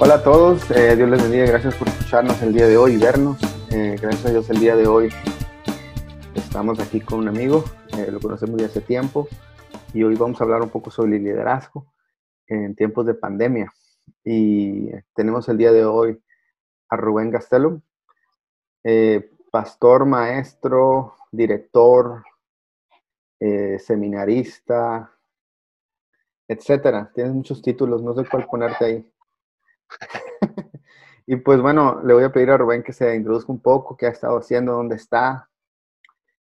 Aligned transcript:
Hola 0.00 0.14
a 0.14 0.22
todos, 0.22 0.70
eh, 0.70 0.94
Dios 0.94 1.10
les 1.10 1.20
bendiga, 1.20 1.46
gracias 1.46 1.74
por 1.74 1.88
escucharnos 1.88 2.40
el 2.40 2.54
día 2.54 2.68
de 2.68 2.76
hoy 2.76 2.92
y 2.92 2.98
vernos. 2.98 3.36
Eh, 3.72 3.96
gracias 4.00 4.26
a 4.26 4.30
Dios 4.30 4.48
el 4.48 4.60
día 4.60 4.76
de 4.76 4.86
hoy 4.86 5.08
estamos 6.36 6.78
aquí 6.78 7.00
con 7.00 7.18
un 7.18 7.26
amigo, 7.26 7.64
eh, 7.96 8.08
lo 8.08 8.20
conocemos 8.20 8.58
de 8.58 8.66
hace 8.66 8.80
tiempo 8.80 9.26
y 9.92 10.04
hoy 10.04 10.14
vamos 10.14 10.40
a 10.40 10.44
hablar 10.44 10.62
un 10.62 10.70
poco 10.70 10.92
sobre 10.92 11.16
el 11.16 11.24
liderazgo 11.24 11.92
en 12.46 12.76
tiempos 12.76 13.06
de 13.06 13.14
pandemia. 13.14 13.72
Y 14.22 14.88
tenemos 15.16 15.48
el 15.48 15.58
día 15.58 15.72
de 15.72 15.84
hoy 15.84 16.22
a 16.90 16.96
Rubén 16.96 17.32
Castelo, 17.32 17.82
pastor, 19.50 20.06
maestro, 20.06 21.16
director, 21.32 22.22
seminarista, 23.80 25.10
etcétera. 26.46 27.10
Tienes 27.12 27.34
muchos 27.34 27.60
títulos, 27.60 28.00
no 28.00 28.14
sé 28.14 28.24
cuál 28.30 28.46
ponerte 28.46 28.84
ahí. 28.84 29.12
y 31.26 31.36
pues 31.36 31.60
bueno, 31.60 32.00
le 32.04 32.14
voy 32.14 32.24
a 32.24 32.32
pedir 32.32 32.50
a 32.50 32.56
Rubén 32.56 32.82
que 32.82 32.92
se 32.92 33.14
introduzca 33.14 33.52
un 33.52 33.60
poco, 33.60 33.96
qué 33.96 34.06
ha 34.06 34.10
estado 34.10 34.38
haciendo, 34.38 34.72
dónde 34.72 34.96
está, 34.96 35.48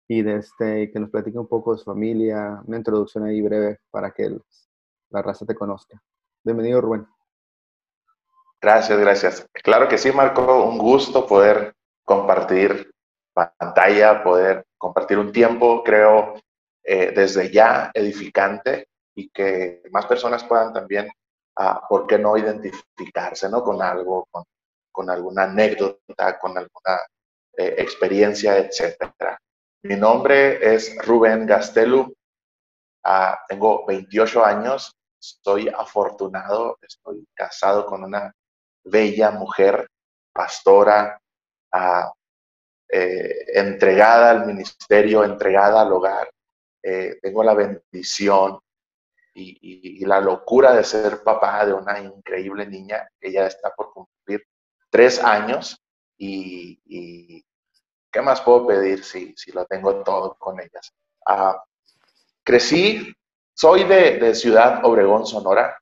y 0.09 0.23
de 0.23 0.37
este, 0.37 0.91
que 0.91 0.99
nos 0.99 1.11
platique 1.11 1.39
un 1.39 1.49
poco 1.49 1.73
de 1.73 1.79
su 1.79 1.85
familia, 1.85 2.63
una 2.65 2.77
introducción 2.77 3.25
ahí 3.25 3.43
breve 3.43 3.81
para 3.91 4.11
que 4.13 4.39
la 5.11 5.23
raza 5.23 5.45
te 5.45 5.55
conozca. 5.55 6.01
Bienvenido, 6.45 6.81
Rubén. 6.81 7.07
Gracias, 8.61 8.99
gracias. 8.99 9.47
Claro 9.53 9.89
que 9.89 9.99
sí, 9.99 10.13
Marco, 10.13 10.65
un 10.65 10.79
gusto 10.79 11.27
poder 11.27 11.75
compartir 12.05 12.91
pantalla, 13.33 14.23
poder 14.23 14.65
compartir 14.79 15.19
un 15.19 15.33
tiempo, 15.33 15.83
creo, 15.85 16.35
eh, 16.83 17.13
desde 17.15 17.51
ya 17.51 17.91
edificante 17.93 18.89
y 19.15 19.29
que 19.29 19.83
más 19.91 20.07
personas 20.07 20.45
puedan 20.45 20.73
también 20.73 21.09
¿por 21.89 22.07
qué 22.07 22.19
no 22.19 22.37
identificarse 22.37 23.49
¿no? 23.49 23.63
con 23.63 23.81
algo, 23.83 24.27
con, 24.31 24.45
con 24.93 25.11
alguna 25.11 25.45
anécdota, 25.45 26.39
con 26.39 26.57
alguna 26.57 27.01
eh, 27.57 27.75
experiencia, 27.79 28.57
etcétera? 28.59 29.39
Mi 29.83 29.97
nombre 29.97 30.75
es 30.75 30.97
Rubén 31.07 31.47
Gastelu, 31.47 32.13
ah, 33.05 33.39
tengo 33.49 33.87
28 33.87 34.45
años, 34.45 34.93
estoy 35.21 35.69
afortunado, 35.69 36.79
estoy 36.83 37.25
casado 37.35 37.87
con 37.87 38.05
una 38.05 38.33
bella 38.85 39.31
mujer, 39.31 39.89
pastora, 40.33 41.19
ah, 41.73 42.13
eh, 42.89 43.45
entregada 43.55 44.31
al 44.31 44.47
ministerio, 44.47 45.25
entregada 45.25 45.83
al 45.83 45.93
hogar. 45.93 46.31
Eh, 46.83 47.19
tengo 47.21 47.43
la 47.43 47.55
bendición 47.55 48.61
y, 49.37 50.05
la 50.05 50.21
locura 50.21 50.73
de 50.73 50.85
ser 50.85 51.23
papá 51.23 51.67
de 51.67 51.73
una 51.73 51.99
increíble 52.01 52.67
niña 52.67 53.09
que 53.21 53.33
ya 53.33 53.47
está 53.47 53.71
por 53.75 53.93
cumplir 53.93 54.47
tres 54.91 55.23
años 55.23 55.83
y, 56.17 57.45
¿qué 58.11 58.23
más 58.23 58.41
puedo 58.41 58.67
pedir 58.67 59.05
si, 59.05 59.35
si 59.37 59.53
lo 59.53 59.67
tengo 59.67 60.03
todo 60.03 60.37
con 60.39 60.59
ellas? 60.61 60.93
Ah, 61.27 61.63
crecí, 62.43 63.13
soy 63.53 63.85
de, 63.85 64.35
Ciudad 64.35 64.85
Obregón, 64.85 65.27
Sonora, 65.27 65.79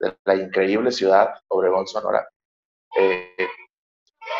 de 0.00 0.16
la 0.24 0.34
increíble 0.34 0.90
ciudad 0.90 1.34
Obregón, 1.48 1.86
Sonora. 1.86 2.28
Eh, 2.96 3.48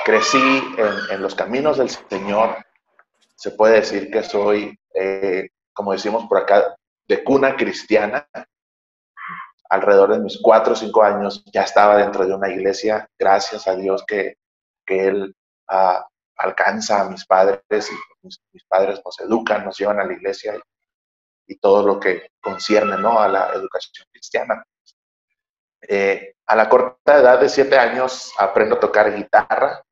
crecí 0.04 0.62
en, 1.10 1.22
los 1.22 1.34
caminos 1.34 1.78
del 1.78 1.90
Señor. 1.90 2.56
Se 3.36 3.50
puede 3.52 3.80
decir 3.80 4.10
que 4.10 4.22
soy, 4.22 4.78
eh, 4.94 5.48
como 5.72 5.92
decimos 5.92 6.26
por 6.28 6.38
acá, 6.38 6.77
de 7.08 7.24
cuna 7.24 7.56
cristiana, 7.56 8.28
alrededor 9.70 10.12
de 10.12 10.20
mis 10.20 10.38
cuatro 10.40 10.74
o 10.74 10.76
cinco 10.76 11.02
años 11.02 11.42
ya 11.52 11.62
estaba 11.62 11.96
dentro 11.96 12.26
de 12.26 12.34
una 12.34 12.50
iglesia, 12.50 13.08
gracias 13.18 13.66
a 13.66 13.74
Dios 13.74 14.04
que, 14.06 14.36
que 14.86 15.08
Él 15.08 15.36
ah, 15.68 16.06
alcanza 16.36 17.00
a 17.00 17.10
mis 17.10 17.26
padres 17.26 17.62
y 17.70 17.94
mis, 18.22 18.40
padres 18.68 19.00
nos 19.04 19.18
educan, 19.20 19.64
nos 19.64 19.78
llevan 19.78 20.00
a 20.00 20.04
la 20.04 20.12
iglesia 20.12 20.54
y, 21.46 21.58
todo 21.58 21.82
lo 21.82 21.98
que 21.98 22.30
concierne 22.40 22.98
¿no? 22.98 23.20
a 23.20 23.28
la 23.28 23.52
educación 23.54 24.06
cristiana. 24.12 24.62
Eh, 25.80 26.34
a 26.46 26.56
la 26.56 26.68
corta 26.68 27.18
edad 27.18 27.40
de 27.40 27.48
siete 27.48 27.78
años 27.78 28.32
aprendo 28.38 28.76
a 28.76 28.80
tocar 28.80 29.14
guitarra. 29.14 29.82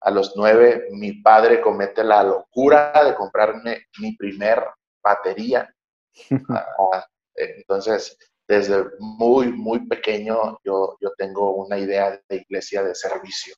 A 0.00 0.10
los 0.10 0.34
nueve 0.36 0.88
mi 0.90 1.12
padre 1.22 1.60
comete 1.60 2.02
la 2.02 2.24
locura 2.24 2.92
de 3.04 3.14
comprarme 3.14 3.86
mi 3.98 4.16
primer 4.16 4.64
batería. 5.02 5.72
Ah, 6.92 7.06
entonces, 7.34 8.16
desde 8.46 8.84
muy, 8.98 9.52
muy 9.52 9.86
pequeño 9.86 10.58
yo, 10.64 10.96
yo 11.00 11.12
tengo 11.16 11.54
una 11.54 11.78
idea 11.78 12.20
de 12.28 12.36
iglesia 12.36 12.82
de 12.82 12.94
servicio. 12.94 13.54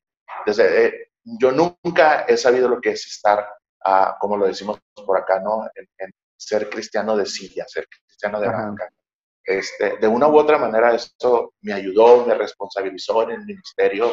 Desde, 0.47 0.87
eh, 0.87 1.09
yo 1.25 1.53
nunca 1.53 2.23
he 2.23 2.37
sabido 2.37 2.69
lo 2.69 2.81
que 2.81 2.91
es 2.91 3.07
estar, 3.07 3.47
ah, 3.85 4.17
como 4.21 4.37
lo 4.37 4.47
decimos 4.47 4.79
por 4.95 5.19
acá, 5.19 5.41
¿no? 5.41 5.69
En, 5.75 6.11
ser 6.37 6.69
cristiano 6.69 7.17
de 7.17 7.25
silla, 7.25 7.65
ser 7.67 7.89
cristiano 7.89 8.39
de 8.39 8.49
banca. 8.49 8.89
Este, 9.43 9.97
de 9.99 10.07
una 10.07 10.29
u 10.29 10.37
otra 10.37 10.59
manera 10.59 10.95
esto 10.95 11.55
me 11.63 11.73
ayudó, 11.73 12.27
me 12.27 12.35
responsabilizó 12.35 13.23
en 13.23 13.31
el 13.31 13.47
ministerio, 13.47 14.11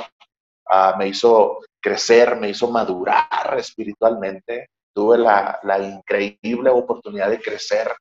ah, 0.70 0.96
me 0.98 1.10
hizo 1.10 1.60
crecer, 1.82 2.38
me 2.38 2.50
hizo 2.50 2.70
madurar 2.70 3.58
espiritualmente. 3.58 4.70
Tuve 4.94 5.18
la, 5.18 5.60
la 5.64 5.80
increíble 5.80 6.70
oportunidad 6.70 7.30
de 7.30 7.42
crecer 7.42 7.92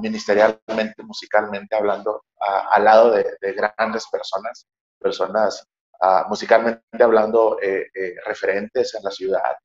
ministerialmente, 0.00 1.02
musicalmente 1.02 1.76
hablando, 1.76 2.24
al 2.70 2.84
lado 2.84 3.10
de, 3.12 3.52
grandes 3.52 4.06
personas, 4.10 4.66
personas 4.98 5.66
musicalmente 6.28 6.82
hablando 7.02 7.58
eh, 7.60 7.86
eh, 7.94 8.14
referentes 8.26 8.94
en 8.94 9.04
la 9.04 9.10
ciudad, 9.10 9.56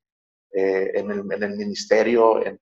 eh, 0.52 0.92
en, 0.94 1.10
el, 1.10 1.24
ministerio, 1.24 2.44
en, 2.44 2.58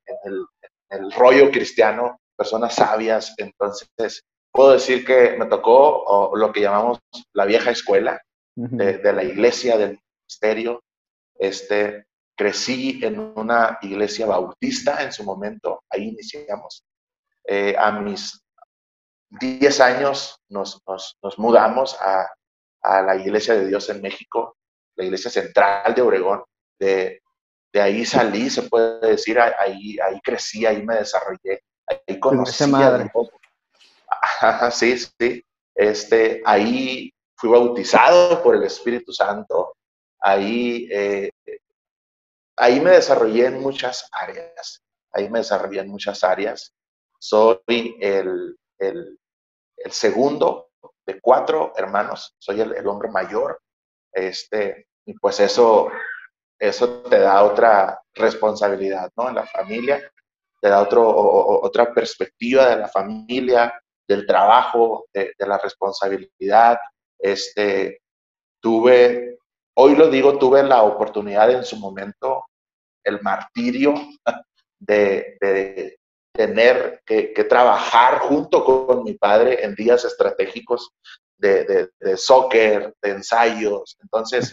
el, 0.91 1.12
rollo 1.12 1.50
cristiano, 1.50 2.19
personas 2.37 2.75
sabias. 2.75 3.34
Entonces, 3.37 4.22
puedo 4.50 4.72
decir 4.72 5.04
que 5.04 5.37
me 5.38 5.47
tocó 5.47 6.32
lo 6.34 6.53
que 6.53 6.60
llamamos 6.60 6.98
la 7.34 7.44
vieja 7.44 7.70
escuela 7.70 8.20
de, 8.54 8.98
de, 8.98 9.12
la 9.12 9.25
iglesia, 9.25 9.76
del 9.76 9.98
ministerio. 10.22 10.82
Este, 11.38 12.06
crecí 12.34 13.00
en 13.03 13.19
una 13.37 13.78
iglesia 13.82 14.26
bautista 14.26 15.03
en 15.03 15.12
su 15.12 15.22
momento, 15.25 15.82
ahí 15.91 16.08
iniciamos. 16.08 16.82
Eh, 17.49 17.75
a 17.79 17.93
mis 17.93 18.43
10 19.31 19.81
años 19.81 20.41
nos, 20.49 20.83
mudamos 21.37 21.97
a, 22.01 22.29
la 22.83 23.17
Iglesia 23.17 23.55
de 23.55 23.67
Dios 23.67 23.89
en 23.91 24.01
México, 24.01 24.57
la 24.95 25.05
Iglesia 25.05 25.31
Central 25.31 25.95
de 25.95 26.03
Obregón. 26.03 26.45
De, 26.79 27.21
ahí 27.75 28.06
salí, 28.06 28.49
se 28.49 28.62
puede 28.62 29.11
decir, 29.11 29.39
ahí, 29.39 29.99
ahí 29.99 30.21
crecí, 30.23 30.65
ahí 30.65 30.83
me 30.83 30.97
desarrollé, 30.97 31.62
ahí 31.87 32.19
conocí 32.19 32.67
madre. 32.67 33.11
sí, 34.71 34.99
sí. 34.99 35.45
Este, 35.75 36.43
ahí 36.47 37.12
fui 37.37 37.51
bautizado 37.51 38.43
por 38.43 38.56
el 38.56 38.62
Espíritu 38.62 39.12
Santo. 39.12 39.77
Ahí, 40.21 40.89
eh, 40.91 41.31
ahí 42.56 42.81
me 42.81 42.93
desarrollé 42.93 43.47
en 43.47 43.61
muchas 43.61 44.09
áreas. 44.11 44.83
Ahí 45.12 45.29
me 45.29 45.41
desarrollé 45.41 45.81
en 45.81 45.89
muchas 45.89 46.25
áreas. 46.25 46.73
Soy 47.28 47.97
el, 47.98 48.56
segundo 49.91 50.70
de 51.04 51.20
cuatro 51.20 51.72
hermanos, 51.76 52.37
soy 52.38 52.60
el, 52.60 52.87
hombre 52.87 53.10
mayor. 53.10 53.60
Este, 54.12 54.87
y 55.04 55.12
pues 55.14 55.41
eso, 55.41 55.91
eso 56.56 57.03
te 57.03 57.19
da 57.19 57.42
otra 57.42 58.00
responsabilidad, 58.14 59.10
¿no? 59.16 59.28
En 59.28 59.34
la 59.34 59.47
familia, 59.47 60.00
te 60.60 60.69
da 60.69 60.81
otro, 60.81 61.04
otra 61.62 61.92
perspectiva 61.92 62.69
de 62.69 62.76
la 62.76 62.88
familia, 62.88 63.75
del 64.06 64.25
trabajo, 64.25 65.06
de, 65.12 65.34
la 65.38 65.58
responsabilidad. 65.58 66.79
Este, 67.19 68.02
tuve, 68.62 69.37
hoy 69.75 69.96
lo 69.96 70.08
digo, 70.11 70.38
tuve 70.38 70.62
la 70.62 70.84
oportunidad 70.84 71.50
en 71.50 71.64
su 71.64 71.76
momento, 71.76 72.44
el 73.02 73.20
martirio 73.20 73.94
de, 74.79 75.99
tener 76.37 77.03
que, 77.05 77.33
trabajar 77.49 78.19
junto 78.21 78.65
con 78.65 79.05
mi 79.05 79.15
padre 79.15 79.65
en 79.65 79.75
días 79.75 80.05
estratégicos 80.05 80.93
de, 81.37 81.91
de, 81.99 82.17
soccer, 82.17 82.94
de 83.03 83.11
ensayos. 83.11 83.97
Entonces, 84.03 84.53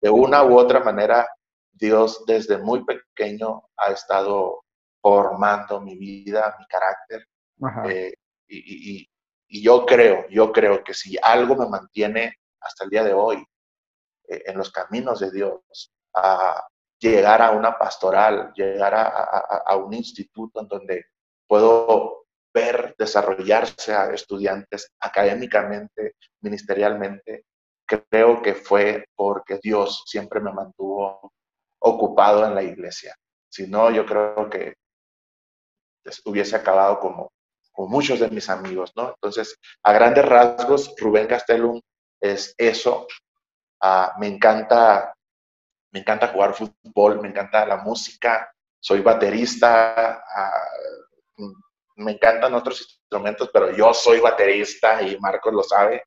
de 0.00 0.10
una 0.10 0.44
u 0.44 0.58
otra 0.58 0.80
manera, 0.80 1.28
Dios 1.72 2.24
desde 2.26 2.58
muy 2.58 2.84
pequeño 2.84 3.62
ha 3.76 3.92
estado 3.92 4.64
formando 5.00 5.80
mi 5.80 5.96
vida, 5.96 6.56
mi 6.58 6.66
carácter. 6.66 7.26
Eh, 7.88 8.14
y, 8.48 9.08
yo 9.50 9.86
creo, 9.86 10.28
yo 10.28 10.52
creo 10.52 10.84
que 10.84 10.92
si 10.92 11.16
algo 11.22 11.56
me 11.56 11.66
mantiene 11.66 12.34
hasta 12.60 12.84
el 12.84 12.90
día 12.90 13.02
de 13.02 13.14
hoy 13.14 13.42
eh, 14.28 14.42
en 14.44 14.58
los 14.58 14.70
caminos 14.70 15.20
de 15.20 15.30
Dios, 15.30 15.90
a 16.14 16.66
llegar 16.98 17.40
a 17.40 17.52
una 17.52 17.78
pastoral, 17.78 18.52
llegar 18.54 18.94
a, 18.94 19.06
a 19.66 19.76
un 19.76 19.94
instituto 19.94 20.60
en 20.60 20.68
donde 20.68 21.06
puedo 21.48 22.26
ver 22.54 22.94
desarrollarse 22.98 23.94
a 23.94 24.12
estudiantes 24.12 24.90
académicamente, 25.00 26.14
ministerialmente, 26.40 27.44
creo 27.86 28.42
que 28.42 28.54
fue 28.54 29.06
porque 29.16 29.58
Dios 29.62 30.04
siempre 30.06 30.40
me 30.40 30.52
mantuvo 30.52 31.32
ocupado 31.80 32.46
en 32.46 32.54
la 32.54 32.62
iglesia. 32.62 33.14
Si 33.50 33.66
no, 33.66 33.90
yo 33.90 34.04
creo 34.04 34.48
que 34.50 34.74
hubiese 36.24 36.56
acabado 36.56 36.98
como, 37.00 37.32
como 37.72 37.88
muchos 37.88 38.20
de 38.20 38.28
mis 38.30 38.48
amigos, 38.50 38.92
¿no? 38.96 39.10
Entonces, 39.10 39.56
a 39.82 39.92
grandes 39.92 40.24
rasgos, 40.24 40.94
Rubén 40.98 41.26
Castellum 41.26 41.80
es 42.20 42.54
eso. 42.58 43.06
Ah, 43.80 44.14
me 44.18 44.26
encanta, 44.26 45.14
me 45.92 46.00
encanta 46.00 46.28
jugar 46.28 46.54
fútbol, 46.54 47.20
me 47.20 47.28
encanta 47.28 47.64
la 47.64 47.76
música, 47.78 48.52
soy 48.80 49.00
baterista, 49.00 50.22
ah, 50.34 50.68
me 51.96 52.12
encantan 52.12 52.54
otros 52.54 52.80
instrumentos, 52.80 53.50
pero 53.52 53.76
yo 53.76 53.92
soy 53.92 54.20
baterista 54.20 55.02
y 55.02 55.18
Marcos 55.18 55.52
lo 55.52 55.62
sabe. 55.62 56.04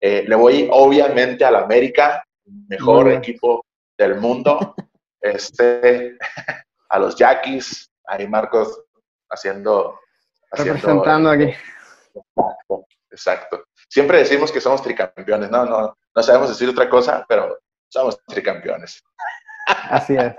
Eh, 0.00 0.24
le 0.26 0.34
voy 0.34 0.68
obviamente 0.70 1.44
al 1.44 1.56
América, 1.56 2.24
mejor 2.68 3.10
equipo 3.10 3.64
del 3.96 4.16
mundo, 4.16 4.74
este, 5.20 6.16
a 6.88 6.98
los 6.98 7.16
Yaquis, 7.16 7.90
ahí 8.06 8.26
Marcos 8.26 8.82
haciendo... 9.30 9.98
Representando 10.52 11.30
aquí. 11.30 11.52
Exacto, 12.14 12.86
exacto. 13.10 13.64
Siempre 13.88 14.18
decimos 14.18 14.50
que 14.50 14.60
somos 14.60 14.82
tricampeones, 14.82 15.50
no, 15.50 15.64
no, 15.64 15.96
no 16.14 16.22
sabemos 16.22 16.48
decir 16.48 16.68
otra 16.68 16.88
cosa, 16.88 17.24
pero 17.28 17.58
somos 17.88 18.18
tricampeones. 18.26 19.02
Así 19.66 20.16
es. 20.16 20.34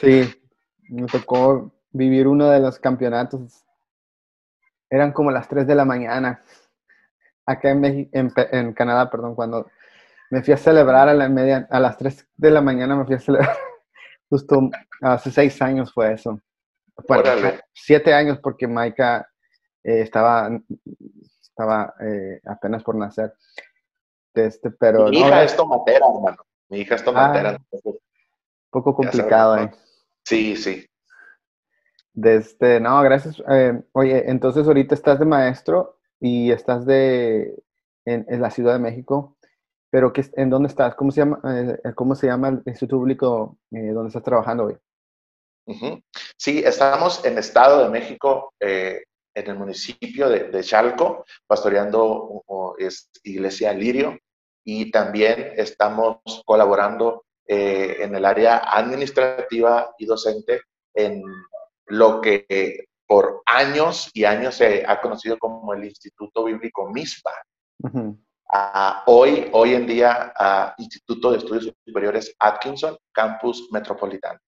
Sí, 0.00 0.42
me 0.90 1.06
tocó 1.06 1.72
vivir 1.96 2.28
uno 2.28 2.50
de 2.50 2.60
los 2.60 2.78
campeonatos. 2.78 3.64
Eran 4.90 5.12
como 5.12 5.30
las 5.30 5.48
3 5.48 5.66
de 5.66 5.74
la 5.74 5.84
mañana 5.84 6.42
acá 7.44 7.70
en, 7.70 8.10
en, 8.12 8.72
Canadá, 8.72 9.08
perdón, 9.08 9.34
cuando 9.34 9.70
me 10.30 10.42
fui 10.42 10.52
a 10.52 10.56
celebrar 10.56 11.08
a, 11.08 11.14
la 11.14 11.28
media, 11.28 11.66
a 11.70 11.78
las 11.78 11.96
3 11.96 12.28
de 12.36 12.50
la 12.50 12.60
mañana, 12.60 12.96
me 12.96 13.04
fui 13.04 13.14
a 13.14 13.20
celebrar, 13.20 13.56
justo 14.28 14.68
hace 15.00 15.30
6 15.30 15.62
años 15.62 15.92
fue 15.92 16.12
eso. 16.12 16.40
Bueno, 17.08 17.30
7 17.72 18.12
años 18.12 18.38
porque 18.42 18.66
Maika 18.66 19.28
eh, 19.84 20.00
estaba, 20.00 20.50
estaba 21.40 21.94
eh, 22.00 22.40
apenas 22.44 22.82
por 22.82 22.96
nacer. 22.96 23.32
Este, 24.34 24.70
pero, 24.70 25.08
Mi 25.08 25.20
hija 25.20 25.44
es 25.44 25.56
tomatera, 25.56 26.06
hermano. 26.06 26.44
Mi 26.68 26.80
hija 26.80 26.96
es 26.96 27.04
tomatera. 27.04 27.58
Un 27.70 27.94
ah, 27.94 27.98
poco 28.70 28.94
complicado, 28.94 29.56
¿eh? 29.56 29.70
Sí, 30.24 30.56
sí. 30.56 30.84
De 32.16 32.36
este, 32.36 32.80
no, 32.80 33.02
gracias. 33.02 33.42
Eh, 33.46 33.78
oye, 33.92 34.30
entonces 34.30 34.66
ahorita 34.66 34.94
estás 34.94 35.18
de 35.18 35.26
maestro 35.26 35.98
y 36.18 36.50
estás 36.50 36.86
de, 36.86 37.62
en, 38.06 38.40
la 38.40 38.50
Ciudad 38.50 38.72
de 38.72 38.78
México, 38.78 39.36
pero 39.90 40.14
¿qué, 40.14 40.24
¿en 40.36 40.48
dónde 40.48 40.68
estás? 40.68 40.94
¿Cómo 40.94 41.10
se 41.10 41.20
llama, 41.20 41.40
eh, 41.44 41.92
cómo 41.94 42.14
se 42.14 42.28
llama 42.28 42.48
el 42.48 42.62
instituto 42.64 42.96
público 42.96 43.58
eh, 43.70 43.90
donde 43.92 44.08
estás 44.08 44.22
trabajando 44.22 44.64
hoy? 44.64 44.78
Sí, 46.38 46.62
estamos 46.64 47.22
en 47.26 47.36
Estado 47.36 47.84
de 47.84 47.90
México, 47.90 48.54
en 48.60 49.02
el 49.34 49.54
municipio 49.56 50.28
de, 50.30 50.62
Chalco, 50.62 51.26
pastoreando 51.46 52.44
es 52.78 53.10
Iglesia 53.24 53.72
Lirio, 53.74 54.16
y 54.64 54.92
también 54.92 55.52
estamos 55.56 56.18
colaborando 56.46 57.24
en 57.46 58.14
el 58.14 58.24
área 58.24 58.58
administrativa 58.58 59.92
y 59.98 60.06
docente 60.06 60.62
en 60.94 61.20
lo 61.86 62.20
que 62.20 62.86
por 63.06 63.42
años 63.46 64.10
y 64.12 64.24
años 64.24 64.56
se 64.56 64.84
ha 64.86 65.00
conocido 65.00 65.38
como 65.38 65.72
el 65.74 65.84
Instituto 65.84 66.44
Bíblico 66.44 66.90
MISPA. 66.90 67.32
hoy, 69.06 69.48
hoy 69.52 69.74
en 69.74 69.86
día, 69.86 70.32
Instituto 70.78 71.32
de 71.32 71.38
Estudios 71.38 71.72
Superiores 71.86 72.34
Atkinson, 72.38 72.96
Campus 73.12 73.68
Metropolitano. 73.70 74.38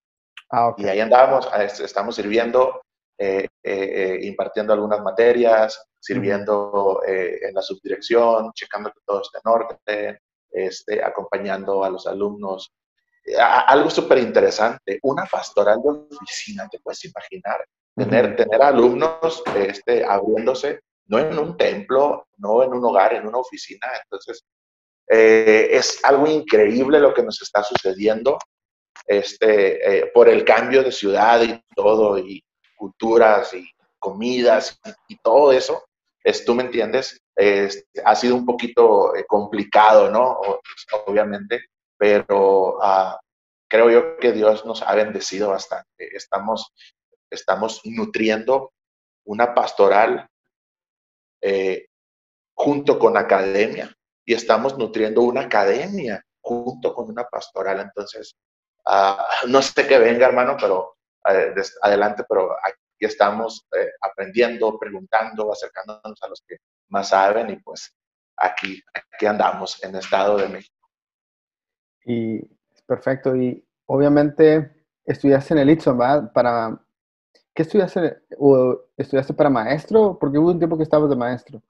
Ah, 0.50 0.75
y 0.76 0.87
ahí 0.87 1.00
andamos, 1.00 1.49
estamos 1.81 2.17
sirviendo, 2.17 2.81
eh, 3.19 3.46
eh, 3.62 3.73
eh, 3.73 4.19
impartiendo 4.23 4.73
algunas 4.73 5.02
materias, 5.02 5.84
sirviendo 6.00 7.02
en 7.06 7.55
la 7.55 7.61
subdirección, 7.61 8.52
checando 8.55 8.91
que 8.91 9.00
todo 9.05 9.23
esté 9.23 9.38
en 9.44 9.52
orden, 9.52 10.19
este, 10.50 11.05
acompañando 11.05 11.84
a 11.84 11.91
los 11.91 12.06
alumnos. 12.06 12.73
Algo 13.38 13.91
súper 13.91 14.19
interesante, 14.19 14.99
una 15.03 15.25
pastoral 15.26 15.81
de 15.82 16.17
oficina, 16.17 16.69
te 16.69 16.79
puedes 16.81 17.05
imaginar 17.05 17.65
Tener, 17.99 18.37
tener 18.37 18.62
alumnos 18.62 19.43
este, 19.56 20.05
abriéndose, 20.05 20.82
no 21.06 21.19
en 21.19 21.37
un 21.37 21.56
templo, 21.56 22.29
no 22.37 22.62
en 22.62 22.73
un 22.73 22.85
hogar, 22.85 23.15
en 23.15 23.26
una 23.26 23.38
oficina. 23.38 23.88
Entonces, 24.05 24.44
eh, 25.09 25.69
es 25.73 26.05
algo 26.05 26.29
increíble 26.29 27.00
lo 27.00 27.12
que 27.12 27.25
nos 27.25 27.43
está 27.43 27.65
sucediendo 27.65 28.38
este, 29.05 29.99
eh, 29.99 30.11
por 30.15 30.29
el 30.29 30.44
cambio 30.44 30.85
de 30.85 30.93
ciudad 30.93 31.43
y 31.43 31.61
todo, 31.75 32.19
y 32.19 32.41
culturas 32.76 33.53
y 33.53 33.69
comidas 33.99 34.79
y, 35.09 35.17
todo 35.17 35.50
eso. 35.50 35.85
Es, 36.23 36.44
Tú 36.44 36.55
me 36.55 36.62
entiendes, 36.62 37.20
ha 38.05 38.15
sido 38.15 38.37
un 38.37 38.47
poquito 38.47 39.17
eh, 39.17 39.25
complicado, 39.26 40.09
¿no? 40.09 40.38
Obviamente, 41.06 41.62
pero 41.98 42.78
ah, 42.82 43.20
creo 43.68 43.90
yo 43.90 44.16
que 44.18 44.32
Dios 44.32 44.64
nos 44.64 44.82
ha 44.82 44.94
bendecido 44.94 45.50
bastante. 45.50 46.16
Estamos 46.16 46.72
estamos 47.30 47.82
nutriendo 47.84 48.72
una 49.24 49.54
pastoral 49.54 50.26
eh, 51.40 51.86
junto 52.54 52.98
con 52.98 53.16
academia 53.16 53.94
y 54.24 54.34
estamos 54.34 54.76
nutriendo 54.78 55.22
una 55.22 55.42
academia 55.42 56.24
junto 56.40 56.94
con 56.94 57.08
una 57.10 57.24
pastoral. 57.24 57.80
Entonces, 57.80 58.34
ah, 58.86 59.26
no 59.46 59.62
sé 59.62 59.86
qué 59.86 59.98
venga, 59.98 60.26
hermano, 60.26 60.56
pero 60.58 60.96
eh, 61.28 61.54
adelante, 61.82 62.24
pero 62.28 62.52
aquí 62.52 62.76
estamos 63.00 63.66
eh, 63.76 63.90
aprendiendo, 64.00 64.78
preguntando, 64.78 65.52
acercándonos 65.52 66.22
a 66.22 66.28
los 66.28 66.42
que 66.46 66.56
más 66.88 67.10
saben 67.10 67.50
y 67.50 67.56
pues 67.56 67.94
aquí, 68.36 68.82
aquí 68.94 69.26
andamos 69.26 69.82
en 69.84 69.96
Estado 69.96 70.38
de 70.38 70.48
México. 70.48 70.77
Y 72.08 72.40
perfecto. 72.87 73.37
Y 73.37 73.64
obviamente 73.87 74.72
estudiaste 75.05 75.55
en 75.55 75.60
el 75.60 75.70
Itson, 75.70 75.96
¿verdad? 75.96 76.32
Para 76.32 76.81
¿Qué 77.58 77.62
estudiaste? 77.62 78.19
¿O 78.38 78.84
estudiaste 78.96 79.34
para 79.34 79.50
maestro? 79.50 80.16
Porque 80.16 80.38
hubo 80.38 80.52
un 80.52 80.60
tiempo 80.60 80.76
que 80.76 80.84
estabas 80.84 81.10
de 81.10 81.16
maestro. 81.16 81.60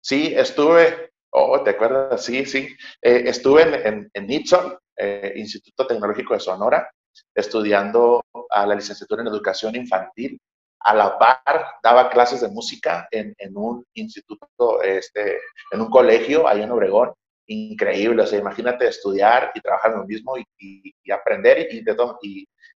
Sí, 0.00 0.32
estuve, 0.36 1.10
oh, 1.30 1.60
¿te 1.64 1.70
acuerdas? 1.70 2.24
Sí, 2.24 2.46
sí. 2.46 2.68
Eh, 3.02 3.24
estuve 3.26 3.62
en, 3.88 4.08
en, 4.14 4.26
Nixon, 4.28 4.78
eh, 4.96 5.32
Instituto 5.34 5.88
Tecnológico 5.88 6.34
de 6.34 6.38
Sonora, 6.38 6.88
estudiando 7.34 8.22
a 8.50 8.66
la 8.66 8.76
licenciatura 8.76 9.22
en 9.22 9.26
Educación 9.26 9.74
Infantil. 9.74 10.40
A 10.78 10.94
la 10.94 11.18
par, 11.18 11.66
daba 11.82 12.08
clases 12.08 12.42
de 12.42 12.48
música 12.50 13.08
en, 13.10 13.34
en 13.38 13.56
un 13.56 13.84
instituto, 13.94 14.80
este, 14.80 15.40
en 15.72 15.80
un 15.80 15.90
colegio 15.90 16.46
allá 16.46 16.62
en 16.62 16.70
Obregón. 16.70 17.12
Increíble, 17.46 18.22
o 18.22 18.26
sea, 18.26 18.38
imagínate 18.38 18.88
estudiar 18.88 19.52
y 19.54 19.60
trabajar 19.60 19.92
en 19.92 19.98
lo 19.98 20.04
mismo 20.06 20.34
y, 20.38 20.94
aprender 21.12 21.68
y, 21.70 21.84
de 21.84 21.94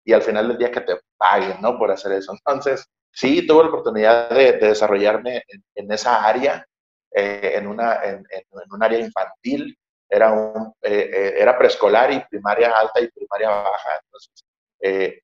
y 0.05 0.13
al 0.13 0.23
final 0.23 0.49
del 0.49 0.59
día 0.59 0.71
que 0.71 0.83
te 0.83 1.01
paguen, 1.17 1.61
¿no? 1.63 1.79
Por 1.79 1.91
hacer 1.91 2.13
eso. 2.13 2.33
Entonces, 2.33 2.87
sí, 3.11 3.47
tuve 3.47 3.65
la 3.65 3.69
oportunidad 3.71 4.31
de, 4.31 4.53
desarrollarme 4.53 5.43
en, 5.75 5.93
esa 5.93 6.25
área, 6.25 6.67
eh, 7.11 7.53
en, 7.57 7.67
una, 7.67 8.03
en, 8.05 8.25
un 8.71 8.83
área 8.83 8.99
infantil, 8.99 9.77
era, 10.09 10.35
eh, 10.83 11.11
eh, 11.13 11.35
era 11.39 11.59
preescolar 11.59 12.13
y 12.13 12.25
primaria 12.31 12.77
alta 12.77 13.01
y 13.01 13.09
primaria 13.09 13.49
baja. 13.49 14.01
Entonces, 14.05 14.45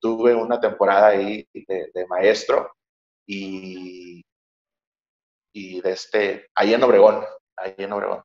tuve 0.01 0.35
una 0.35 0.61
temporada 0.61 1.09
ahí 1.09 1.47
de, 1.53 2.07
maestro 2.09 2.73
y, 3.27 4.23
y 5.53 5.81
de 5.81 5.93
este, 5.93 6.49
ahí 6.55 6.75
en 6.75 6.83
Obregón, 6.83 7.25
ahí 7.57 7.75
en 7.79 7.93
Obregón. 7.93 8.23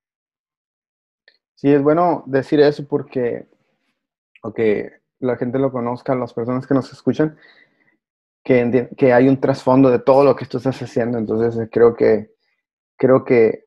Sí, 1.60 1.70
es 1.74 1.84
bueno 1.84 2.24
decir 2.26 2.62
eso 2.62 2.88
porque, 2.88 3.46
ok, 4.44 4.60
la 5.20 5.36
gente 5.36 5.60
lo 5.60 5.74
conozca, 5.74 6.16
las 6.16 6.34
personas 6.34 6.66
que 6.66 6.74
nos 6.74 6.90
escuchan, 6.94 7.38
que, 8.46 8.90
que 8.96 9.12
hay 9.12 9.28
un 9.28 9.42
trasfondo 9.42 9.90
de 9.90 10.00
todo 10.00 10.24
lo 10.24 10.38
que 10.38 10.46
tú 10.46 10.60
estás 10.60 10.82
haciendo. 10.82 11.18
Entonces 11.18 11.62
eh, 11.62 11.70
creo 11.70 11.98
que, 11.98 12.32
creo 12.96 13.26
que 13.26 13.66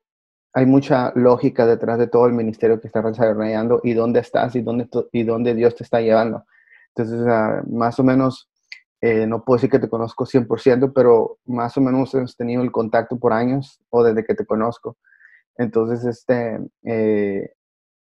hay 0.55 0.65
mucha 0.65 1.13
lógica 1.17 1.67
detrás 1.67 1.99
de 1.99 2.07
todo 2.07 2.25
el 2.25 2.33
ministerio 2.33 2.81
que 2.81 2.87
estás 2.87 3.05
desarrollando 3.05 3.83
y 3.85 3.93
dónde 3.93 4.21
estás 4.21 4.57
y 4.57 4.63
dónde, 4.63 4.89
y 5.13 5.25
dónde 5.25 5.55
Dios 5.55 5.77
te 5.77 5.85
está 5.85 6.01
llevando. 6.01 6.47
Entonces, 6.97 7.27
ah, 7.29 7.63
más 7.69 8.01
o 8.01 8.05
menos, 8.05 8.51
eh, 9.03 9.27
no 9.27 9.45
puedo 9.45 9.59
decir 9.59 9.71
que 9.71 9.79
te 9.79 9.91
conozco 9.91 10.25
100%, 10.25 10.95
pero 10.95 11.41
más 11.45 11.77
o 11.77 11.83
menos 11.83 12.15
hemos 12.15 12.39
tenido 12.39 12.63
el 12.63 12.73
contacto 12.73 13.19
por 13.19 13.35
años 13.35 13.83
o 13.91 14.03
desde 14.03 14.25
que 14.25 14.35
te 14.35 14.47
conozco. 14.47 14.97
Entonces, 15.59 16.07
este, 16.07 16.59
eh, 16.85 17.51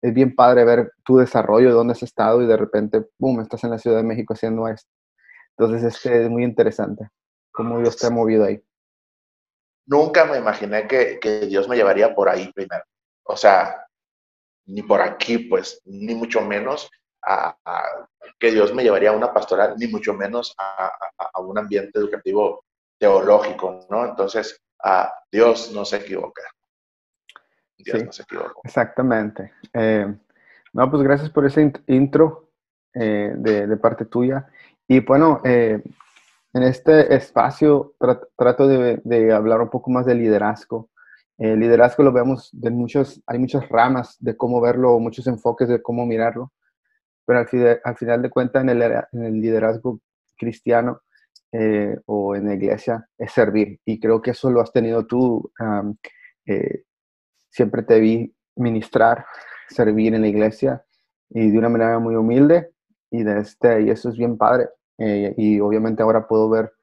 es 0.02 0.14
bien 0.14 0.36
padre 0.36 0.64
ver 0.64 0.94
tu 1.04 1.18
desarrollo, 1.18 1.74
dónde 1.74 1.94
has 1.94 2.04
estado 2.04 2.42
y 2.42 2.48
de 2.48 2.58
repente, 2.58 3.06
boom, 3.18 3.42
estás 3.42 3.64
en 3.64 3.72
la 3.72 3.78
Ciudad 3.78 3.98
de 3.98 4.04
México 4.04 4.34
haciendo 4.34 4.68
esto. 4.68 4.90
Entonces, 5.58 5.96
este 5.96 6.24
es 6.24 6.30
muy 6.30 6.44
interesante, 6.44 7.10
cómo 7.52 7.80
Dios 7.80 7.98
te 7.98 8.08
ha 8.08 8.10
movido 8.10 8.46
ahí. 8.46 8.64
Nunca 9.86 10.26
me 10.26 10.38
imaginé 10.38 10.88
que, 10.88 11.20
que 11.20 11.42
Dios 11.48 11.68
me 11.68 11.76
llevaría 11.76 12.16
por 12.16 12.30
ahí 12.30 12.52
primero. 12.54 12.84
O 13.24 13.36
sea, 13.36 13.86
ni 14.68 14.84
por 14.84 15.02
aquí, 15.02 15.40
pues, 15.40 15.82
ni 15.86 16.16
mucho 16.16 16.42
menos 16.42 16.90
a, 17.26 17.58
que 18.40 18.52
Dios 18.52 18.74
me 18.74 18.84
llevaría 18.84 19.10
a 19.10 19.18
una 19.18 19.34
pastoral, 19.34 19.76
ni 19.78 19.88
mucho 19.88 20.14
menos 20.14 20.56
a, 20.58 20.92
a 21.34 21.42
un 21.42 21.58
ambiente 21.58 22.00
educativo 22.00 22.64
teológico, 22.98 23.86
¿no? 23.90 24.06
Entonces, 24.06 24.62
a 24.82 25.12
Dios 25.32 25.72
no 25.74 25.84
se 25.84 25.98
equivoca. 25.98 26.44
Dios 27.80 28.04
no 28.04 28.12
se. 28.12 28.24
Exactamente. 28.64 29.54
Eh, 29.74 30.14
no, 30.74 30.92
pues 30.92 31.04
gracias 31.04 31.30
por 31.30 31.46
ese 31.46 31.72
intro 31.88 32.52
eh, 32.94 33.34
de, 33.36 33.78
parte 33.78 34.06
tuya. 34.06 34.48
Y 34.88 35.00
bueno, 35.00 35.42
eh, 35.44 35.82
en 36.54 36.64
este 36.64 37.16
espacio 37.16 37.96
trato 38.36 38.68
de, 38.68 39.34
hablar 39.34 39.62
un 39.62 39.70
poco 39.70 39.92
más 39.92 40.06
de 40.06 40.16
liderazgo. 40.16 40.90
El 41.38 41.60
liderazgo 41.60 42.04
lo 42.04 42.12
vemos 42.12 42.50
de 42.52 42.70
muchos, 42.70 43.22
hay 43.26 43.40
muchas 43.40 43.68
ramas 43.70 44.18
de 44.20 44.36
cómo 44.36 44.60
verlo, 44.60 45.00
muchos 45.00 45.26
enfoques 45.28 45.70
de 45.70 45.82
cómo 45.82 46.06
mirarlo, 46.06 46.52
pero 47.26 47.40
al, 47.40 47.96
final 47.96 48.22
de 48.22 48.30
cuentas 48.30 48.62
en 48.64 48.70
el 49.24 49.40
liderazgo 49.40 50.02
cristiano 50.38 51.02
eh, 51.52 51.98
o 52.06 52.36
en 52.36 52.46
la 52.46 52.54
iglesia 52.54 53.08
es 53.18 53.32
servir. 53.32 53.80
Y 53.86 54.00
creo 54.00 54.22
que 54.22 54.32
eso 54.32 54.52
lo 54.52 54.62
has 54.62 54.72
tenido 54.72 55.06
tú. 55.06 55.52
Eh, 56.46 56.84
siempre 57.50 57.84
te 57.84 58.00
vi 58.00 58.34
ministrar, 58.56 59.26
servir 59.70 60.14
en 60.14 60.22
la 60.22 60.28
iglesia 60.28 60.84
y 61.30 61.50
de 61.52 61.58
una 61.58 61.70
manera 61.70 62.00
muy 62.00 62.16
humilde 62.16 62.72
y, 63.12 63.24
de 63.24 63.40
este, 63.40 63.82
y 63.84 63.90
eso 63.90 64.10
es 64.10 64.18
bien 64.18 64.38
padre. 64.38 64.70
Eh, 64.98 65.34
y 65.38 65.60
obviamente 65.60 66.04
ahora 66.04 66.28
puedo 66.28 66.50
ver 66.50 66.74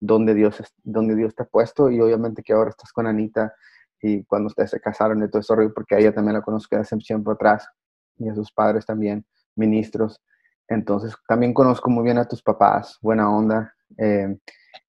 dónde 0.00 0.34
Dios, 0.34 0.62
dónde 0.82 1.14
Dios 1.14 1.34
te 1.34 1.44
puesto 1.44 1.90
y 1.90 2.00
obviamente 2.00 2.42
que 2.42 2.52
ahora 2.52 2.70
estás 2.70 2.92
con 2.92 3.06
Anita 3.06 3.54
y 4.02 4.24
cuando 4.24 4.48
ustedes 4.48 4.70
se 4.70 4.80
casaron 4.80 5.22
y 5.22 5.28
todo 5.28 5.40
eso, 5.40 5.54
porque 5.74 5.98
ella 5.98 6.12
también 6.12 6.34
la 6.34 6.42
conozco 6.42 6.76
hace 6.76 6.96
tiempo 6.96 7.30
atrás 7.30 7.68
y 8.16 8.28
a 8.28 8.34
sus 8.34 8.50
padres 8.50 8.86
también, 8.86 9.24
ministros. 9.54 10.20
Entonces 10.68 11.14
también 11.28 11.52
conozco 11.52 11.90
muy 11.90 12.04
bien 12.04 12.18
a 12.18 12.26
tus 12.26 12.42
papás, 12.42 12.98
buena 13.02 13.30
onda, 13.30 13.74
eh, 13.98 14.36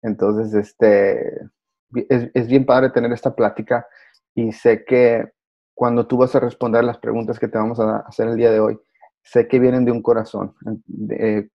entonces, 0.02 0.54
este, 0.54 1.42
es, 2.10 2.30
es, 2.34 2.48
bien 2.48 2.66
padre 2.66 2.90
tener 2.90 3.12
esta 3.12 3.36
plática 3.36 3.86
y 4.38 4.52
sé 4.52 4.86
que 4.86 5.32
cuando 5.74 6.06
tú 6.06 6.18
vas 6.18 6.36
a 6.36 6.40
responder 6.40 6.84
las 6.84 7.00
preguntas 7.00 7.40
que 7.40 7.48
te 7.48 7.58
vamos 7.58 7.80
a 7.80 7.98
hacer 8.02 8.28
el 8.28 8.38
día 8.38 8.52
de 8.52 8.60
hoy, 8.60 8.80
sé 9.24 9.48
que 9.48 9.60
vienen 9.60 9.84
de 9.84 9.92
un 9.92 10.04
corazón 10.04 10.54
eh, 11.10 11.50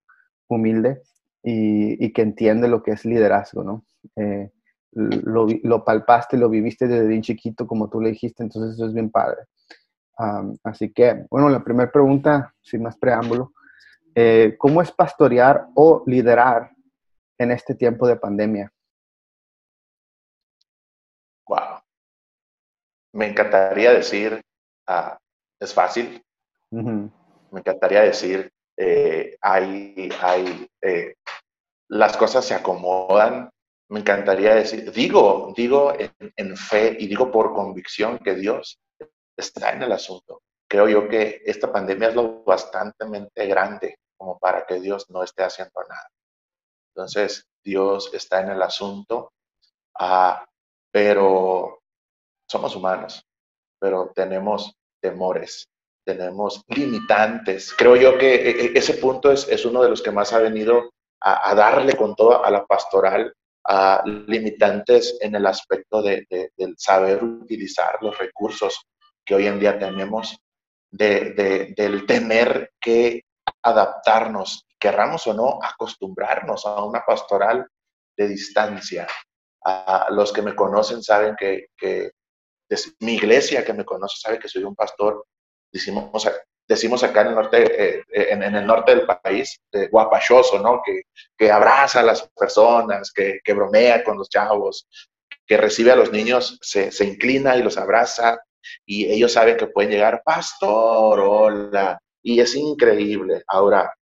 humilde 0.48 1.00
y, 1.44 2.12
que 2.12 2.22
entiende 2.22 2.66
lo 2.66 2.82
que 2.82 2.90
es 2.90 3.04
liderazgo, 3.04 3.62
¿no? 3.62 3.84
Eh, 4.16 4.50
lo, 4.90 5.46
lo, 5.62 5.84
palpaste, 5.84 6.36
lo 6.36 6.48
viviste 6.50 6.88
desde 6.88 7.06
bien 7.06 7.22
chiquito, 7.22 7.68
como 7.68 7.88
tú 7.88 8.00
le 8.00 8.10
dijiste, 8.10 8.42
entonces 8.42 8.74
eso 8.74 8.86
es 8.86 8.92
bien 8.92 9.10
padre. 9.10 9.42
así 10.64 10.92
que, 10.92 11.24
bueno, 11.30 11.48
la 11.48 11.62
primera 11.62 11.90
pregunta, 11.90 12.52
sin 12.62 12.82
más 12.82 12.98
preámbulo, 12.98 13.52
¿cómo 14.58 14.82
es 14.82 14.90
pastorear 14.90 15.68
o 15.74 16.02
liderar 16.06 16.72
en 17.38 17.52
este 17.52 17.76
tiempo 17.76 18.08
de 18.08 18.16
pandemia? 18.16 18.72
Me 23.12 23.26
encantaría 23.26 23.92
decir, 23.92 24.40
ah, 24.86 25.18
es 25.60 25.74
fácil. 25.74 26.22
Me 26.70 27.60
encantaría 27.60 28.02
decir, 28.02 28.50
eh, 28.76 29.36
hay, 29.40 30.08
hay, 30.20 30.66
eh, 30.80 31.14
las 31.88 32.16
cosas 32.16 32.44
se 32.44 32.54
acomodan. 32.54 33.50
Me 33.88 34.00
encantaría 34.00 34.54
decir, 34.54 34.90
digo, 34.92 35.52
digo 35.54 35.92
en, 35.98 36.32
en 36.36 36.56
fe 36.56 36.96
y 36.98 37.06
digo 37.06 37.30
por 37.30 37.52
convicción 37.52 38.18
que 38.18 38.34
Dios 38.34 38.78
está 39.36 39.72
en 39.72 39.82
el 39.82 39.92
asunto. 39.92 40.42
Creo 40.66 40.88
yo 40.88 41.08
que 41.08 41.42
esta 41.44 41.70
pandemia 41.70 42.08
es 42.08 42.14
lo 42.14 42.42
bastante 42.44 43.04
grande 43.46 43.98
como 44.16 44.38
para 44.38 44.64
que 44.64 44.80
Dios 44.80 45.10
no 45.10 45.22
esté 45.22 45.42
haciendo 45.42 45.82
nada. 45.86 46.08
Entonces, 46.94 47.46
Dios 47.62 48.10
está 48.14 48.40
en 48.40 48.52
el 48.52 48.62
asunto, 48.62 49.32
ah, 49.98 50.46
pero 50.90 51.81
somos 52.52 52.76
humanos, 52.76 53.24
pero 53.80 54.12
tenemos 54.14 54.74
temores, 55.00 55.66
tenemos 56.04 56.62
limitantes. 56.68 57.72
Creo 57.72 57.96
yo 57.96 58.18
que 58.18 58.34
e, 58.34 58.50
e, 58.66 58.72
ese 58.74 58.94
punto 58.94 59.32
es, 59.32 59.64
uno 59.64 59.82
de 59.82 59.88
los 59.88 60.02
que 60.02 60.10
más 60.10 60.32
ha 60.32 60.38
venido 60.38 60.90
a, 61.20 61.54
darle 61.54 61.96
con 61.96 62.14
todo 62.14 62.44
a 62.44 62.50
la 62.50 62.64
pastoral, 62.66 63.32
a 63.64 64.02
limitantes 64.04 65.18
en 65.20 65.34
el 65.34 65.46
aspecto 65.46 66.02
de, 66.02 66.26
del 66.28 66.74
saber 66.76 67.24
utilizar 67.24 67.98
los 68.00 68.18
recursos 68.18 68.84
que 69.24 69.36
hoy 69.36 69.46
en 69.46 69.58
día 69.58 69.78
tenemos, 69.78 70.36
de, 70.90 71.74
del 71.76 72.04
tener 72.06 72.72
que 72.80 73.22
adaptarnos 73.62 74.66
querramos 74.82 75.24
o 75.28 75.32
no, 75.32 75.60
acostumbrarnos 75.62 76.66
a 76.66 76.84
una 76.84 77.04
pastoral 77.06 77.64
de 78.16 78.26
distancia. 78.26 79.06
A 79.64 80.08
los 80.10 80.32
que 80.32 80.42
me 80.42 80.56
conocen 80.56 81.04
saben 81.04 81.36
que, 81.38 82.10
mi 83.00 83.14
iglesia 83.14 83.64
que 83.64 83.72
me 83.72 83.84
conoce 83.84 84.16
sabe 84.20 84.38
que 84.38 84.48
soy 84.48 84.64
un 84.64 84.74
pastor, 84.74 85.26
decimos, 85.72 86.28
decimos 86.68 87.02
acá 87.02 87.22
en 87.22 87.28
el 87.28 87.34
norte, 87.34 87.62
eh, 87.62 88.04
eh, 88.12 88.26
en, 88.30 88.42
el 88.42 88.66
norte 88.66 88.94
del 88.94 89.06
país, 89.06 89.60
guapachoso, 89.90 90.58
¿no? 90.58 90.82
Que, 90.84 91.02
que, 91.36 91.50
abraza 91.50 92.00
a 92.00 92.04
las 92.04 92.28
personas, 92.36 93.12
que, 93.12 93.40
que, 93.44 93.52
bromea 93.52 94.02
con 94.04 94.18
los 94.18 94.28
chavos, 94.28 94.88
que 95.46 95.56
recibe 95.56 95.92
a 95.92 95.96
los 95.96 96.12
niños, 96.12 96.58
se, 96.62 96.90
se 96.90 97.04
inclina 97.04 97.56
y 97.56 97.62
los 97.62 97.76
abraza, 97.76 98.38
y 98.86 99.10
ellos 99.12 99.32
saben 99.32 99.56
que 99.56 99.66
pueden 99.66 99.90
llegar, 99.90 100.22
pastor, 100.24 101.20
hola, 101.20 101.98
y 102.22 102.40
es 102.40 102.54
increíble. 102.54 103.42
Ahora, 103.48 103.92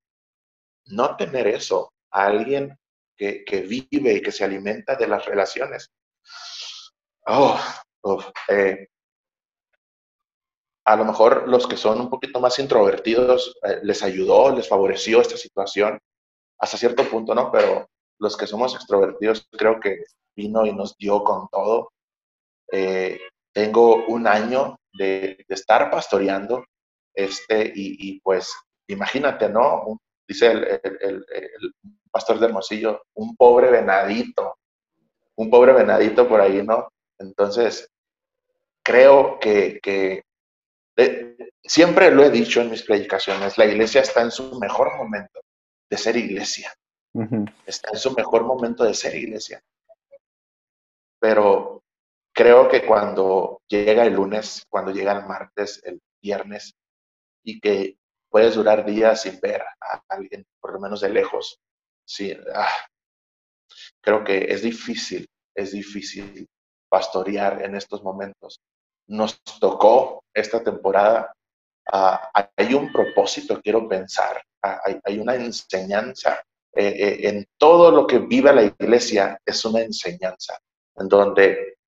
no 0.87 1.17
tener 1.17 1.47
eso, 1.49 1.93
a 2.11 2.27
alguien 2.27 2.77
que, 3.17 3.67
vive 3.69 4.15
y 4.15 4.23
que 4.23 4.33
se 4.33 4.45
alimenta 4.45 4.97
de 4.97 5.07
las 5.07 5.25
relaciones. 5.27 5.91
Oh, 7.27 7.61
eh, 8.49 8.89
a 10.85 10.97
lo 10.97 11.05
mejor 11.05 11.49
los 11.49 11.67
que 11.67 11.77
son 11.77 12.01
un 12.01 12.11
poquito 12.11 12.41
más 12.41 12.59
introvertidos 12.59 13.57
eh, 13.63 13.81
les 13.83 14.03
ayudó, 14.03 14.55
les 14.55 14.69
favoreció 14.69 15.21
esta 15.21 15.37
situación 15.37 15.99
hasta 16.59 16.77
cierto 16.77 17.05
punto, 17.05 17.35
¿no? 17.35 17.51
Pero 17.51 17.89
los 18.19 18.37
que 18.37 18.47
somos 18.47 18.75
extrovertidos 18.75 19.47
creo 19.51 19.81
que 19.81 20.05
vino 20.37 20.67
y 20.67 20.73
nos 20.73 20.97
dio 20.97 21.23
con 21.25 21.49
todo. 21.49 21.93
Eh, 22.73 23.19
tengo 23.53 24.07
un 24.07 24.27
año 24.27 24.79
de, 24.93 25.45
estar 25.49 25.91
pastoreando 25.91 26.65
este, 27.15 27.73
y, 27.75 28.21
pues 28.21 28.53
imagínate, 28.87 29.49
¿no? 29.49 30.01
dice 30.29 30.53
el, 30.53 31.25
pastor 32.13 32.39
de 32.39 32.47
Hermosillo, 32.47 33.03
un 33.15 33.37
pobre 33.37 33.71
venadito, 33.71 34.57
un 35.37 35.51
pobre 35.51 35.73
venadito 35.73 36.29
por 36.29 36.41
ahí, 36.41 36.63
¿no? 36.63 36.89
Entonces, 37.19 37.90
creo 38.83 39.39
que, 39.39 39.81
eh, 40.97 41.37
siempre 41.63 42.11
lo 42.11 42.25
he 42.25 42.31
dicho 42.31 42.61
en 42.61 42.71
mis 42.71 42.83
predicaciones, 42.83 43.57
la 43.59 43.67
iglesia 43.67 44.03
está 44.03 44.23
en 44.23 44.31
su 44.31 44.59
mejor 44.59 44.97
momento 44.97 45.41
de 45.89 45.97
ser 45.97 46.17
iglesia. 46.17 46.73
Está 47.67 47.91
en 47.93 47.99
su 47.99 48.13
mejor 48.13 48.45
momento 48.45 48.85
de 48.85 48.95
ser 48.95 49.15
iglesia. 49.17 49.61
Pero 51.19 51.83
creo 52.33 52.69
que 52.69 52.87
cuando 52.87 53.63
llega 53.69 54.05
el 54.05 54.15
lunes, 54.15 54.65
cuando 54.69 54.93
llega 54.93 55.13
el 55.13 55.27
martes, 55.27 55.83
el 55.85 56.01
viernes, 56.23 56.75
y 57.43 57.61
que 57.61 57.97
puedes 58.31 58.55
durar 58.55 58.85
días 58.85 59.23
sin 59.23 59.41
ver 59.41 59.63
a 59.63 60.03
alguien, 60.09 60.47
por 60.61 60.73
lo 60.73 60.81
menos 60.81 61.01
de 61.01 61.11
lejos. 61.11 61.59
Sí, 62.05 62.37
ah, 62.55 62.87
creo 64.01 64.25
que 64.25 64.47
es 64.49 64.63
difícil, 64.63 65.27
es 65.55 65.73
difícil 65.73 66.49
pastorear 66.89 67.63
en 67.63 67.75
estos 67.77 68.03
momentos. 68.03 68.61
Nos 69.11 69.43
tocó 69.59 70.23
esta 70.33 70.63
temporada, 70.63 71.35
ah, 71.93 72.31
hay 72.57 72.75
un 72.75 72.93
propósito, 72.93 73.61
quiero 73.61 73.89
pensar, 73.89 74.41
ah, 74.63 74.81
hay, 75.05 75.19
una 75.19 75.35
enseñanza. 75.35 76.41
Eh, 76.73 76.87
eh, 76.87 77.29
en 77.29 77.49
todo 77.59 77.91
lo 77.91 78.07
que 78.07 78.19
vive 78.19 78.53
la 78.53 78.63
iglesia 78.63 79.37
es 79.45 79.65
una 79.65 79.81
enseñanza, 79.81 80.57
en 80.95 81.09
donde, 81.09 81.79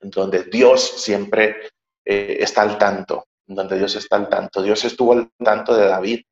en 0.00 0.10
donde 0.10 0.44
Dios 0.44 1.02
siempre 1.02 1.68
eh, 2.02 2.38
está 2.40 2.62
al 2.62 2.78
tanto, 2.78 3.26
donde 3.46 3.76
Dios 3.76 3.94
está 3.96 4.16
al 4.16 4.30
tanto. 4.30 4.62
Dios 4.62 4.82
estuvo 4.84 5.12
al 5.12 5.30
tanto 5.38 5.76
de 5.76 5.86
David 5.86 6.22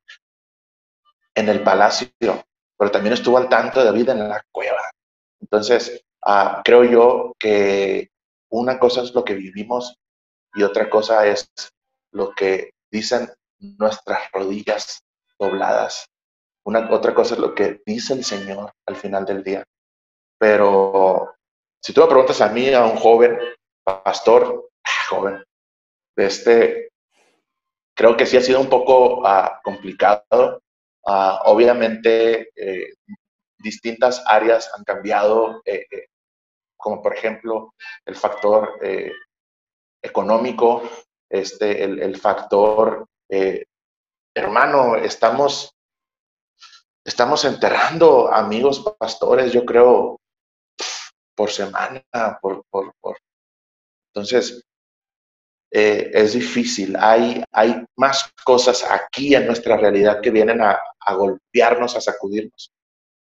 en 1.35 1.47
el 1.47 1.61
palacio, 1.61 2.09
pero 2.19 2.89
también 2.89 3.13
estuvo 3.13 3.37
al 3.37 3.47
tanto 3.47 3.79
de 3.79 3.85
David 3.85 4.09
en 4.09 4.29
la 4.29 4.43
cueva. 4.51 4.81
Entonces, 5.39 6.03
ah, 6.25 6.61
creo 6.65 6.83
yo 6.83 7.35
que 7.37 8.10
una 8.51 8.79
cosa 8.79 9.01
es 9.01 9.13
lo 9.13 9.23
que 9.23 9.33
vivimos 9.33 9.95
y 10.53 10.63
otra 10.63 10.89
cosa 10.89 11.25
es 11.25 11.49
lo 12.11 12.33
que 12.35 12.71
dicen 12.91 13.29
nuestras 13.59 14.31
rodillas 14.31 15.01
dobladas. 15.39 16.05
Una, 16.65 16.91
otra 16.91 17.13
cosa 17.13 17.35
es 17.35 17.39
lo 17.39 17.55
que 17.55 17.81
dice 17.85 18.13
el 18.13 18.23
Señor 18.23 18.71
al 18.85 18.95
final 18.95 19.25
del 19.25 19.43
día. 19.43 19.63
Pero 20.37 21.35
si 21.81 21.93
tú 21.93 22.01
me 22.01 22.07
preguntas 22.07 22.41
a 22.41 22.49
mí, 22.49 22.71
a 22.73 22.85
un 22.85 22.97
joven 22.97 23.37
pastor, 23.83 24.69
ah, 24.83 25.05
joven, 25.09 25.43
este, 26.15 26.89
creo 27.95 28.15
que 28.17 28.25
sí 28.25 28.37
ha 28.37 28.41
sido 28.41 28.59
un 28.59 28.69
poco 28.69 29.25
ah, 29.25 29.59
complicado. 29.63 30.61
Ah, 31.05 31.41
obviamente, 31.45 32.49
eh, 32.55 32.93
distintas 33.57 34.23
áreas 34.27 34.71
han 34.75 34.83
cambiado, 34.83 35.61
eh, 35.65 35.85
eh, 35.89 36.07
como 36.81 37.01
por 37.01 37.15
ejemplo 37.15 37.73
el 38.05 38.15
factor 38.15 38.79
económico, 40.01 40.83
este, 41.29 41.83
el, 41.83 42.01
el 42.01 42.17
factor, 42.17 43.07
hermano, 44.35 44.95
estamos, 44.95 45.73
estamos 47.05 47.45
enterrando 47.45 48.33
amigos 48.33 48.83
pastores, 48.99 49.53
yo 49.53 49.65
creo, 49.65 50.19
por 51.35 51.51
semana, 51.51 52.03
por, 52.41 52.63
por, 52.69 52.93
por. 52.99 53.17
Entonces, 54.13 54.63
eh, 55.73 56.11
es 56.13 56.33
difícil. 56.33 56.95
Hay, 56.99 57.43
hay 57.51 57.85
más 57.95 58.31
cosas 58.43 58.83
aquí 58.83 59.33
en 59.33 59.47
nuestra 59.47 59.77
realidad 59.77 60.19
que 60.21 60.29
vienen 60.29 60.61
a, 60.61 60.77
golpearnos, 61.15 61.95
a 61.95 62.01
sacudirnos, 62.01 62.71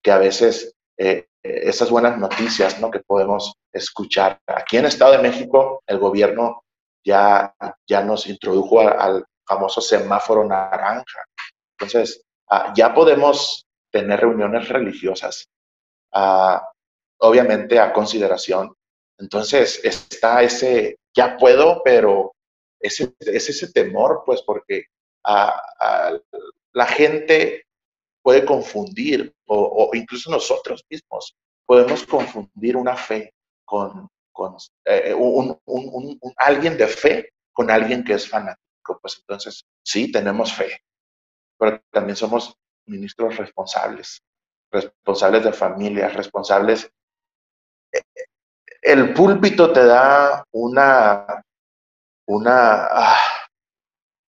que 0.03 0.11
a 0.11 0.19
veces 0.19 0.75
eh, 0.99 1.27
esas 1.43 1.91
buenas 1.91 2.19
noticias 2.19 2.81
¿no? 2.81 2.91
que 2.91 3.01
podemos 3.01 3.55
escuchar. 3.73 4.41
Aquí 4.47 4.77
en 4.77 4.87
Estado 4.87 5.13
de 5.13 5.23
México, 5.23 5.83
el 5.87 5.99
gobierno 5.99 6.65
ya, 7.05 7.55
ya 7.87 8.03
nos 8.03 8.27
introdujo 8.27 8.81
al 8.81 9.25
famoso 9.47 9.81
semáforo 9.81 10.45
naranja. 10.45 11.25
Entonces, 11.79 12.23
ah, 12.51 12.73
ya 12.77 12.93
podemos 12.93 13.65
tener 13.91 14.21
reuniones 14.21 14.69
religiosas, 14.69 15.49
ah, 16.13 16.69
obviamente 17.21 17.79
a 17.79 17.93
consideración. 17.93 18.75
Entonces, 19.19 19.81
está 19.85 20.43
ese, 20.43 20.99
ya 21.17 21.37
puedo, 21.37 21.83
pero 21.85 22.35
es, 22.81 23.01
ese 23.21 23.73
temor, 23.73 24.23
pues, 24.27 24.43
porque 24.43 24.85
la 26.73 26.87
gente 26.87 27.68
puede 28.29 28.45
confundir, 28.45 29.35
o, 29.47 29.89
incluso 29.95 30.31
nosotros 30.31 30.85
mismos 30.91 31.35
podemos 31.65 32.05
confundir 32.05 32.77
una 32.77 32.95
fe 32.95 33.33
con, 33.65 34.07
eh, 34.85 35.15
un, 35.15 35.59
alguien 36.37 36.77
de 36.77 36.89
fe 36.89 37.33
con 37.55 37.71
alguien 37.71 38.05
que 38.05 38.13
es 38.13 38.29
fanático. 38.29 38.99
Pues 39.01 39.17
entonces, 39.21 39.65
sí, 39.83 40.13
tenemos 40.13 40.53
fe, 40.53 40.83
pero 41.59 41.83
también 41.91 42.17
somos 42.17 42.55
ministros 42.85 43.39
responsables, 43.39 44.23
responsables 44.71 45.45
de 45.45 45.53
familias, 45.55 46.13
responsables. 46.13 46.93
Eh, 47.91 48.03
el 48.83 49.15
púlpito 49.15 49.73
te 49.73 49.87
da 49.87 50.45
una 50.53 51.43
una, 52.27 52.89
ah, 52.91 53.49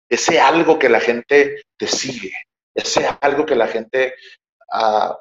ese 0.08 0.38
algo 0.38 0.78
que 0.78 0.88
la 0.88 1.00
gente 1.00 1.62
te 1.76 1.88
sigue, 1.88 2.32
ese 2.84 3.08
algo 3.20 3.46
que 3.46 3.56
la 3.56 3.68
gente, 3.68 4.14
ah, 4.72 5.18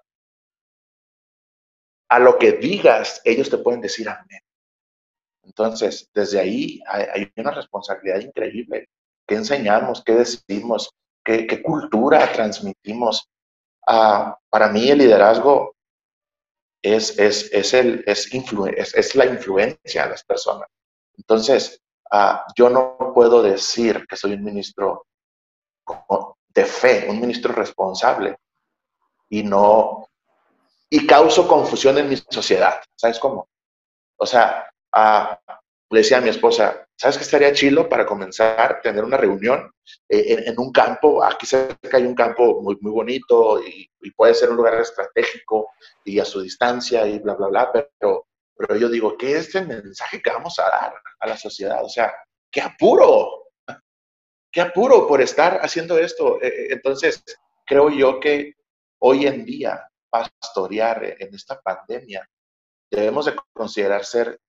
a 2.10 2.20
lo 2.20 2.38
que 2.38 2.54
digas, 2.54 3.22
ellos 3.26 3.50
te 3.50 3.58
pueden 3.58 3.82
decir 3.82 4.08
amén. 4.08 4.42
Entonces, 5.44 6.10
desde 6.14 6.40
ahí 6.40 6.82
hay, 6.88 7.32
una 7.38 7.52
responsabilidad 7.52 8.20
increíble. 8.20 8.90
¿Qué 9.28 9.36
enseñamos? 9.36 10.04
¿Qué 10.04 10.14
decimos? 10.14 10.90
¿Qué, 11.24 11.62
cultura 11.62 12.32
transmitimos? 12.32 13.28
Ah, 13.88 14.38
para 14.50 14.70
mí 14.70 14.90
el 14.90 15.00
liderazgo 15.00 15.76
es, 16.82 17.18
es, 17.18 17.52
es, 17.52 17.74
el, 17.74 18.04
es, 18.06 18.30
es, 18.94 19.16
la 19.16 19.26
influencia 19.26 20.04
a 20.04 20.10
las 20.10 20.24
personas. 20.24 20.68
Entonces, 21.18 21.82
Ah, 22.12 22.46
yo 22.56 22.70
no 22.70 22.98
puedo 23.14 23.44
decir 23.44 24.06
que 24.08 24.16
soy 24.16 24.34
un 24.34 24.44
ministro 24.44 25.06
de 26.58 26.66
fe, 26.66 27.06
un 27.08 27.22
ministro 27.22 27.54
responsable, 27.54 28.36
y 29.30 29.44
no, 29.44 30.10
y 30.90 31.06
causo 31.06 31.48
confusión 31.48 32.00
en 32.00 32.10
mi 32.10 32.18
sociedad. 32.18 32.82
¿Sabes 32.96 33.20
cómo? 33.20 33.48
O 34.18 34.26
sea, 34.26 34.68
ah, 34.92 35.40
le 35.92 36.00
decía 36.00 36.18
a 36.18 36.22
mi 36.22 36.30
esposa, 36.30 36.88
¿sabes 36.96 37.18
qué 37.18 37.24
estaría 37.24 37.54
chilo 37.54 37.88
para 37.88 38.08
comenzar, 38.08 38.82
tener 38.82 39.04
una 39.04 39.18
reunión 39.18 39.72
eh, 40.10 40.46
en, 40.48 40.60
un 40.60 40.72
campo? 40.72 41.24
Aquí 41.24 41.46
cerca 41.46 41.98
hay 41.98 42.04
un 42.04 42.16
campo 42.16 42.60
muy, 42.64 42.76
muy 42.82 42.92
bonito 42.92 43.62
y, 43.64 43.88
y, 44.02 44.12
puede 44.12 44.34
ser 44.34 44.50
un 44.50 44.58
lugar 44.58 44.82
estratégico 44.82 45.70
y 46.04 46.20
a 46.20 46.26
su 46.26 46.42
distancia 46.42 47.06
y 47.06 47.20
bla, 47.20 47.36
bla, 47.36 47.48
bla, 47.50 47.72
pero 47.72 48.26
pero 48.58 48.76
yo 48.76 48.90
digo, 48.90 49.16
¿qué 49.16 49.38
es 49.38 49.54
el 49.54 49.68
mensaje 49.68 50.20
que 50.20 50.32
vamos 50.32 50.58
a 50.58 50.64
dar 50.64 50.94
a 51.20 51.28
la 51.28 51.38
sociedad? 51.38 51.84
O 51.84 51.90
sea, 51.90 52.12
qué 52.50 52.60
apuro, 52.60 53.37
apuro 54.60 55.08
por 55.08 55.22
estar 55.22 55.60
haciendo 55.62 55.98
esto. 55.98 56.42
Eh, 56.42 56.48
eh, 56.48 56.68
entonces, 56.72 57.24
creo 57.66 57.90
yo 57.90 58.20
que 58.20 58.54
hoy 59.00 59.28
en 59.28 59.46
día, 59.46 59.84
pastorear 60.10 61.04
en 61.20 61.34
esta 61.34 61.60
pandemia, 61.62 62.28
debemos 62.90 63.26
de 63.26 63.36
considerar 63.54 64.06
ser, 64.06 64.40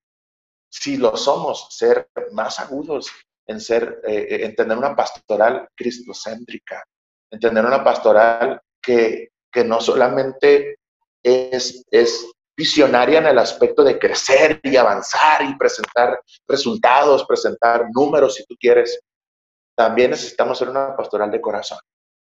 si 0.70 0.96
lo 0.96 1.16
somos, 1.16 1.68
ser 1.70 2.08
más 2.32 2.60
agudos 2.60 3.10
en 3.46 3.60
ser, 3.60 4.00
eh, 4.06 4.44
en 4.44 4.54
tener 4.54 4.76
una 4.76 4.94
pastoral 4.94 5.68
cristocéntrica, 5.74 6.84
en 7.30 7.40
tener 7.40 7.64
una 7.64 7.82
pastoral 7.82 8.60
que, 8.80 9.30
que 9.50 9.64
no 9.64 9.80
solamente 9.80 10.78
es, 11.22 11.84
es 11.90 12.30
visionaria 12.58 13.20
en 13.20 13.26
el 13.26 13.38
aspecto 13.38 13.84
de 13.84 13.98
crecer 13.98 14.60
y 14.64 14.76
avanzar 14.76 15.44
y 15.44 15.56
presentar 15.56 16.20
resultados, 16.46 17.24
presentar 17.24 17.86
números, 17.92 18.34
si 18.34 18.44
tú 18.46 18.56
quieres. 18.58 19.00
También 19.78 20.10
necesitamos 20.10 20.58
ser 20.58 20.70
una 20.70 20.96
pastoral 20.96 21.30
de 21.30 21.40
corazón, 21.40 21.78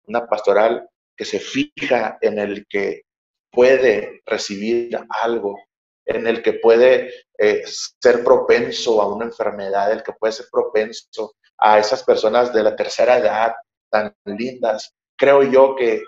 una 0.07 0.27
pastoral 0.27 0.89
que 1.15 1.23
se 1.23 1.39
fija 1.39 2.17
en 2.19 2.37
el 2.37 2.67
que 2.67 3.03
puede 3.49 4.21
recibir 4.25 4.99
algo, 5.07 5.57
en 6.05 6.27
el 6.27 6.43
que 6.43 6.55
puede 6.55 7.13
eh, 7.37 7.63
ser 7.65 8.25
propenso 8.25 9.01
a 9.01 9.07
una 9.07 9.23
enfermedad, 9.23 9.89
el 9.89 10.03
que 10.03 10.11
puede 10.11 10.33
ser 10.33 10.47
propenso 10.51 11.35
a 11.57 11.79
esas 11.79 12.03
personas 12.03 12.53
de 12.53 12.61
la 12.61 12.75
tercera 12.75 13.19
edad 13.19 13.55
tan 13.89 14.13
lindas. 14.25 14.93
Creo 15.17 15.41
yo 15.43 15.77
que 15.77 16.03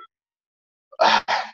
ah, 1.00 1.54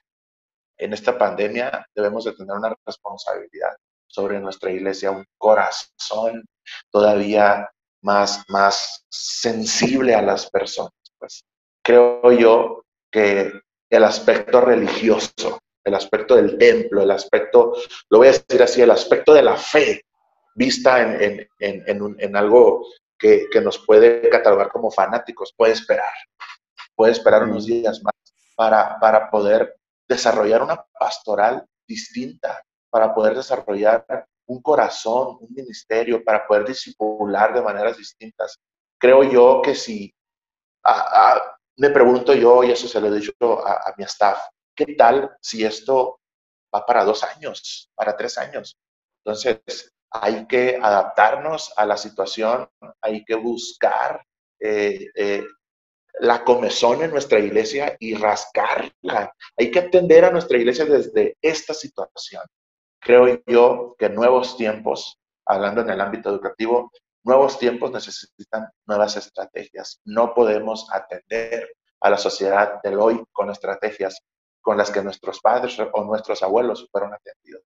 en 0.75 0.93
esta 0.93 1.15
pandemia 1.15 1.85
debemos 1.93 2.25
de 2.25 2.33
tener 2.33 2.55
una 2.55 2.75
responsabilidad 2.83 3.77
sobre 4.07 4.39
nuestra 4.39 4.71
iglesia, 4.71 5.11
un 5.11 5.25
corazón 5.37 6.43
todavía 6.89 7.69
más, 8.03 8.43
más 8.49 9.05
sensible 9.09 10.13
a 10.13 10.21
las 10.21 10.49
personas. 10.49 10.93
Pues 11.17 11.43
creo 11.81 12.31
yo 12.31 12.83
que 13.11 13.51
el 13.89 14.03
aspecto 14.03 14.61
religioso, 14.61 15.59
el 15.83 15.95
aspecto 15.95 16.35
del 16.35 16.57
templo, 16.57 17.01
el 17.01 17.11
aspecto, 17.11 17.73
lo 18.09 18.19
voy 18.19 18.27
a 18.27 18.31
decir 18.31 18.61
así, 18.61 18.81
el 18.81 18.91
aspecto 18.91 19.33
de 19.33 19.43
la 19.43 19.55
fe 19.55 20.01
vista 20.55 21.01
en, 21.01 21.47
en, 21.59 22.35
algo 22.35 22.85
que, 23.17 23.47
que, 23.51 23.61
nos 23.61 23.79
puede 23.79 24.29
catalogar 24.29 24.69
como 24.69 24.91
fanáticos, 24.91 25.53
puede 25.57 25.73
esperar, 25.73 26.13
puede 26.95 27.11
esperar 27.11 27.43
unos 27.43 27.65
días 27.65 28.01
más 28.03 28.13
para, 28.55 28.99
para 28.99 29.29
poder 29.29 29.75
desarrollar 30.07 30.61
una 30.61 30.85
pastoral 30.99 31.65
distinta, 31.87 32.63
para 32.89 33.13
poder 33.13 33.35
desarrollar 33.35 34.05
un 34.53 34.61
corazón, 34.61 35.37
un 35.39 35.53
ministerio, 35.53 36.23
para 36.23 36.45
poder 36.45 36.65
disipular 36.65 37.53
de 37.53 37.61
maneras 37.61 37.97
distintas. 37.97 38.59
Creo 38.99 39.23
yo 39.23 39.61
que 39.61 39.75
si, 39.75 40.13
me 41.77 41.89
pregunto 41.89 42.33
yo, 42.33 42.63
y 42.63 42.71
eso 42.71 42.87
se 42.87 43.01
lo 43.01 43.07
he 43.07 43.19
dicho 43.19 43.33
a, 43.41 43.93
mi 43.97 44.03
staff, 44.03 44.39
¿qué 44.75 44.95
tal 44.95 45.35
si 45.41 45.65
esto 45.65 46.19
va 46.73 46.85
para 46.85 47.03
dos 47.03 47.23
años, 47.23 47.89
para 47.95 48.15
tres 48.15 48.37
años? 48.37 48.77
Entonces, 49.25 49.91
hay 50.11 50.45
que 50.47 50.79
adaptarnos 50.81 51.73
a 51.75 51.85
la 51.85 51.97
situación, 51.97 52.69
hay 53.01 53.25
que 53.25 53.35
buscar 53.35 54.23
eh, 54.59 55.07
eh, 55.15 55.43
la 56.19 56.43
comezón 56.43 57.01
en 57.01 57.11
nuestra 57.11 57.39
iglesia 57.39 57.95
y 57.99 58.13
rascarla. 58.13 59.33
Hay 59.57 59.71
que 59.71 59.79
atender 59.79 60.25
a 60.25 60.31
nuestra 60.31 60.57
iglesia 60.57 60.85
desde 60.85 61.35
esta 61.41 61.73
situación. 61.73 62.43
Creo 63.03 63.41
yo 63.45 63.95
que 63.97 64.09
nuevos 64.09 64.55
tiempos, 64.57 65.19
hablando 65.45 65.81
en 65.81 65.89
el 65.89 66.01
ámbito 66.01 66.29
educativo, 66.29 66.91
nuevos 67.23 67.59
tiempos 67.59 67.91
necesitan 67.91 68.69
nuevas 68.85 69.17
estrategias. 69.17 69.99
No 70.05 70.33
podemos 70.33 70.87
atender 70.91 71.69
a 72.01 72.09
la 72.09 72.17
sociedad 72.17 72.81
del 72.83 72.99
hoy 72.99 73.23
con 73.31 73.49
estrategias 73.49 74.19
con 74.61 74.77
las 74.77 74.89
que 74.89 75.03
nuestros 75.03 75.41
padres 75.41 75.77
o 75.79 76.03
nuestros 76.05 76.41
abuelos 76.41 76.87
fueron 76.91 77.13
atendidos. 77.13 77.63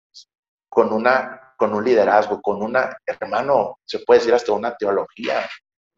Con, 0.67 0.91
una, 0.91 1.53
con 1.57 1.73
un 1.73 1.83
liderazgo, 1.85 2.41
con 2.41 2.61
una, 2.61 2.97
hermano, 3.05 3.79
se 3.85 3.99
puede 3.99 4.19
decir 4.19 4.33
hasta 4.33 4.51
una 4.51 4.75
teología, 4.75 5.47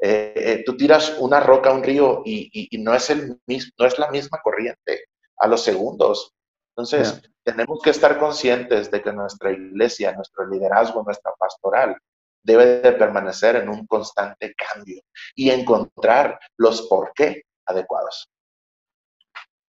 eh, 0.01 0.33
eh, 0.35 0.63
tú 0.65 0.77
tiras 0.77 1.15
una 1.19 1.39
roca 1.39 1.69
a 1.69 1.73
un 1.73 1.83
río 1.83 2.21
y, 2.25 2.69
no, 2.79 2.93
es 2.93 3.09
el 3.09 3.39
no 3.47 3.85
es 3.85 3.99
la 3.99 4.09
misma 4.09 4.39
corriente 4.41 5.05
a 5.37 5.47
los 5.47 5.63
segundos. 5.63 6.33
Entonces, 6.79 7.21
tenemos 7.43 7.81
que 7.81 7.89
estar 7.89 8.17
conscientes 8.17 8.89
de 8.89 9.01
que 9.01 9.11
nuestra 9.11 9.51
iglesia, 9.51 10.13
nuestro 10.13 10.47
liderazgo, 10.47 11.03
nuestra 11.03 11.33
pastoral, 11.37 11.97
debe 12.41 12.79
de 12.79 12.93
permanecer 12.93 13.57
en 13.57 13.67
un 13.67 13.85
constante 13.85 14.55
cambio 14.55 15.01
y 15.35 15.49
encontrar 15.49 16.39
los 16.55 16.83
por 16.83 17.11
qué 17.13 17.43
adecuados. 17.65 18.29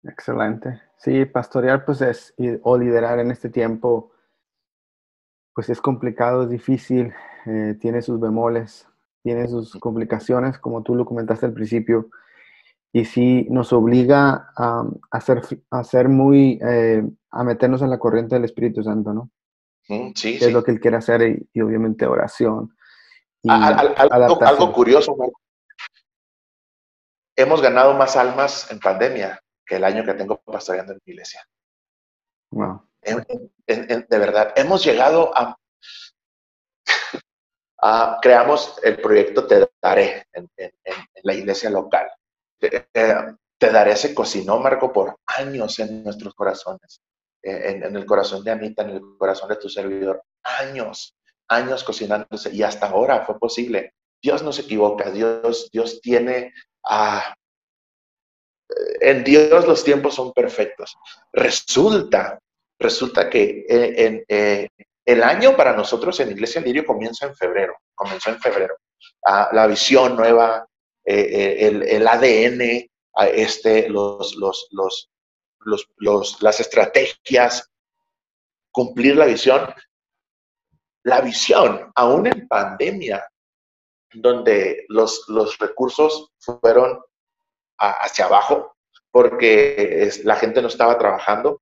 Excelente. 0.04 0.82
Sí, 0.98 1.24
pastorear 1.24 1.86
pues 1.86 2.02
es, 2.02 2.34
o 2.64 2.78
liderar 2.78 3.20
en 3.20 3.32
este 3.32 3.50
tiempo, 3.50 4.12
pues 5.56 5.70
es 5.70 5.80
complicado, 5.80 6.44
es 6.44 6.50
difícil, 6.50 7.14
eh, 7.46 7.78
tiene 7.80 8.02
sus 8.02 8.20
bemoles, 8.20 8.90
tiene 9.24 9.48
sus 9.48 9.72
complicaciones, 9.80 10.60
como 10.60 10.84
tú 10.84 10.96
lo 10.96 11.06
comentaste 11.06 11.46
al 11.46 11.54
principio, 11.54 12.10
y 12.92 13.06
sí 13.06 13.46
nos 13.50 13.72
obliga 13.72 14.52
a, 14.56 14.84
a 15.12 15.84
ser, 15.84 16.10
muy, 16.10 16.60
eh, 16.62 17.04
a 17.32 17.44
meternos 17.44 17.82
en 17.82 17.90
la 17.90 18.00
corriente 18.00 18.36
del 18.36 18.46
Espíritu 18.46 18.84
Santo, 18.84 19.14
¿no? 19.14 19.30
Sí, 19.84 20.14
sí. 20.16 20.38
Es 20.42 20.52
lo 20.52 20.64
que 20.64 20.72
Él 20.72 20.80
quiere 20.80 20.98
hacer 20.98 21.50
y, 21.54 21.62
obviamente 21.62 22.06
oración. 22.06 22.76
algo, 23.48 24.74
curioso, 24.74 25.16
Marco. 25.16 25.40
Hemos 27.36 27.62
ganado 27.62 27.94
más 27.94 28.16
almas 28.18 28.70
en 28.72 28.80
pandemia 28.80 29.40
que 29.66 29.78
el 29.78 29.84
año 29.84 30.04
que 30.04 30.14
tengo 30.14 30.38
pastoreando 30.38 30.94
en 30.94 31.00
mi 31.06 31.14
iglesia. 31.14 31.46
Wow. 32.52 32.82
de 33.06 34.06
verdad, 34.10 34.54
hemos 34.56 34.84
llegado 34.84 35.32
a, 37.82 38.20
creamos 38.22 38.80
el 38.84 39.00
proyecto 39.00 39.46
Te 39.48 39.70
Daré 39.82 40.26
en, 40.34 40.50
la 41.24 41.34
iglesia 41.34 41.70
local. 41.70 42.10
Te, 42.60 42.88
Daré 43.72 43.96
se 43.96 44.14
cocinó, 44.14 44.60
Marco, 44.60 44.92
por 44.94 45.18
años 45.26 45.80
en 45.80 46.04
nuestros 46.04 46.34
corazones, 46.34 47.02
en, 47.42 47.84
en, 47.84 47.96
el 47.96 48.06
corazón 48.06 48.44
de 48.44 48.52
Anita, 48.52 48.84
en 48.84 48.92
el 48.92 49.02
corazón 49.18 49.50
de 49.50 49.58
tu 49.58 49.70
servidor. 49.70 50.24
Años, 50.44 51.16
años 51.50 51.84
cocinándose 51.84 52.54
y 52.54 52.64
hasta 52.64 52.88
ahora 52.88 53.26
fue 53.26 53.38
posible. 53.38 53.94
Dios 54.22 54.44
no 54.44 54.54
se 54.54 54.62
equivoca, 54.62 55.12
Dios, 55.12 55.70
Dios 55.72 56.00
tiene 56.02 56.54
a 56.86 57.34
en 59.02 59.24
Dios 59.24 59.68
los 59.68 59.84
tiempos 59.84 60.16
son 60.16 60.34
perfectos. 60.34 60.98
Resulta, 61.34 62.40
resulta 62.80 63.30
que 63.30 63.66
eh, 63.68 64.06
en, 64.06 64.24
eh, 64.28 64.68
el 65.06 65.24
año 65.24 65.56
para 65.56 65.74
nosotros 65.74 66.20
en 66.20 66.32
Iglesia 66.32 66.62
Lirio 66.62 66.86
comienza 66.86 67.26
en 67.26 67.36
febrero, 67.36 67.76
comenzó 67.96 68.30
en 68.30 68.40
febrero. 68.40 68.78
Ah, 69.26 69.50
la 69.52 69.68
visión 69.68 70.16
nueva, 70.16 70.68
eh, 71.12 71.86
el, 71.90 72.08
ADN, 72.08 72.90
ah, 73.16 73.28
este, 73.28 73.90
los, 73.90 74.36
los, 74.36 74.70
los, 75.98 76.42
las 76.42 76.60
estrategias, 76.60 77.70
cumplir 78.72 79.16
la 79.16 79.26
visión. 79.26 79.74
La 81.04 81.22
visión, 81.22 81.92
aún 81.96 82.28
en 82.28 82.48
pandemia, 82.48 83.28
donde 84.14 84.86
los, 84.90 85.24
los 85.30 85.58
recursos 85.58 86.32
fueron 86.38 87.00
hacia 87.78 88.26
abajo 88.26 88.76
porque 89.12 90.12
la 90.24 90.36
gente 90.36 90.62
no 90.62 90.68
estaba 90.68 90.98
trabajando, 90.98 91.62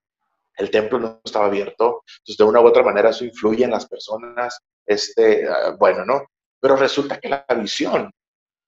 el 0.57 0.71
templo 0.71 0.99
no 0.99 1.21
estaba 1.23 1.45
abierto, 1.45 2.03
entonces 2.19 2.37
de 2.37 2.43
una 2.43 2.59
u 2.59 2.67
otra 2.67 2.83
manera 2.83 3.11
eso 3.11 3.23
influye 3.23 3.63
en 3.63 3.71
las 3.71 3.87
personas, 3.87 4.59
este, 4.85 5.47
ah, 5.47 5.75
bueno, 5.77 6.03
¿no? 6.03 6.25
Pero 6.59 6.75
resulta 6.75 7.19
que 7.19 7.29
la 7.29 7.45
visión 7.55 8.11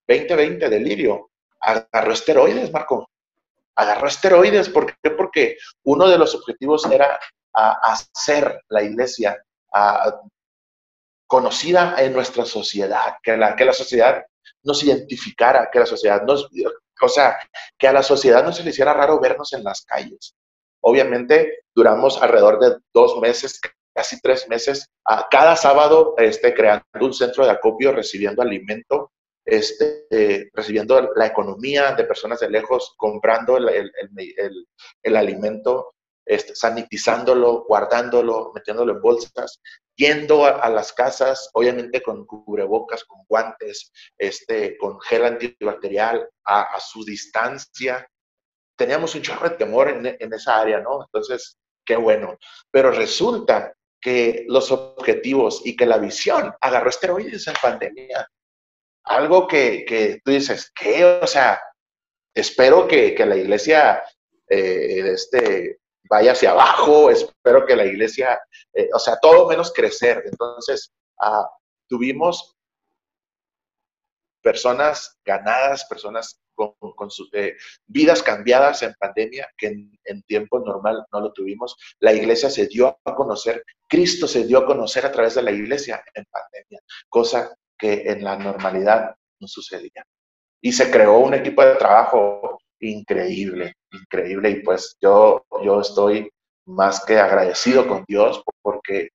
2020 0.10 0.70
de 0.70 0.80
Lirio 0.80 1.30
agarró 1.62 2.14
esteroides, 2.14 2.72
Marco, 2.72 3.10
agarró 3.76 4.08
esteroides, 4.08 4.70
¿por 4.70 4.88
qué? 4.88 5.12
Porque 5.12 5.58
uno 5.84 6.08
de 6.08 6.18
los 6.18 6.34
objetivos 6.34 6.90
era 6.90 7.20
hacer 7.54 8.62
la 8.70 8.82
iglesia 8.82 9.38
conocida 11.28 11.96
en 12.00 12.14
nuestra 12.14 12.46
sociedad, 12.46 13.18
que 13.22 13.38
la, 13.38 13.56
que 13.56 13.66
la 13.66 13.74
sociedad 13.74 14.26
nos 14.64 14.84
identificara, 14.84 15.70
que 15.72 15.80
la 15.80 15.86
sociedad 15.86 16.24
nos, 16.24 16.50
o 17.02 17.08
sea, 17.08 17.38
que 17.78 17.88
a 17.88 17.94
la 17.94 18.04
sociedad 18.04 18.44
no 18.44 18.52
se 18.52 18.64
le 18.64 18.72
hiciera 18.72 18.94
raro 18.94 19.20
vernos 19.20 19.54
en 19.54 19.64
las 19.64 19.84
calles. 19.84 20.36
Obviamente, 20.82 21.60
duramos 21.76 22.22
alrededor 22.22 22.60
de 22.60 22.78
dos 22.94 23.20
meses, 23.20 23.60
casi 23.94 24.20
tres 24.22 24.48
meses, 24.50 24.90
a 25.06 25.28
cada 25.30 25.56
sábado 25.56 26.16
este, 26.18 26.54
creando 26.54 26.84
un 27.00 27.14
centro 27.14 27.46
de 27.46 27.52
acopio, 27.52 27.92
recibiendo 27.92 28.42
alimento, 28.42 29.12
este, 29.46 30.50
recibiendo 30.54 31.12
la 31.16 31.28
economía 31.28 31.94
de 31.94 32.04
personas 32.04 32.40
de 32.40 32.50
lejos, 32.50 32.94
comprando 32.98 33.58
el, 33.58 33.70
el, 33.70 34.68
el, 35.04 35.16
alimento, 35.16 35.96
este, 36.26 36.56
sanitizándolo, 36.56 37.66
guardándolo, 37.68 38.52
metiéndolo 38.54 38.94
en 38.94 39.02
bolsas, 39.02 39.60
yendo 39.96 40.46
a, 40.46 40.70
las 40.70 40.94
casas, 40.94 41.50
obviamente 41.54 42.02
con 42.02 42.26
cubrebocas, 42.26 43.04
con 43.04 43.24
guantes, 43.28 43.92
este, 44.18 44.78
con 44.78 45.00
gel 45.02 45.26
antibacterial, 45.26 46.30
a, 46.46 46.80
su 46.80 47.04
distancia. 47.04 48.08
Teníamos 48.78 49.16
un 49.16 49.22
chorro 49.22 49.50
de 49.50 49.56
temor 49.56 49.90
en, 49.90 50.18
en 50.20 50.34
esa 50.34 50.60
área, 50.60 50.80
¿no? 50.80 51.04
Entonces, 51.04 51.58
qué 51.86 51.96
bueno. 51.96 52.38
Pero 52.72 52.92
resulta 52.92 53.74
que 54.02 54.46
los 54.48 54.72
objetivos 54.72 55.62
y 55.66 55.76
que 55.76 55.86
la 55.86 55.98
visión 55.98 56.54
agarró 56.62 56.90
esteroides 56.90 57.48
en 57.48 57.56
pandemia. 57.62 58.28
Algo 59.10 59.48
que, 59.48 59.86
que 59.86 60.22
tú 60.24 60.32
dices, 60.32 60.72
¿qué? 60.74 61.04
O 61.04 61.28
sea, 61.28 61.60
espero 62.34 62.88
que, 62.88 63.16
que 63.16 63.26
la 63.26 63.36
iglesia 63.36 64.04
eh, 64.48 65.12
este, 65.14 65.80
vaya 66.10 66.32
hacia 66.32 66.52
abajo, 66.52 67.10
espero 67.10 67.66
que 67.66 67.76
la 67.76 67.86
iglesia, 67.86 68.40
eh, 68.74 68.90
o 68.94 69.00
sea, 69.00 69.18
todo 69.20 69.48
menos 69.48 69.72
crecer. 69.74 70.24
Entonces, 70.26 70.92
ah, 71.22 71.48
tuvimos 71.88 72.56
personas 74.42 75.18
ganadas, 75.26 75.86
personas 75.86 76.40
con, 76.56 77.10
sus 77.10 77.30
eh, 77.34 77.56
vidas 77.88 78.22
cambiadas 78.22 78.84
en 78.84 78.94
pandemia, 79.00 79.50
que 79.58 79.68
en, 79.68 80.24
tiempo 80.24 80.60
normal 80.60 81.06
no 81.12 81.22
lo 81.22 81.32
tuvimos. 81.32 81.76
La 82.00 82.14
iglesia 82.14 82.50
se 82.50 82.68
dio 82.68 83.00
a 83.06 83.16
conocer, 83.16 83.64
Cristo 83.88 84.28
se 84.28 84.46
dio 84.46 84.60
a 84.60 84.66
conocer 84.66 85.06
a 85.06 85.12
través 85.12 85.36
de 85.36 85.44
la 85.44 85.52
iglesia 85.52 86.04
en 86.14 86.26
pandemia, 86.26 86.82
cosa 87.08 87.56
que 87.80 88.12
en 88.12 88.24
la 88.24 88.38
normalidad 88.38 89.16
no 89.40 89.48
sucedía. 89.48 90.06
Y 90.62 90.74
se 90.74 90.92
creó 90.92 91.20
un 91.20 91.34
equipo 91.34 91.64
de 91.64 91.76
trabajo 91.76 92.60
increíble, 92.80 93.76
increíble. 93.92 94.50
Y 94.52 94.56
pues 94.62 94.98
yo, 95.02 95.46
yo 95.64 95.82
estoy 95.82 96.30
más 96.66 97.04
que 97.04 97.18
agradecido 97.18 97.88
con 97.88 98.04
Dios 98.08 98.44
porque 98.62 99.10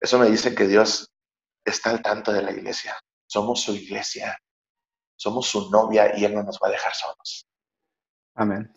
eso 0.00 0.18
me 0.18 0.30
dice 0.30 0.54
que 0.54 0.66
Dios 0.66 1.08
está 1.64 1.90
al 1.90 2.02
tanto 2.02 2.32
de 2.32 2.42
la 2.42 2.50
iglesia. 2.50 2.96
Somos 3.26 3.62
su 3.62 3.74
iglesia, 3.74 4.36
somos 5.16 5.46
su 5.46 5.70
novia 5.70 6.18
y 6.18 6.24
Él 6.24 6.34
no 6.34 6.42
nos 6.42 6.58
va 6.62 6.68
a 6.68 6.72
dejar 6.72 6.92
solos. 6.94 7.46
Amén. 8.34 8.72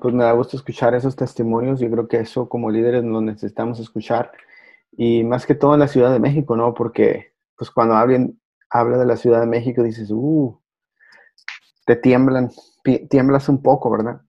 pues 0.00 0.14
me 0.14 0.24
da 0.24 0.32
gusto 0.32 0.56
escuchar 0.56 0.94
esos 0.94 1.14
testimonios. 1.14 1.80
Yo 1.80 1.90
creo 1.90 2.08
que 2.08 2.18
eso 2.18 2.48
como 2.48 2.70
líderes 2.70 3.04
lo 3.04 3.20
necesitamos 3.20 3.78
escuchar. 3.80 4.32
Y 4.92 5.24
más 5.24 5.44
que 5.44 5.54
todo 5.54 5.74
en 5.74 5.80
la 5.80 5.88
Ciudad 5.88 6.12
de 6.12 6.20
México, 6.20 6.56
¿no? 6.56 6.72
Porque 6.74 7.31
pues 7.62 7.70
cuando 7.70 7.94
alguien 7.94 8.40
habla 8.70 8.98
de 8.98 9.06
la 9.06 9.16
Ciudad 9.16 9.38
de 9.38 9.46
México 9.46 9.84
dices, 9.84 10.10
uh, 10.10 10.60
te 11.86 11.94
tiemblan, 11.94 12.50
tiemblas 13.08 13.48
un 13.48 13.62
poco, 13.62 13.88
¿verdad? 13.88 14.20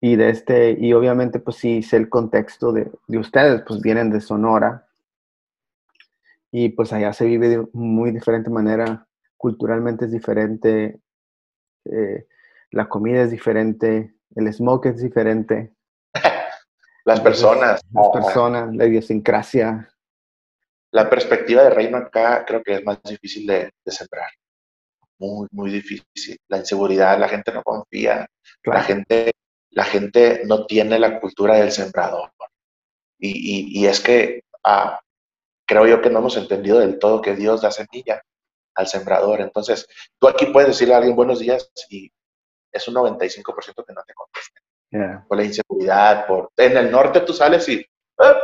Y 0.00 0.14
de 0.14 0.30
este, 0.30 0.70
y 0.78 0.92
obviamente, 0.92 1.40
pues 1.40 1.56
sí, 1.56 1.82
sé 1.82 1.96
el 1.96 2.08
contexto 2.08 2.70
de, 2.70 2.88
de 3.08 3.18
ustedes, 3.18 3.62
pues 3.66 3.80
vienen 3.80 4.10
de 4.10 4.20
Sonora. 4.20 4.86
Y 6.52 6.68
pues 6.68 6.92
allá 6.92 7.12
se 7.12 7.26
vive 7.26 7.48
de 7.48 7.66
muy 7.72 8.12
diferente 8.12 8.48
manera, 8.48 9.08
culturalmente 9.36 10.04
es 10.04 10.12
diferente, 10.12 11.00
eh, 11.84 12.28
la 12.70 12.88
comida 12.88 13.22
es 13.22 13.32
diferente, 13.32 14.14
el 14.36 14.52
smoke 14.52 14.86
es 14.86 15.02
diferente. 15.02 15.74
Las 17.04 17.20
personas. 17.20 17.80
Las 17.92 18.08
personas, 18.12 18.72
la 18.72 18.86
idiosincrasia. 18.86 19.88
La 20.96 21.10
perspectiva 21.10 21.62
de 21.62 21.70
reino 21.70 21.98
acá 21.98 22.44
creo 22.46 22.62
que 22.62 22.76
es 22.76 22.84
más 22.84 23.02
difícil 23.02 23.46
de, 23.46 23.70
de 23.84 23.92
sembrar 23.92 24.30
muy, 25.18 25.46
muy 25.50 25.70
difícil. 25.70 26.38
La 26.48 26.58
inseguridad, 26.58 27.18
la 27.18 27.28
gente 27.28 27.52
no 27.52 27.62
confía, 27.62 28.26
la, 28.64 28.82
gente, 28.82 29.32
la 29.70 29.84
gente 29.84 30.42
no 30.46 30.64
tiene 30.64 30.98
la 30.98 31.20
cultura 31.20 31.56
del 31.56 31.70
sembrador. 31.70 32.30
Y, 33.18 33.80
y, 33.80 33.86
es 33.86 34.00
que 34.00 34.40
ah, 34.64 34.98
creo 35.66 35.86
yo 35.86 36.00
que 36.00 36.10
no 36.10 36.20
hemos 36.20 36.36
entendido 36.38 36.78
del 36.78 36.98
todo 36.98 37.20
que 37.20 37.34
Dios 37.34 37.62
da 37.62 37.70
semilla 37.70 38.22
al 38.74 38.86
sembrador. 38.86 39.40
Entonces, 39.42 39.86
tú 40.18 40.28
aquí 40.28 40.46
puedes 40.46 40.70
decirle 40.70 40.94
a 40.94 40.98
alguien 40.98 41.16
buenos 41.16 41.40
días 41.40 41.70
y 41.90 42.10
es 42.72 42.88
un 42.88 42.94
95% 42.94 43.84
que 43.86 43.92
no 43.92 44.02
te 44.06 44.14
conteste. 44.14 44.60
Por 45.28 45.36
la 45.36 45.44
inseguridad, 45.44 46.26
por... 46.26 46.52
En 46.56 46.76
el 46.76 46.90
norte 46.90 47.20
tú 47.20 47.34
sales 47.34 47.68
y... 47.68 47.84
Ah", 48.18 48.38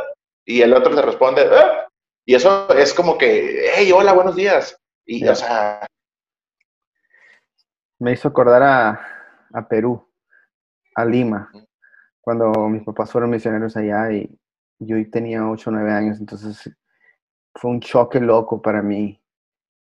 y 0.45 0.61
el 0.61 0.73
otro 0.73 0.95
te 0.95 1.01
responde... 1.01 1.47
Ah", 1.51 1.87
y 2.25 2.35
eso 2.35 2.69
es 2.73 2.93
como 2.93 3.17
que, 3.17 3.71
hey, 3.75 3.91
hola, 3.91 4.13
buenos 4.13 4.35
días. 4.35 4.77
Y, 5.05 5.27
o 5.27 5.35
sea, 5.35 5.85
me 7.99 8.13
hizo 8.13 8.27
acordar 8.27 8.63
a, 8.63 9.67
Perú, 9.67 10.07
a 10.95 11.05
Lima, 11.05 11.51
cuando 12.21 12.51
mis 12.69 12.83
papás 12.83 13.11
fueron 13.11 13.29
misioneros 13.29 13.75
allá 13.75 14.11
y 14.11 14.29
yo 14.79 14.95
tenía 15.11 15.47
8 15.47 15.69
o 15.69 15.73
9 15.73 15.91
años, 15.91 16.19
entonces 16.19 16.71
fue 17.55 17.71
un 17.71 17.79
choque 17.79 18.19
loco 18.19 18.61
para 18.61 18.81
mí. 18.81 19.19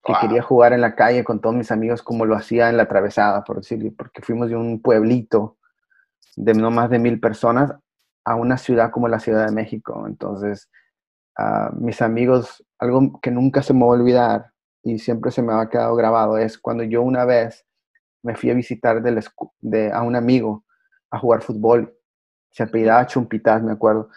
Que 0.03 0.13
quería 0.21 0.41
jugar 0.41 0.71
en 0.71 0.79
la 0.79 0.95
calle 0.95 1.25
con 1.25 1.41
todos 1.41 1.53
mis 1.53 1.69
amigos 1.69 2.01
como 2.01 2.25
lo 2.25 2.35
hacía 2.35 2.69
en 2.69 2.77
la 2.77 2.83
atravesada, 2.83 3.43
por 3.43 3.57
decirlo, 3.57 3.91
porque 3.97 4.21
fuimos 4.21 4.47
de 4.47 4.55
un 4.55 4.81
pueblito 4.81 5.57
de 6.37 6.53
no 6.53 6.71
más 6.71 6.89
de 6.89 6.97
mil 6.97 7.19
personas 7.19 7.73
a 8.23 8.35
una 8.35 8.57
ciudad 8.57 8.89
como 8.89 9.09
la 9.09 9.19
Ciudad 9.19 9.45
de 9.45 9.51
México. 9.51 10.05
Entonces, 10.07 10.69
mis 11.79 12.01
amigos, 12.01 12.63
algo 12.79 13.19
que 13.21 13.31
nunca 13.31 13.61
se 13.61 13.73
me 13.73 13.81
va 13.81 13.87
a 13.87 13.89
olvidar 13.89 14.51
y 14.83 14.99
siempre 14.99 15.31
se 15.31 15.41
me 15.41 15.53
ha 15.53 15.69
quedado 15.69 15.95
grabado 15.95 16.37
es 16.37 16.57
cuando 16.57 16.83
yo 16.83 17.01
una 17.01 17.25
vez 17.25 17.65
me 18.23 18.35
fui 18.35 18.49
a 18.49 18.53
visitar 18.53 19.01
de, 19.01 19.91
a 19.91 20.01
un 20.01 20.15
amigo 20.15 20.65
a 21.11 21.19
jugar 21.19 21.41
fútbol. 21.41 21.93
Se 22.51 22.63
apellidaba 22.63 23.05
Chumpitas, 23.05 23.61
me 23.61 23.73
acuerdo. 23.73 24.09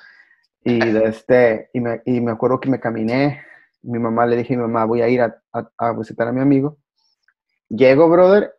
Y, 0.64 0.78
de 0.78 1.04
este, 1.06 1.70
y, 1.72 1.80
me, 1.80 2.02
y 2.04 2.20
me 2.20 2.32
acuerdo 2.32 2.60
que 2.60 2.70
me 2.70 2.80
caminé. 2.80 3.42
Mi 3.82 3.98
mamá 3.98 4.26
le 4.26 4.36
dije 4.36 4.54
a 4.54 4.56
mi 4.58 4.62
mamá, 4.62 4.84
voy 4.84 5.02
a 5.02 5.08
ir 5.08 5.22
a, 5.22 5.42
a, 5.52 5.92
visitar 5.92 6.28
a 6.28 6.32
mi 6.32 6.40
amigo. 6.40 6.78
Llego, 7.68 8.08
brother, 8.08 8.54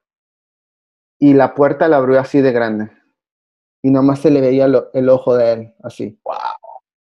y 1.20 1.34
la 1.34 1.54
puerta 1.54 1.88
la 1.88 1.98
abrió 1.98 2.20
así 2.20 2.42
de 2.42 2.52
grande. 2.52 2.92
Y 3.82 3.92
nomás 3.92 4.20
se 4.20 4.32
le 4.32 4.42
veía 4.42 4.66
el 4.66 5.10
ojo 5.10 5.36
de 5.36 5.54
él, 5.54 5.76
así. 5.84 6.20
Wow. 6.24 6.36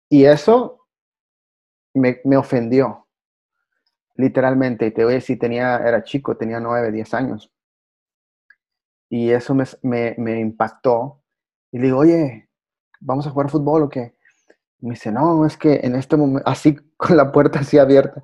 Y 0.09 0.25
eso 0.25 0.86
me, 1.99 2.21
me 2.25 2.37
ofendió, 2.37 3.07
literalmente. 4.15 4.87
Y 4.87 4.91
te 4.91 5.05
voy 5.05 5.15
a 5.15 5.17
decir, 5.17 5.39
tenía, 5.39 5.77
era 5.79 6.05
chico, 6.05 6.37
tenía 6.37 6.61
nueve, 6.61 6.93
diez 6.93 7.15
años. 7.15 7.53
Y 9.09 9.31
eso 9.31 9.55
me, 9.55 9.65
me, 9.83 10.15
me 10.19 10.41
impactó. 10.41 11.23
Y 11.73 11.79
le 11.79 11.85
digo, 11.87 11.99
oye, 11.99 12.49
¿vamos 13.01 13.27
a 13.27 13.31
jugar 13.31 13.51
fútbol 13.51 13.85
o 13.85 13.89
qué? 13.89 14.17
me 14.81 14.91
dice, 14.91 15.11
no, 15.11 15.47
es 15.47 15.57
que 15.57 15.81
en 15.83 15.95
este 15.95 16.17
momento, 16.17 16.49
así 16.49 16.77
con 16.97 17.17
la 17.17 17.33
puerta 17.33 17.61
así 17.61 17.79
abierta, 17.79 18.23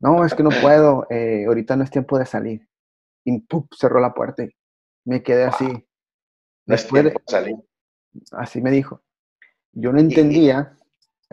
no, 0.00 0.24
es 0.24 0.34
que 0.34 0.42
no 0.42 0.50
puedo, 0.60 1.06
eh, 1.10 1.44
ahorita 1.46 1.76
no 1.76 1.84
es 1.84 1.90
tiempo 1.90 2.18
de 2.18 2.26
salir. 2.26 2.68
Y 3.24 3.38
¡pum! 3.40 3.66
cerró 3.70 4.00
la 4.00 4.14
puerta 4.14 4.42
y 4.42 4.50
me 5.04 5.22
quedé 5.22 5.44
así. 5.44 5.86
Después 6.66 7.04
de 7.04 7.14
salir. 7.26 7.56
Así 8.32 8.60
me 8.60 8.72
dijo. 8.72 9.00
Yo 9.72 9.92
no 9.92 10.00
entendía, 10.00 10.76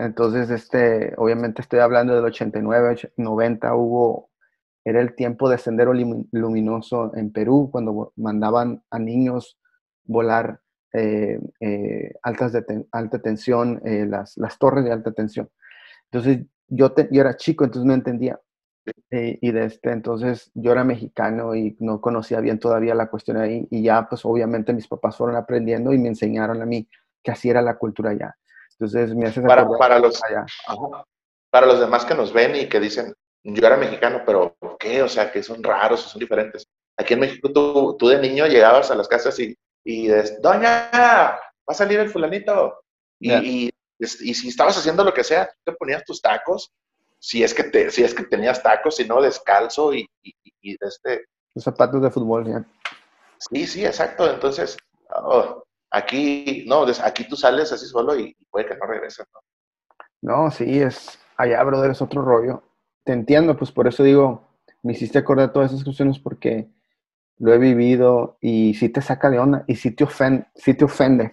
entonces, 0.00 0.50
este, 0.50 1.14
obviamente 1.18 1.62
estoy 1.62 1.80
hablando 1.80 2.14
del 2.14 2.24
89, 2.24 3.12
90, 3.16 3.74
hubo, 3.74 4.30
era 4.84 5.00
el 5.00 5.14
tiempo 5.14 5.48
de 5.48 5.58
Sendero 5.58 5.92
Luminoso 5.92 7.14
en 7.14 7.32
Perú, 7.32 7.68
cuando 7.70 8.12
mandaban 8.16 8.82
a 8.90 8.98
niños 8.98 9.58
volar 10.04 10.60
eh, 10.92 11.38
eh, 11.60 12.14
altas 12.22 12.52
de 12.52 12.86
alta 12.92 13.18
tensión, 13.20 13.80
eh, 13.84 14.06
las, 14.06 14.36
las, 14.38 14.58
torres 14.58 14.84
de 14.84 14.92
alta 14.92 15.12
tensión. 15.12 15.50
Entonces, 16.10 16.46
yo, 16.68 16.94
yo 17.10 17.20
era 17.20 17.36
chico, 17.36 17.64
entonces 17.64 17.86
no 17.86 17.94
entendía. 17.94 18.40
y 19.10 19.52
de 19.52 19.64
este, 19.66 19.92
entonces 19.92 20.50
yo 20.54 20.72
era 20.72 20.84
mexicano 20.84 21.54
y 21.54 21.76
no 21.80 22.00
conocía 22.00 22.40
bien 22.40 22.58
todavía 22.58 22.94
la 22.94 23.10
cuestión 23.10 23.36
ahí. 23.36 23.66
Y 23.70 23.82
ya, 23.82 24.08
pues 24.08 24.24
obviamente 24.24 24.72
mis 24.72 24.88
papás 24.88 25.16
fueron 25.16 25.36
aprendiendo 25.36 25.92
y 25.92 25.98
me 25.98 26.08
enseñaron 26.08 26.62
a 26.62 26.66
mí 26.66 26.88
que 27.22 27.30
así 27.32 27.50
era 27.50 27.62
la 27.62 27.76
cultura 27.78 28.10
allá. 28.10 28.36
Entonces, 28.80 29.14
me 29.14 29.26
haces 29.26 29.44
para, 29.44 29.68
para 29.68 29.98
los 29.98 30.22
allá. 30.24 30.46
Para 31.50 31.66
los 31.66 31.80
demás 31.80 32.04
que 32.04 32.14
nos 32.14 32.32
ven 32.32 32.56
y 32.56 32.68
que 32.68 32.80
dicen, 32.80 33.14
yo 33.44 33.66
era 33.66 33.76
mexicano, 33.76 34.22
pero 34.24 34.56
¿qué? 34.78 35.02
O 35.02 35.08
sea, 35.08 35.30
que 35.30 35.42
son 35.42 35.62
raros, 35.62 36.00
son 36.00 36.18
diferentes. 36.18 36.66
Aquí 36.96 37.14
en 37.14 37.20
México 37.20 37.52
tú, 37.52 37.96
tú 37.98 38.08
de 38.08 38.18
niño 38.20 38.46
llegabas 38.46 38.90
a 38.90 38.94
las 38.94 39.08
casas 39.08 39.38
y 39.38 39.56
y 39.84 40.02
dices, 40.02 40.40
doña, 40.40 40.90
va 40.92 41.40
a 41.66 41.74
salir 41.74 41.98
el 42.00 42.10
fulanito. 42.10 42.80
Y, 43.18 43.70
y, 43.98 44.34
si 44.34 44.48
estabas 44.48 44.76
haciendo 44.78 45.04
lo 45.04 45.12
que 45.12 45.24
sea, 45.24 45.50
te 45.64 45.72
ponías 45.72 46.04
tus 46.04 46.20
tacos, 46.20 46.70
si 47.18 47.42
es 47.42 47.52
que, 47.52 47.64
te, 47.64 47.90
si 47.90 48.02
es 48.02 48.14
que 48.14 48.24
tenías 48.24 48.62
tacos, 48.62 48.96
si 48.96 49.06
no, 49.06 49.20
descalzo 49.20 49.92
y, 49.92 50.06
y, 50.22 50.76
este... 50.80 51.26
Los 51.54 51.64
zapatos 51.64 52.00
de 52.02 52.10
fútbol, 52.10 52.46
ya. 52.46 52.64
Sí, 53.38 53.66
sí, 53.66 53.84
exacto. 53.84 54.30
Entonces, 54.30 54.76
oh, 55.14 55.64
aquí, 55.90 56.64
no, 56.66 56.86
aquí 57.04 57.28
tú 57.28 57.36
sales 57.36 57.72
así 57.72 57.86
solo 57.86 58.18
y 58.18 58.36
puede 58.50 58.66
que 58.66 58.76
no 58.76 58.86
regreses, 58.86 59.26
¿no? 59.32 59.40
No, 60.22 60.50
sí, 60.50 60.80
es, 60.80 61.18
allá, 61.36 61.62
brother, 61.62 61.92
es 61.92 62.02
otro 62.02 62.22
rollo. 62.22 62.62
Te 63.04 63.12
entiendo, 63.12 63.56
pues 63.56 63.72
por 63.72 63.88
eso 63.88 64.02
digo, 64.02 64.48
me 64.82 64.92
hiciste 64.92 65.18
acordar 65.18 65.52
todas 65.52 65.72
esas 65.72 65.84
cuestiones 65.84 66.18
porque 66.18 66.68
lo 67.38 67.54
he 67.54 67.58
vivido 67.58 68.36
y 68.40 68.74
sí 68.74 68.90
te 68.90 69.00
saca 69.00 69.30
de 69.30 69.38
onda 69.38 69.64
y 69.66 69.76
sí 69.76 69.90
te 69.92 70.04
ofende, 70.04 70.46
sí 70.54 70.74
te 70.74 70.84
ofende 70.84 71.32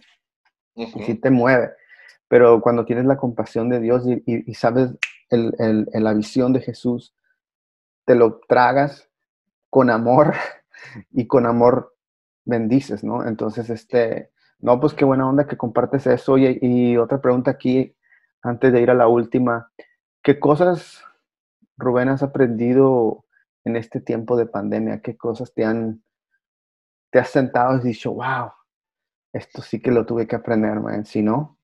y 0.76 0.86
sí 1.04 1.16
te 1.16 1.30
mueve. 1.30 1.72
Pero 2.30 2.62
cuando 2.62 2.86
tienes 2.86 3.06
la 3.06 3.18
compasión 3.18 3.70
de 3.70 3.80
Dios 3.80 4.04
y, 4.06 4.54
sabes 4.54 4.92
el, 5.30 5.54
el, 5.60 5.88
la 5.94 6.14
visión 6.14 6.54
de 6.54 6.62
Jesús, 6.62 7.14
te 8.06 8.16
lo 8.16 8.40
tragas 8.48 9.10
con 9.70 9.90
amor 9.90 10.34
y 11.12 11.28
con 11.28 11.46
amor 11.46 11.96
bendices, 12.46 13.04
¿no? 13.04 13.28
Entonces, 13.28 13.70
este, 13.70 14.32
no, 14.60 14.80
pues 14.80 14.94
qué 14.94 15.06
buena 15.06 15.28
onda 15.28 15.48
que 15.48 15.58
compartes 15.58 16.08
eso. 16.08 16.38
Y, 16.38 16.98
otra 16.98 17.22
pregunta 17.22 17.52
aquí, 17.52 17.96
antes 18.42 18.74
de 18.74 18.82
ir 18.82 18.90
a 18.90 18.96
la 18.96 19.08
última, 19.08 19.72
¿qué 20.24 20.40
cosas, 20.40 21.04
Rubén, 21.78 22.10
has 22.10 22.24
aprendido 22.24 23.26
en 23.64 23.76
este 23.76 24.02
tiempo 24.02 24.36
de 24.36 24.48
pandemia? 24.48 25.02
¿Qué 25.02 25.16
cosas 25.16 25.54
te 25.54 25.64
han, 25.66 26.04
te 27.12 27.20
has 27.20 27.30
sentado 27.30 27.78
y 27.78 27.82
dicho, 27.82 28.14
wow, 28.14 28.52
esto 29.34 29.62
sí 29.62 29.80
que 29.80 29.92
lo 29.92 30.06
tuve 30.06 30.28
que 30.28 30.36
aprender, 30.36 30.80
man? 30.80 31.06
Si 31.06 31.22
no, 31.22 31.58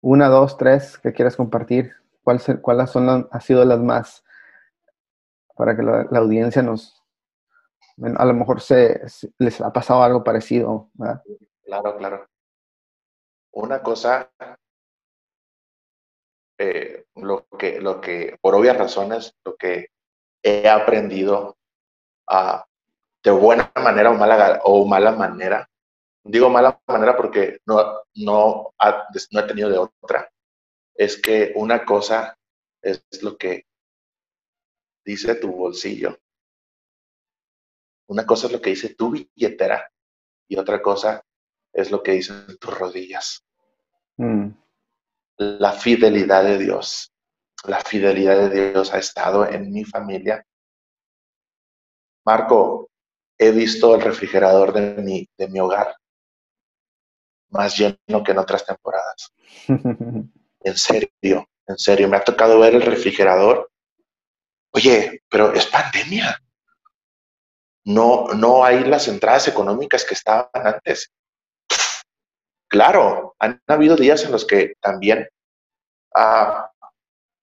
una, 0.00 0.28
dos, 0.28 0.56
tres, 0.56 0.98
que 0.98 1.12
quieras 1.12 1.36
compartir? 1.36 1.94
¿Cuáles 2.22 2.90
son 2.90 3.06
las, 3.06 3.26
ha 3.30 3.40
sido 3.40 3.64
las 3.64 3.80
más 3.80 4.24
para 5.56 5.76
que 5.76 5.82
la, 5.82 6.02
audiencia 6.18 6.62
nos, 6.62 7.03
a 8.02 8.24
lo 8.24 8.34
mejor 8.34 8.60
se, 8.60 9.02
les 9.38 9.60
ha 9.60 9.72
pasado 9.72 10.02
algo 10.02 10.24
parecido, 10.24 10.90
Claro, 11.64 11.96
claro. 11.96 12.26
Una 13.52 13.82
cosa, 13.82 14.30
eh, 16.58 17.04
lo, 17.16 17.46
que, 17.58 17.80
lo 17.80 18.00
que, 18.00 18.36
por 18.40 18.54
obvias 18.54 18.76
razones, 18.76 19.34
lo 19.44 19.56
que 19.56 19.88
he 20.42 20.68
aprendido 20.68 21.56
a, 22.28 22.66
de 23.22 23.30
buena 23.30 23.72
manera 23.76 24.10
o 24.10 24.14
mala, 24.14 24.60
o 24.64 24.86
mala 24.86 25.12
manera. 25.12 25.68
Digo 26.22 26.50
mala 26.50 26.80
manera 26.86 27.16
porque 27.16 27.58
no, 27.66 28.02
no, 28.16 28.74
no 29.30 29.40
he 29.40 29.42
tenido 29.44 29.70
de 29.70 29.78
otra. 29.78 30.30
Es 30.94 31.20
que 31.20 31.52
una 31.56 31.84
cosa 31.84 32.36
es 32.82 33.04
lo 33.22 33.36
que 33.36 33.66
dice 35.04 35.34
tu 35.36 35.50
bolsillo. 35.52 36.18
Una 38.06 38.26
cosa 38.26 38.46
es 38.46 38.52
lo 38.52 38.60
que 38.60 38.70
dice 38.70 38.94
tu 38.94 39.10
billetera 39.10 39.90
y 40.48 40.56
otra 40.56 40.82
cosa 40.82 41.22
es 41.72 41.90
lo 41.90 42.02
que 42.02 42.12
dicen 42.12 42.58
tus 42.58 42.78
rodillas. 42.78 43.44
Mm. 44.16 44.50
La 45.38 45.72
fidelidad 45.72 46.44
de 46.44 46.58
Dios 46.58 47.14
la 47.66 47.80
fidelidad 47.80 48.50
de 48.50 48.70
Dios 48.72 48.92
ha 48.92 48.98
estado 48.98 49.48
en 49.48 49.72
mi 49.72 49.84
familia. 49.84 50.44
Marco, 52.24 52.90
he 53.38 53.50
visto 53.50 53.94
el 53.94 54.02
refrigerador 54.02 54.72
de 54.72 55.02
mi, 55.02 55.28
de 55.36 55.48
mi 55.48 55.60
hogar 55.60 55.94
más 57.50 57.76
lleno 57.78 58.22
que 58.24 58.32
en 58.32 58.38
otras 58.38 58.66
temporadas. 58.66 59.32
en 59.68 60.76
serio, 60.76 61.48
en 61.66 61.78
serio, 61.78 62.08
me 62.08 62.16
ha 62.16 62.24
tocado 62.24 62.58
ver 62.58 62.74
el 62.74 62.82
refrigerador. 62.82 63.70
Oye, 64.72 65.22
pero 65.28 65.52
es 65.52 65.66
pandemia. 65.66 66.36
No, 67.84 68.28
no 68.34 68.64
hay 68.64 68.84
las 68.84 69.08
entradas 69.08 69.48
económicas 69.48 70.04
que 70.04 70.14
estaban 70.14 70.48
antes. 70.54 71.12
Claro, 72.68 73.36
han 73.38 73.62
habido 73.66 73.94
días 73.94 74.24
en 74.24 74.32
los 74.32 74.46
que 74.46 74.74
también 74.80 75.28
ah, 76.14 76.70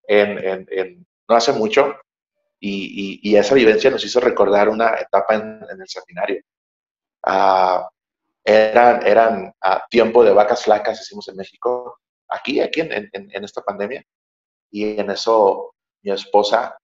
en, 0.08 1.06
no 1.30 1.36
hace 1.36 1.54
mucho 1.54 1.96
y, 2.60 3.36
esa 3.36 3.56
vivencia 3.56 3.90
nos 3.90 4.04
hizo 4.04 4.20
recordar 4.20 4.70
una 4.70 4.96
etapa 4.96 5.36
en, 5.36 5.64
el 5.70 5.88
seminario. 5.88 6.44
Ah, 7.24 7.90
eran 8.44 9.06
eran 9.06 9.54
ah, 9.62 9.86
tiempo 9.90 10.24
de 10.24 10.34
vacas 10.34 10.64
flacas, 10.64 11.00
decimos 11.00 11.28
en 11.28 11.38
México, 11.38 12.00
aquí, 12.28 12.60
aquí 12.60 12.82
en, 12.82 13.44
esta 13.44 13.62
pandemia. 13.62 14.04
Y 14.72 15.00
en 15.00 15.12
eso 15.12 15.76
mi 16.02 16.12
esposa 16.12 16.78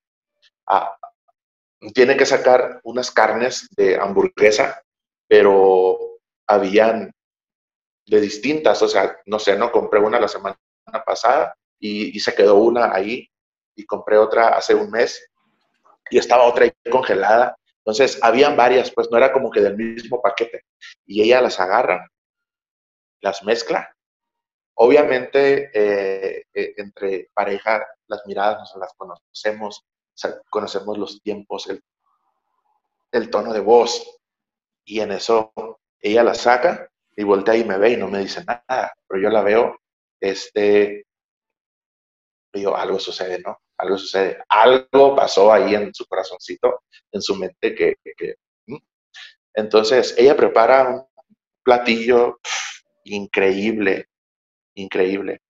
tiene 1.94 2.18
que 2.18 2.26
sacar 2.26 2.80
unas 2.84 3.12
carnes 3.12 3.68
de 3.76 3.98
hamburguesa, 3.98 4.82
pero 5.28 6.20
habían 6.48 7.12
de 8.06 8.22
distintas, 8.22 8.82
o 8.82 8.88
sea, 8.88 9.18
no 9.26 9.38
sé, 9.40 9.58
no 9.58 9.72
compré 9.72 10.00
una 10.00 10.20
la 10.20 10.28
semana 10.28 10.58
pasada 11.06 11.56
y, 11.80 12.20
se 12.20 12.34
quedó 12.34 12.56
una 12.56 12.94
ahí 12.94 13.30
y 13.76 13.86
compré 13.86 14.18
otra 14.18 14.50
hace 14.50 14.74
un 14.74 14.90
mes 14.90 15.30
y 16.10 16.18
estaba 16.18 16.46
otra 16.46 16.66
ahí 16.66 16.72
congelada. 16.90 17.56
Entonces, 17.80 18.20
habían 18.22 18.56
varias, 18.56 18.92
pues 18.92 19.10
no 19.12 19.18
era 19.18 19.32
como 19.32 19.52
que 19.52 19.62
del 19.62 19.78
mismo 19.78 20.22
paquete. 20.22 20.64
Y 21.06 21.22
ella 21.22 21.42
las 21.42 21.60
agarra, 21.60 22.08
las 23.22 23.44
mezcla 23.44 23.94
Obviamente, 24.80 25.72
eh, 25.74 26.46
eh, 26.54 26.74
entre 26.78 27.32
pareja, 27.34 27.84
las 28.06 28.22
miradas 28.28 28.60
nos 28.60 28.76
las 28.76 28.94
conocemos, 28.94 29.84
conocemos 30.50 30.98
los 30.98 31.22
tiempos, 31.22 31.68
el, 31.68 31.84
el 33.12 33.30
tono 33.30 33.54
de 33.54 33.60
voz, 33.60 34.20
y 34.86 35.00
en 35.02 35.12
eso 35.12 35.52
ella 36.00 36.24
la 36.24 36.34
saca 36.34 36.90
y 37.16 37.24
voltea 37.24 37.58
y 37.58 37.64
me 37.64 37.78
ve 37.78 37.92
y 37.92 37.98
no 37.98 38.08
me 38.08 38.20
dice 38.20 38.44
nada, 38.46 38.94
pero 39.08 39.22
yo 39.22 39.30
la 39.30 39.42
veo, 39.42 39.80
este, 40.20 41.06
digo, 42.54 42.76
algo 42.76 43.00
sucede, 43.00 43.40
¿no? 43.40 43.60
Algo 43.78 43.98
sucede, 43.98 44.44
algo 44.50 45.16
pasó 45.16 45.52
ahí 45.52 45.76
en 45.76 45.94
su 45.94 46.06
corazoncito, 46.06 46.84
en 47.12 47.22
su 47.22 47.36
mente 47.36 47.76
que... 47.76 47.96
Entonces, 49.54 50.14
ella 50.18 50.38
prepara 50.38 50.88
un 50.88 51.08
platillo 51.64 52.40
increíble, 53.06 54.08
increíble. 54.76 55.42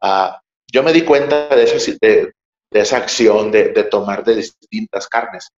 Ah, 0.00 0.40
yo 0.72 0.84
me 0.84 0.92
di 0.92 1.04
cuenta 1.04 1.48
de, 1.48 1.66
de, 2.00 2.32
esa 2.80 2.98
acción 2.98 3.50
de, 3.50 3.68
de, 3.68 3.84
tomar 3.84 4.24
de 4.24 4.36
distintas 4.36 5.08
carnes 5.08 5.48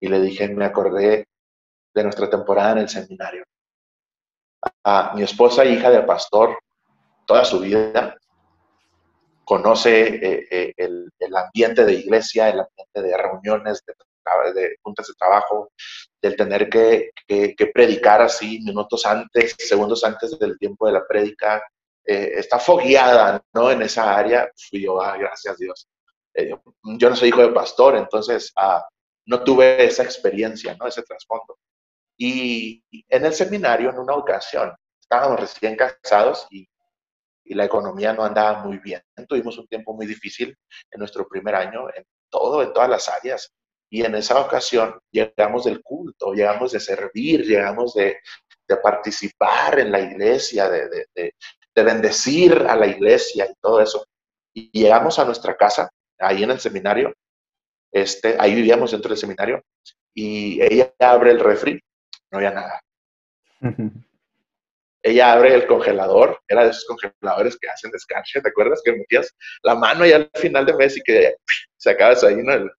y 0.00 0.08
le 0.08 0.20
dije, 0.20 0.48
me 0.48 0.64
acordé 0.64 1.26
de 1.94 2.02
nuestra 2.02 2.28
temporada 2.28 2.72
en 2.72 2.78
el 2.78 2.88
seminario. 2.88 3.44
A 4.84 5.12
mi 5.14 5.22
esposa, 5.22 5.64
hija 5.64 5.90
de 5.90 6.02
pastor, 6.02 6.58
toda 7.26 7.44
su 7.44 7.60
vida, 7.60 8.16
conoce 9.44 10.00
eh, 10.00 10.46
eh, 10.50 10.74
el, 10.76 11.36
ambiente 11.36 11.84
de 11.84 11.94
iglesia, 11.94 12.48
el 12.48 12.60
ambiente 12.60 13.02
de 13.02 13.16
reuniones, 13.16 13.82
de, 13.86 13.94
de 14.60 14.76
juntas 14.82 15.06
de 15.08 15.14
trabajo, 15.14 15.72
del 16.20 16.36
tener 16.36 16.68
que, 16.68 17.10
predicar 17.74 18.22
así 18.22 18.60
minutos 18.60 19.04
antes, 19.06 19.54
segundos 19.58 20.04
antes 20.04 20.38
del 20.38 20.58
tiempo 20.58 20.86
de 20.86 20.92
la 20.92 21.06
prédica. 21.06 21.62
Eh, 22.04 22.32
está 22.36 22.58
fogueada 22.58 23.42
¿no? 23.52 23.70
en 23.70 23.82
esa 23.82 24.16
área. 24.16 24.50
Fui 24.70 24.82
yo, 24.82 25.00
ah, 25.00 25.16
gracias 25.16 25.58
Dios. 25.58 25.86
Yo 26.34 27.10
no 27.10 27.16
soy 27.16 27.28
hijo 27.28 27.42
de 27.42 27.52
pastor, 27.52 27.96
entonces 27.96 28.52
ah, 28.56 28.86
no 29.26 29.42
tuve 29.44 29.84
esa 29.84 30.02
experiencia, 30.02 30.76
¿no? 30.78 30.86
ese 30.86 31.02
trasfondo. 31.02 31.58
Y 32.16 32.82
en 33.08 33.24
el 33.24 33.32
seminario, 33.32 33.90
en 33.90 33.98
una 33.98 34.14
ocasión, 34.14 34.72
estábamos 35.00 35.40
recién 35.40 35.76
casados 35.76 36.46
y, 36.50 36.68
y, 37.44 37.54
la 37.54 37.64
economía 37.64 38.12
no 38.12 38.24
andaba 38.24 38.62
muy 38.62 38.78
bien. 38.78 39.02
Tuvimos 39.28 39.58
un 39.58 39.66
tiempo 39.66 39.94
muy 39.94 40.06
difícil 40.06 40.56
en 40.90 40.98
nuestro 40.98 41.26
primer 41.26 41.54
año, 41.54 41.88
en 41.94 42.04
todo, 42.30 42.62
en 42.62 42.72
todas 42.72 42.88
las 42.88 43.08
áreas. 43.08 43.52
Y 43.90 44.04
en 44.04 44.14
esa 44.14 44.40
ocasión 44.40 44.98
llegamos 45.10 45.64
del 45.64 45.82
culto, 45.82 46.32
llegamos 46.32 46.72
de 46.72 46.80
servir, 46.80 47.44
llegamos 47.44 47.92
de, 47.94 48.16
de 48.66 48.76
participar 48.78 49.80
en 49.80 49.92
la 49.92 50.00
iglesia, 50.00 50.68
de, 50.68 50.88
de, 50.88 51.34
de, 51.74 51.82
bendecir 51.82 52.54
a 52.68 52.76
la 52.76 52.86
iglesia 52.86 53.46
y 53.46 53.54
todo 53.60 53.80
eso. 53.80 54.06
Y 54.54 54.70
llegamos 54.80 55.18
a 55.18 55.24
nuestra 55.24 55.56
casa, 55.56 55.90
ahí 56.22 56.42
en 56.42 56.50
el 56.50 56.60
seminario, 56.60 57.12
este, 57.92 58.36
ahí 58.38 58.54
vivíamos 58.54 58.92
dentro 58.92 59.10
del 59.10 59.18
seminario, 59.18 59.62
y 60.14 60.62
ella 60.62 60.92
abre 60.98 61.30
el 61.30 61.40
refri 61.40 61.80
no 62.32 62.38
había 62.38 62.50
nada. 62.50 62.80
Ella 65.04 65.32
abre 65.32 65.52
el 65.52 65.66
congelador, 65.66 66.40
era 66.46 66.62
de 66.62 66.70
esos 66.70 66.84
congeladores 66.84 67.58
que 67.58 67.68
hacen 67.68 67.90
descarga, 67.90 68.40
¿te 68.40 68.48
acuerdas? 68.48 68.80
Que 68.84 68.92
metías 68.92 69.34
la 69.64 69.74
mano 69.74 70.06
ya 70.06 70.16
al 70.16 70.30
final 70.34 70.64
de 70.64 70.74
mes 70.74 70.96
y 70.96 71.02
que 71.02 71.34
sacabas 71.76 72.22
ahí, 72.22 72.36
¿no? 72.36 72.70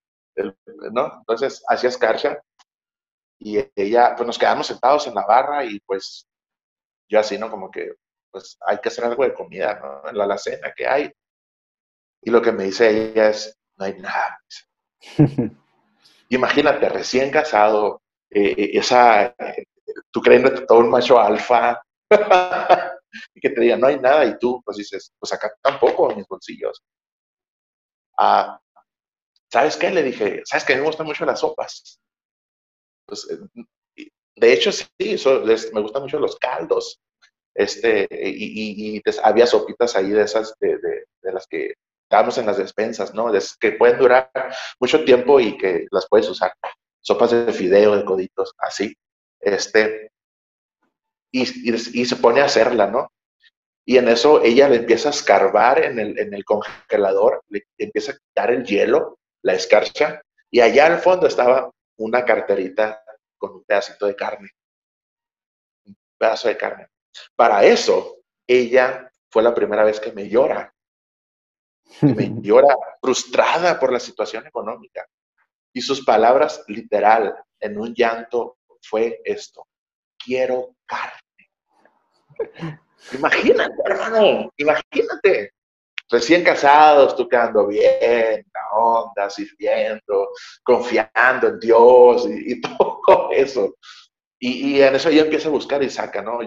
¿no? 0.93 1.13
Entonces 1.17 1.61
hacía 1.67 1.89
escarcha 1.89 2.41
y 3.39 3.59
ella, 3.75 4.15
pues 4.15 4.25
nos 4.25 4.39
quedamos 4.39 4.67
sentados 4.67 5.05
en 5.05 5.15
la 5.15 5.25
barra 5.25 5.65
y 5.65 5.81
pues 5.81 6.25
yo 7.09 7.19
así, 7.19 7.37
¿no? 7.37 7.51
Como 7.51 7.69
que, 7.69 7.93
pues 8.31 8.57
hay 8.65 8.79
que 8.79 8.87
hacer 8.87 9.03
algo 9.03 9.23
de 9.25 9.33
comida, 9.33 9.77
¿no? 9.81 10.09
En 10.09 10.17
la 10.17 10.23
alacena 10.23 10.73
que 10.73 10.87
hay. 10.87 11.11
Y 12.25 12.31
lo 12.31 12.41
que 12.41 12.51
me 12.51 12.65
dice 12.65 12.89
ella 12.89 13.29
es, 13.29 13.57
no 13.77 13.85
hay 13.85 13.99
nada. 13.99 14.39
Imagínate, 16.29 16.89
recién 16.89 17.29
casado, 17.29 18.01
eh, 18.29 18.71
esa, 18.73 19.35
tú 20.11 20.21
creyendo 20.21 20.65
todo 20.65 20.79
un 20.79 20.89
macho 20.89 21.19
alfa, 21.19 21.81
y 23.35 23.39
que 23.39 23.49
te 23.49 23.61
diga, 23.61 23.77
no 23.77 23.87
hay 23.87 23.99
nada, 23.99 24.25
y 24.25 24.37
tú 24.39 24.61
pues 24.63 24.77
dices, 24.77 25.11
pues 25.19 25.33
acá 25.33 25.51
tampoco 25.61 26.11
en 26.11 26.17
mis 26.17 26.27
bolsillos. 26.27 26.81
Ah, 28.17 28.59
¿Sabes 29.51 29.77
qué? 29.77 29.91
Le 29.91 30.01
dije, 30.01 30.41
¿sabes 30.45 30.65
que 30.65 30.73
a 30.73 30.75
mí 30.75 30.81
me 30.81 30.87
gustan 30.87 31.05
mucho 31.05 31.25
las 31.25 31.39
sopas? 31.39 31.99
Pues, 33.05 33.29
eh, 33.29 34.05
de 34.35 34.53
hecho, 34.53 34.71
sí, 34.71 34.87
me 34.99 35.81
gustan 35.81 36.01
mucho 36.01 36.19
los 36.19 36.37
caldos. 36.37 36.99
Este, 37.55 38.07
y, 38.09 38.99
había 39.21 39.45
sopitas 39.45 39.95
ahí 39.95 40.09
de 40.09 40.23
esas, 40.23 40.57
de, 40.59 40.77
de, 40.79 41.31
las 41.31 41.45
que 41.45 41.75
damos 42.17 42.37
en 42.37 42.45
las 42.45 42.57
despensas, 42.57 43.13
¿no? 43.13 43.31
que 43.59 43.71
pueden 43.71 43.97
durar 43.97 44.29
mucho 44.79 45.03
tiempo 45.03 45.39
y 45.39 45.57
que 45.57 45.87
las 45.91 46.07
puedes 46.07 46.29
usar 46.29 46.53
sopas 47.01 47.31
de 47.31 47.51
fideo, 47.51 47.95
de 47.95 48.05
coditos, 48.05 48.53
así. 48.57 48.95
Este, 49.39 50.11
y, 51.31 51.45
se 51.45 52.15
pone 52.15 52.41
a 52.41 52.45
hacerla, 52.45 52.87
¿no? 52.87 53.11
Y 53.85 53.97
en 53.97 54.07
eso 54.07 54.41
ella 54.41 54.69
le 54.69 54.77
empieza 54.77 55.09
a 55.09 55.11
escarbar 55.11 55.83
en 55.83 55.99
el, 55.99 56.17
en 56.17 56.33
el 56.33 56.45
congelador, 56.45 57.43
le 57.49 57.65
empieza 57.77 58.13
a 58.13 58.15
quitar 58.17 58.51
el 58.51 58.63
hielo, 58.63 59.19
la 59.41 59.53
escarcha, 59.53 60.21
y 60.49 60.61
allá 60.61 60.85
al 60.85 60.99
fondo 60.99 61.27
estaba 61.27 61.69
una 61.97 62.23
carterita 62.23 63.03
con 63.37 63.55
un 63.55 63.63
pedacito 63.63 64.05
de 64.05 64.15
carne. 64.15 64.49
Un 65.85 65.97
pedazo 66.17 66.47
de 66.47 66.55
carne. 66.55 66.87
Para 67.35 67.65
eso, 67.65 68.19
ella 68.47 69.11
fue 69.29 69.43
la 69.43 69.53
primera 69.53 69.83
vez 69.83 69.99
que 69.99 70.13
me 70.13 70.29
llora. 70.29 70.72
Me 72.01 72.31
llora 72.41 72.75
frustrada 73.01 73.79
por 73.79 73.91
la 73.91 73.99
situación 73.99 74.45
económica. 74.47 75.05
Y 75.73 75.81
sus 75.81 76.03
palabras 76.03 76.63
literal 76.67 77.35
en 77.59 77.79
un 77.79 77.93
llanto 77.93 78.57
fue 78.81 79.21
esto, 79.23 79.67
quiero 80.17 80.75
carne. 80.85 81.19
Imagínate, 83.13 83.75
hermano, 83.85 84.51
imagínate. 84.57 85.53
Recién 86.09 86.43
casados, 86.43 87.15
tú 87.15 87.27
quedando 87.27 87.65
bien, 87.67 88.45
la 88.53 88.77
onda, 88.77 89.29
sirviendo, 89.29 90.29
confiando 90.61 91.47
en 91.47 91.59
Dios 91.59 92.27
y, 92.29 92.61
todo 93.07 93.29
eso. 93.31 93.75
Y, 94.37 94.81
en 94.81 94.95
eso 94.95 95.09
ella 95.09 95.23
empieza 95.23 95.47
a 95.47 95.51
buscar 95.51 95.81
y 95.81 95.89
saca, 95.89 96.21
¿no? 96.21 96.39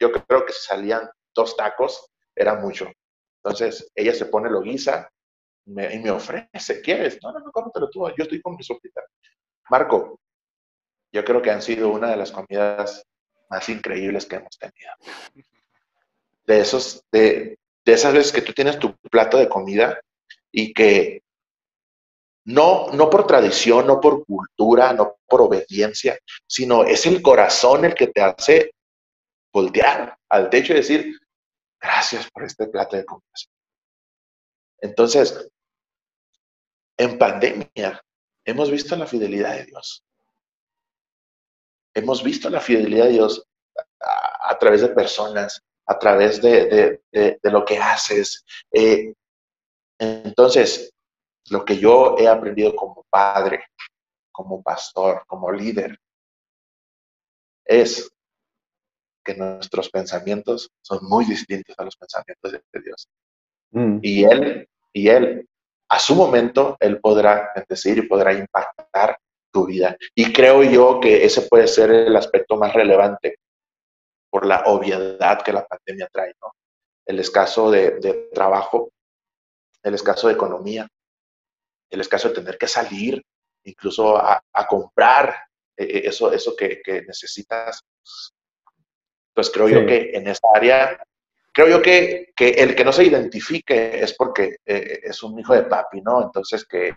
Yo 0.00 0.10
creo 0.10 0.44
que 0.44 0.52
si 0.52 0.66
salían 0.66 1.08
dos 1.34 1.56
tacos, 1.56 2.10
era 2.34 2.54
mucho. 2.54 2.90
Entonces 3.46 3.88
ella 3.94 4.12
se 4.12 4.26
pone 4.26 4.50
lo 4.50 4.60
guisa 4.60 5.08
y 5.66 5.70
me 5.70 6.10
ofrece, 6.10 6.80
¿quieres? 6.80 7.16
No, 7.22 7.30
no, 7.30 7.38
no, 7.38 7.52
cómetelo 7.52 7.88
tú, 7.88 8.08
yo 8.08 8.24
estoy 8.24 8.42
con 8.42 8.56
mi 8.56 8.64
sopita. 8.64 9.02
Marco, 9.70 10.18
yo 11.12 11.24
creo 11.24 11.40
que 11.40 11.52
han 11.52 11.62
sido 11.62 11.90
una 11.90 12.10
de 12.10 12.16
las 12.16 12.32
comidas 12.32 13.04
más 13.48 13.68
increíbles 13.68 14.26
que 14.26 14.36
hemos 14.36 14.58
tenido. 14.58 14.90
De 16.44 16.60
esos, 16.60 17.04
de, 17.12 17.56
de 17.84 17.92
esas 17.92 18.12
veces 18.12 18.32
que 18.32 18.42
tú 18.42 18.52
tienes 18.52 18.80
tu 18.80 18.96
plato 19.10 19.38
de 19.38 19.48
comida 19.48 20.00
y 20.50 20.74
que 20.74 21.22
no, 22.46 22.88
no 22.92 23.08
por 23.08 23.28
tradición, 23.28 23.86
no 23.86 24.00
por 24.00 24.24
cultura, 24.24 24.92
no 24.92 25.18
por 25.28 25.42
obediencia, 25.42 26.18
sino 26.48 26.82
es 26.82 27.06
el 27.06 27.22
corazón 27.22 27.84
el 27.84 27.94
que 27.94 28.08
te 28.08 28.22
hace 28.22 28.72
voltear 29.52 30.16
al 30.28 30.50
techo 30.50 30.72
y 30.72 30.76
decir, 30.76 31.16
gracias 31.80 32.30
por 32.30 32.44
este 32.44 32.66
plato 32.66 32.96
de 32.96 33.04
comida. 33.04 33.26
Entonces, 34.80 35.48
en 36.98 37.18
pandemia 37.18 38.02
hemos 38.44 38.70
visto 38.70 38.96
la 38.96 39.06
fidelidad 39.06 39.56
de 39.56 39.64
Dios. 39.64 40.04
Hemos 41.94 42.22
visto 42.22 42.50
la 42.50 42.60
fidelidad 42.60 43.06
de 43.06 43.12
Dios 43.12 43.46
a, 44.00 44.56
través 44.58 44.82
de 44.82 44.88
personas, 44.88 45.62
a 45.86 45.98
través 45.98 46.40
de, 46.42 47.00
lo 47.42 47.64
que 47.64 47.78
haces. 47.78 48.44
Eh, 48.70 49.14
entonces, 49.98 50.92
lo 51.48 51.64
que 51.64 51.78
yo 51.78 52.16
he 52.18 52.28
aprendido 52.28 52.74
como 52.74 53.04
padre, 53.08 53.64
como 54.30 54.62
pastor, 54.62 55.24
como 55.26 55.50
líder, 55.50 55.98
es 57.64 58.10
que 59.26 59.34
nuestros 59.34 59.90
pensamientos 59.90 60.70
son 60.80 61.00
muy 61.02 61.24
distintos 61.24 61.74
a 61.78 61.84
los 61.84 61.96
pensamientos 61.96 62.52
de 62.52 62.80
Dios. 62.80 63.08
Mm. 63.72 63.98
Y 64.02 64.24
Él, 64.24 64.68
y 64.92 65.08
Él 65.08 65.46
a 65.88 65.98
su 65.98 66.14
momento 66.14 66.76
Él 66.80 67.00
podrá 67.00 67.52
decir 67.68 67.98
y 67.98 68.02
podrá 68.02 68.32
impactar 68.32 69.18
tu 69.52 69.66
vida. 69.66 69.96
Y 70.14 70.32
creo 70.32 70.62
yo 70.62 71.00
que 71.00 71.24
ese 71.24 71.42
puede 71.42 71.66
ser 71.66 71.90
el 71.90 72.16
aspecto 72.16 72.56
más 72.56 72.72
relevante 72.72 73.38
por 74.30 74.46
la 74.46 74.62
obviedad 74.66 75.42
que 75.42 75.52
la 75.52 75.66
pandemia 75.66 76.08
trae, 76.12 76.34
¿no? 76.42 76.52
El 77.06 77.20
escaso 77.20 77.70
de, 77.70 78.28
trabajo, 78.34 78.90
el 79.82 79.94
escaso 79.94 80.26
de 80.26 80.34
economía, 80.34 80.88
el 81.90 82.00
escaso 82.00 82.28
de 82.28 82.34
tener 82.34 82.58
que 82.58 82.66
salir, 82.66 83.22
incluso 83.64 84.16
a, 84.16 84.42
comprar 84.68 85.36
eh, 85.76 85.84
eh, 85.84 86.02
eso, 86.06 86.32
eso 86.32 86.54
que, 86.56 86.82
necesitas. 87.06 87.80
Pues 89.36 89.50
creo 89.50 89.68
yo 89.68 89.84
que 89.84 90.12
en 90.14 90.26
esta 90.28 90.48
área 90.54 90.98
creo 91.52 91.68
yo 91.68 91.82
que, 91.82 92.32
que, 92.34 92.48
el 92.50 92.74
que 92.74 92.84
no 92.86 92.90
se 92.90 93.04
identifique 93.04 94.00
es 94.02 94.14
porque 94.14 94.56
eh, 94.64 95.00
es 95.04 95.22
un 95.22 95.38
hijo 95.38 95.54
de 95.54 95.64
papi, 95.64 96.00
¿no? 96.00 96.22
Entonces 96.22 96.64
que, 96.64 96.96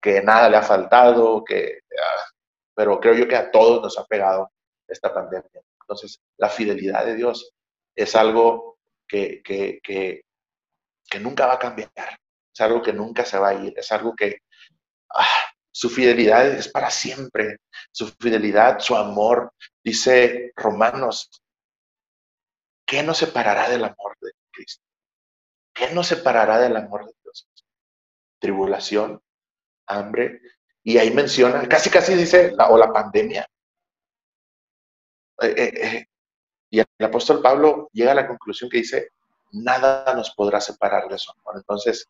que 0.00 0.22
nada 0.22 0.48
le 0.48 0.58
ha 0.58 0.62
faltado, 0.62 1.42
que, 1.42 1.80
ah, 2.00 2.24
pero 2.72 3.00
creo 3.00 3.14
yo 3.14 3.26
que 3.26 3.34
a 3.34 3.50
todos 3.50 3.82
nos 3.82 3.98
ha 3.98 4.04
pegado 4.06 4.52
esta 4.86 5.12
pandemia. 5.12 5.60
Entonces, 5.80 6.20
la 6.36 6.48
fidelidad 6.48 7.04
de 7.04 7.16
Dios 7.16 7.52
es 7.96 8.14
algo 8.14 8.78
que, 9.08 9.42
que, 9.42 9.80
que, 9.82 10.22
que 11.10 11.18
nunca 11.18 11.46
va 11.46 11.54
a 11.54 11.58
cambiar, 11.58 11.90
es 11.96 12.60
algo 12.60 12.80
que 12.80 12.92
nunca 12.92 13.24
se 13.24 13.38
va 13.38 13.48
a 13.48 13.54
ir, 13.54 13.74
es 13.76 13.90
algo 13.90 14.14
que 14.14 14.38
ah, 15.10 15.52
su 15.72 15.90
fidelidad 15.90 16.46
es 16.46 16.68
para 16.68 16.90
siempre, 16.90 17.56
su 17.90 18.06
fidelidad, 18.08 18.78
su 18.78 18.94
amor. 18.94 19.52
Dice 19.82 20.52
Romanos, 20.54 21.41
¿qué 22.92 23.02
nos 23.02 23.16
separará 23.16 23.70
del 23.70 23.82
amor 23.84 24.18
de 24.20 24.32
Cristo? 24.50 24.84
¿Qué 25.72 25.94
nos 25.94 26.08
separará 26.08 26.58
del 26.58 26.76
amor 26.76 27.06
de 27.06 27.14
Dios? 27.22 27.48
Tribulación, 28.38 29.22
hambre, 29.86 30.42
y 30.84 30.98
ahí 30.98 31.10
menciona, 31.10 31.66
casi 31.66 31.88
casi 31.88 32.14
dice, 32.14 32.52
la, 32.54 32.68
o 32.68 32.76
la 32.76 32.92
pandemia. 32.92 33.48
Eh, 35.40 35.54
eh, 35.56 35.72
eh, 35.74 36.06
y 36.68 36.80
el 36.80 36.86
apóstol 37.00 37.40
Pablo 37.40 37.88
llega 37.94 38.12
a 38.12 38.16
la 38.16 38.28
conclusión 38.28 38.68
que 38.68 38.78
dice, 38.78 39.12
nada 39.52 40.12
nos 40.14 40.34
podrá 40.34 40.60
separar 40.60 41.08
de 41.08 41.16
su 41.16 41.30
amor. 41.30 41.56
Entonces, 41.56 42.06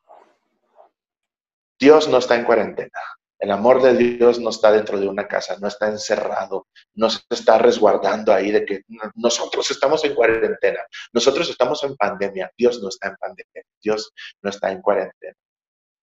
Dios 1.79 2.09
no 2.09 2.19
está 2.19 2.35
en 2.35 2.45
cuarentena. 2.45 2.99
El 3.43 3.51
amor 3.51 3.83
de 3.83 3.95
Dios 3.97 4.39
no 4.39 4.51
está 4.51 4.71
dentro 4.71 5.01
de 5.01 5.09
una 5.09 5.27
casa, 5.27 5.57
no 5.61 5.67
está 5.67 5.89
encerrado, 5.89 6.69
no 6.95 7.11
se 7.11 7.23
está 7.29 7.59
resguardando 7.59 8.33
ahí 8.33 8.53
de 8.53 8.65
que 8.65 8.83
nosotros 9.17 9.69
estamos 9.69 10.05
en 10.05 10.15
cuarentena, 10.15 10.79
nosotros 11.13 11.51
estamos 11.51 11.83
en 11.83 11.97
pandemia, 11.97 12.53
Dios 12.57 12.81
no 12.81 12.89
está 12.89 13.09
en 13.09 13.17
pandemia, 13.17 13.65
Dios 13.83 14.13
no 14.43 14.49
está 14.49 14.71
en 14.71 14.81
cuarentena. 14.81 15.35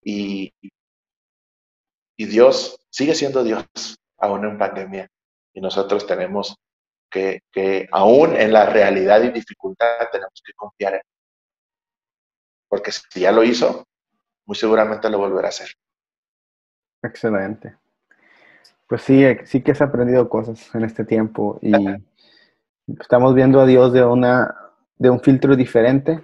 Y, 0.04 0.54
Dios 2.18 2.78
sigue 2.90 3.16
siendo 3.16 3.42
Dios 3.42 3.64
aún 4.18 4.44
en 4.44 4.58
pandemia. 4.58 5.08
Y 5.54 5.62
nosotros 5.62 6.06
tenemos 6.06 6.58
que, 7.10 7.44
que 7.54 7.88
aún 7.94 8.36
en 8.36 8.52
la 8.52 8.66
realidad 8.66 9.24
y 9.24 9.32
dificultad 9.32 10.10
tenemos 10.12 10.42
que 10.46 10.52
confiar 10.52 10.96
en 10.96 11.00
Él. 11.00 11.06
Porque 12.68 12.92
si 12.92 13.22
ya 13.22 13.32
lo 13.32 13.46
hizo, 13.46 13.88
muy 14.46 14.58
seguramente 14.58 15.10
lo 15.10 15.20
volverá 15.20 15.48
a 15.48 15.52
hacer. 15.52 15.70
Excelente. 17.02 17.76
Pues 18.88 19.04
sí, 19.04 19.24
eh, 19.24 19.42
sí 19.46 19.62
que 19.62 19.72
has 19.72 19.82
aprendido 19.82 20.28
cosas 20.30 20.74
en 20.74 20.84
este 20.84 21.06
tiempo 21.06 21.60
y 21.62 21.74
estamos 23.00 23.36
viendo 23.36 23.62
a 23.62 23.66
Dios 23.66 23.94
de 23.94 24.04
una 24.04 24.56
de 24.98 25.10
un 25.10 25.22
filtro 25.22 25.56
diferente, 25.56 26.22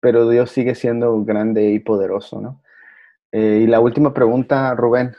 pero 0.00 0.28
Dios 0.28 0.50
sigue 0.50 0.74
siendo 0.74 1.24
grande 1.24 1.70
y 1.70 1.78
poderoso, 1.80 2.40
¿no? 2.40 2.62
Eh, 3.32 3.60
y 3.64 3.66
la 3.66 3.80
última 3.80 4.12
pregunta, 4.14 4.74
Rubén, 4.74 5.14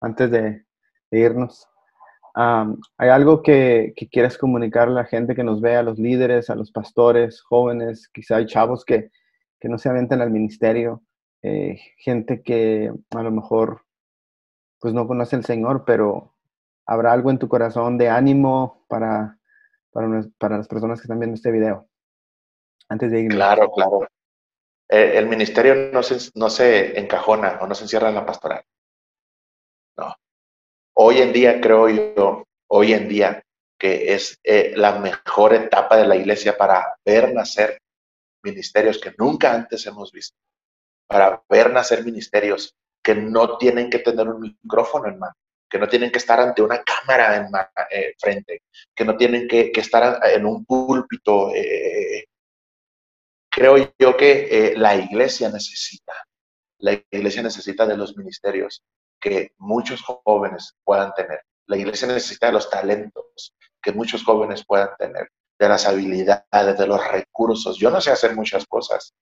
antes 0.00 0.30
de, 0.30 0.64
irnos. 1.12 1.68
¿Hay 2.34 3.08
algo 3.08 3.42
que, 3.42 3.92
que, 3.96 4.08
quieras 4.08 4.38
comunicar 4.38 4.88
a 4.88 4.92
la 4.92 5.04
gente 5.04 5.34
que 5.34 5.42
nos 5.44 5.60
ve, 5.60 5.76
a 5.76 5.82
los 5.82 5.98
líderes, 5.98 6.50
a 6.50 6.54
los 6.54 6.70
pastores, 6.70 7.42
jóvenes, 7.42 8.08
quizá 8.08 8.36
hay 8.36 8.46
chavos 8.46 8.84
que, 8.84 9.10
que 9.58 9.68
no 9.68 9.78
se 9.78 9.88
avientan 9.88 10.20
al 10.20 10.30
ministerio? 10.30 11.02
Eh, 11.42 11.80
gente 11.96 12.42
que 12.42 12.92
a 13.10 13.22
lo 13.22 13.30
mejor 13.30 13.86
pues 14.78 14.94
no 14.94 15.06
conoce 15.06 15.36
el 15.36 15.44
Señor, 15.44 15.84
pero 15.84 16.34
habrá 16.86 17.12
algo 17.12 17.30
en 17.30 17.38
tu 17.38 17.48
corazón 17.48 17.98
de 17.98 18.08
ánimo 18.08 18.84
para, 18.88 19.38
para, 19.90 20.24
para 20.38 20.56
las 20.58 20.68
personas 20.68 21.00
que 21.00 21.04
están 21.04 21.18
viendo 21.18 21.34
este 21.34 21.50
video. 21.50 21.86
Antes 22.88 23.10
de 23.12 23.20
ir. 23.20 23.30
Claro, 23.30 23.70
claro. 23.70 24.08
Eh, 24.88 25.12
el 25.16 25.28
ministerio 25.28 25.92
no 25.92 26.02
se, 26.02 26.30
no 26.34 26.50
se 26.50 26.98
encajona 26.98 27.58
o 27.60 27.66
no 27.66 27.74
se 27.74 27.84
encierra 27.84 28.08
en 28.08 28.16
la 28.16 28.26
pastoral. 28.26 28.64
No. 29.96 30.14
Hoy 30.94 31.18
en 31.18 31.32
día 31.32 31.60
creo 31.60 31.88
yo, 31.88 32.44
hoy 32.68 32.92
en 32.92 33.08
día, 33.08 33.42
que 33.78 34.14
es 34.14 34.38
eh, 34.42 34.72
la 34.76 34.98
mejor 34.98 35.54
etapa 35.54 35.96
de 35.96 36.06
la 36.06 36.16
iglesia 36.16 36.56
para 36.56 36.98
ver 37.04 37.32
nacer 37.32 37.78
ministerios 38.42 38.98
que 38.98 39.14
nunca 39.16 39.54
antes 39.54 39.86
hemos 39.86 40.10
visto 40.10 40.36
para 41.10 41.42
ver 41.48 41.72
nacer 41.72 42.04
ministerios 42.04 42.76
que 43.02 43.16
no 43.16 43.58
tienen 43.58 43.90
que 43.90 43.98
tener 43.98 44.28
un 44.28 44.40
micrófono 44.40 45.08
en 45.08 45.18
mano, 45.18 45.34
que 45.68 45.76
no 45.76 45.88
tienen 45.88 46.12
que 46.12 46.18
estar 46.18 46.38
ante 46.38 46.62
una 46.62 46.84
cámara 46.84 47.36
en 47.36 47.48
eh, 47.90 48.14
frente, 48.16 48.62
que 48.94 49.04
no 49.04 49.16
tienen 49.16 49.48
que, 49.48 49.72
estar 49.74 50.20
en 50.28 50.46
un 50.46 50.64
púlpito. 50.64 51.52
Eh, 51.52 52.26
creo 53.50 53.92
yo 53.98 54.16
que 54.16 54.46
eh, 54.50 54.74
la 54.76 54.94
iglesia 54.94 55.48
necesita, 55.48 56.12
la 56.78 56.92
iglesia 57.10 57.42
necesita 57.42 57.86
de 57.86 57.96
los 57.96 58.16
ministerios 58.16 58.84
que 59.20 59.50
muchos 59.58 60.02
jóvenes 60.02 60.76
puedan 60.84 61.12
tener. 61.14 61.40
La 61.66 61.76
iglesia 61.76 62.06
necesita 62.06 62.46
de 62.46 62.52
los 62.52 62.70
talentos 62.70 63.56
que 63.82 63.90
muchos 63.90 64.22
jóvenes 64.22 64.64
puedan 64.64 64.90
tener, 64.96 65.28
de 65.58 65.68
las 65.68 65.86
habilidades, 65.86 66.78
de 66.78 66.86
los 66.86 67.04
recursos. 67.10 67.78
Yo 67.78 67.90
no 67.90 68.00
sé 68.00 68.12
hacer 68.12 68.36
muchas 68.36 68.64
cosas, 68.66 69.12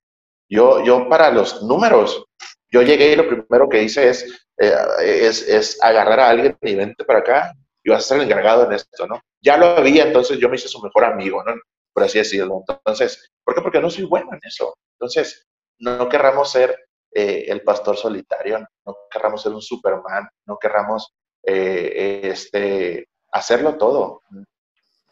yo, 0.48 0.84
yo 0.84 1.08
para 1.08 1.30
los 1.30 1.62
números, 1.62 2.24
yo 2.70 2.82
llegué 2.82 3.12
y 3.12 3.16
lo 3.16 3.28
primero 3.28 3.68
que 3.68 3.82
hice 3.82 4.08
es, 4.08 4.46
eh, 4.58 4.74
es, 5.00 5.46
es, 5.48 5.82
agarrar 5.82 6.20
a 6.20 6.28
alguien 6.28 6.56
y 6.62 6.74
vente 6.74 7.04
para 7.04 7.20
acá, 7.20 7.52
yo 7.84 7.92
voy 7.92 7.98
a 7.98 8.00
ser 8.00 8.18
el 8.18 8.24
encargado 8.24 8.64
en 8.66 8.72
esto, 8.72 9.06
¿no? 9.06 9.20
Ya 9.40 9.56
lo 9.56 9.66
había, 9.66 10.04
entonces 10.04 10.38
yo 10.38 10.48
me 10.48 10.56
hice 10.56 10.68
su 10.68 10.80
mejor 10.80 11.04
amigo, 11.04 11.42
¿no? 11.44 11.54
Por 11.92 12.02
así 12.02 12.18
decirlo. 12.18 12.64
Entonces, 12.68 13.30
¿por 13.44 13.54
qué? 13.54 13.62
Porque 13.62 13.80
no 13.80 13.88
soy 13.88 14.04
bueno 14.04 14.30
en 14.32 14.40
eso. 14.42 14.76
Entonces, 14.98 15.46
no 15.78 16.08
querramos 16.08 16.50
ser 16.50 16.76
eh, 17.12 17.46
el 17.48 17.62
pastor 17.62 17.96
solitario, 17.96 18.66
no 18.84 18.96
querramos 19.10 19.42
ser 19.42 19.52
un 19.52 19.62
Superman, 19.62 20.28
no 20.46 20.58
querramos 20.58 21.14
eh, 21.42 22.20
este, 22.24 23.08
hacerlo 23.32 23.76
todo. 23.76 24.22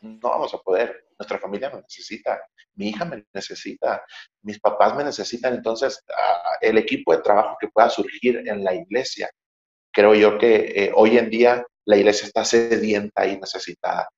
No 0.01 0.30
vamos 0.30 0.53
a 0.55 0.59
poder 0.59 1.05
nuestra 1.18 1.38
familia 1.38 1.70
me 1.70 1.80
necesita, 1.80 2.40
mi 2.74 2.88
hija 2.90 3.04
me 3.04 3.24
necesita, 3.32 4.04
mis 4.42 4.60
papás 4.60 4.94
me 4.94 5.04
necesitan. 5.04 5.54
Entonces, 5.54 6.04
el 6.60 6.78
equipo 6.78 7.12
de 7.12 7.22
trabajo 7.22 7.56
que 7.58 7.68
pueda 7.68 7.88
surgir 7.88 8.42
en 8.46 8.62
la 8.62 8.74
iglesia, 8.74 9.30
creo 9.92 10.14
yo 10.14 10.38
que 10.38 10.84
eh, 10.84 10.92
hoy 10.94 11.18
en 11.18 11.30
día 11.30 11.64
la 11.86 11.96
iglesia 11.96 12.26
está 12.26 12.44
sedienta 12.44 13.26
y 13.26 13.38
necesitada. 13.38 14.08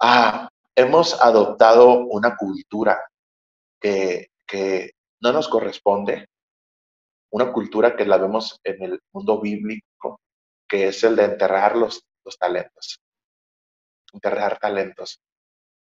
Ah, 0.00 0.48
hemos 0.76 1.20
adoptado 1.20 2.04
una 2.06 2.36
cultura 2.36 3.00
que, 3.80 4.28
que 4.46 4.92
no 5.20 5.32
nos 5.32 5.48
corresponde, 5.48 6.28
una 7.30 7.52
cultura 7.52 7.96
que 7.96 8.06
la 8.06 8.18
vemos 8.18 8.60
en 8.62 8.82
el 8.82 9.00
mundo 9.12 9.40
bíblico, 9.40 10.20
que 10.68 10.88
es 10.88 11.02
el 11.02 11.16
de 11.16 11.24
enterrar 11.24 11.76
los, 11.76 12.04
los 12.24 12.38
talentos, 12.38 13.00
enterrar 14.12 14.58
talentos 14.58 15.18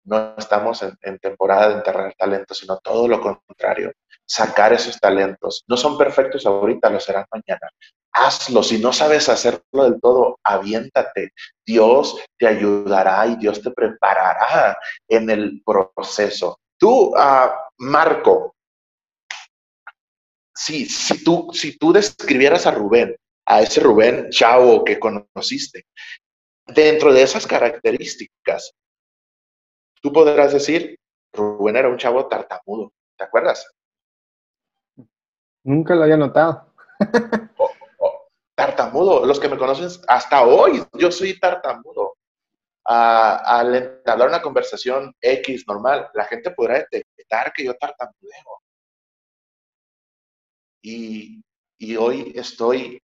no 0.04 0.36
estamos 0.38 0.84
en, 0.84 1.20
temporada 1.20 1.70
de 1.70 1.76
enterrar 1.76 2.14
talentos, 2.18 2.58
sino 2.58 2.78
todo 2.80 3.08
lo 3.08 3.22
contrario, 3.22 3.92
sacar 4.26 4.74
esos 4.74 5.00
talentos. 5.00 5.64
No 5.68 5.78
son 5.78 5.98
perfectos 5.98 6.46
ahorita, 6.46 6.90
lo 6.90 7.00
serán 7.00 7.26
mañana. 7.32 7.70
Hazlo, 8.14 8.62
si 8.64 8.80
no 8.80 8.92
sabes 8.92 9.30
hacerlo 9.30 9.84
del 9.84 10.00
todo, 10.02 10.40
aviéntate. 10.44 11.32
Dios 11.66 12.18
te 12.38 12.48
ayudará 12.48 13.26
y 13.28 13.36
Dios 13.36 13.62
te 13.62 13.72
preparará 13.72 14.78
en 15.08 15.30
el 15.30 15.62
proceso. 15.66 16.60
Tú, 16.78 17.16
uh, 17.16 17.50
Marco, 17.78 18.56
si, 20.54 20.86
si, 20.86 21.24
tú, 21.24 21.50
si 21.54 21.78
tú 21.78 21.94
describieras 21.94 22.66
a 22.68 22.72
Rubén, 22.72 23.16
a 23.46 23.62
ese 23.62 23.80
Rubén 23.80 24.30
chavo 24.30 24.84
que 24.84 25.00
conociste, 25.00 25.86
dentro 26.68 27.14
de 27.14 27.24
esas 27.24 27.48
características, 27.48 28.74
Tú 30.02 30.12
podrás 30.12 30.52
decir, 30.52 31.00
Rubén 31.32 31.76
era 31.76 31.90
un 31.90 31.98
chavo 31.98 32.28
tartamudo, 32.28 32.92
¿te 33.18 33.24
acuerdas? 33.24 33.72
Nunca 35.64 35.94
lo 35.96 36.04
había 36.04 36.18
notado. 36.18 36.74
tartamudo, 38.56 39.26
los 39.26 39.40
que 39.40 39.50
me 39.50 39.58
conocen 39.58 39.90
hasta 40.08 40.44
hoy, 40.44 40.84
yo 40.94 41.12
soy 41.12 41.40
tartamudo. 41.40 42.16
al 42.86 44.02
hablar 44.06 44.30
una 44.30 44.42
conversación 44.42 45.14
X 45.22 45.66
normal, 45.68 46.10
la 46.14 46.26
gente 46.26 46.52
podrá 46.52 46.86
detectar 46.92 47.54
que 47.54 47.66
yo 47.66 47.76
tartamudeo. 47.76 48.62
Y, 50.84 51.44
y 51.78 51.96
hoy 51.96 52.34
estoy, 52.36 53.00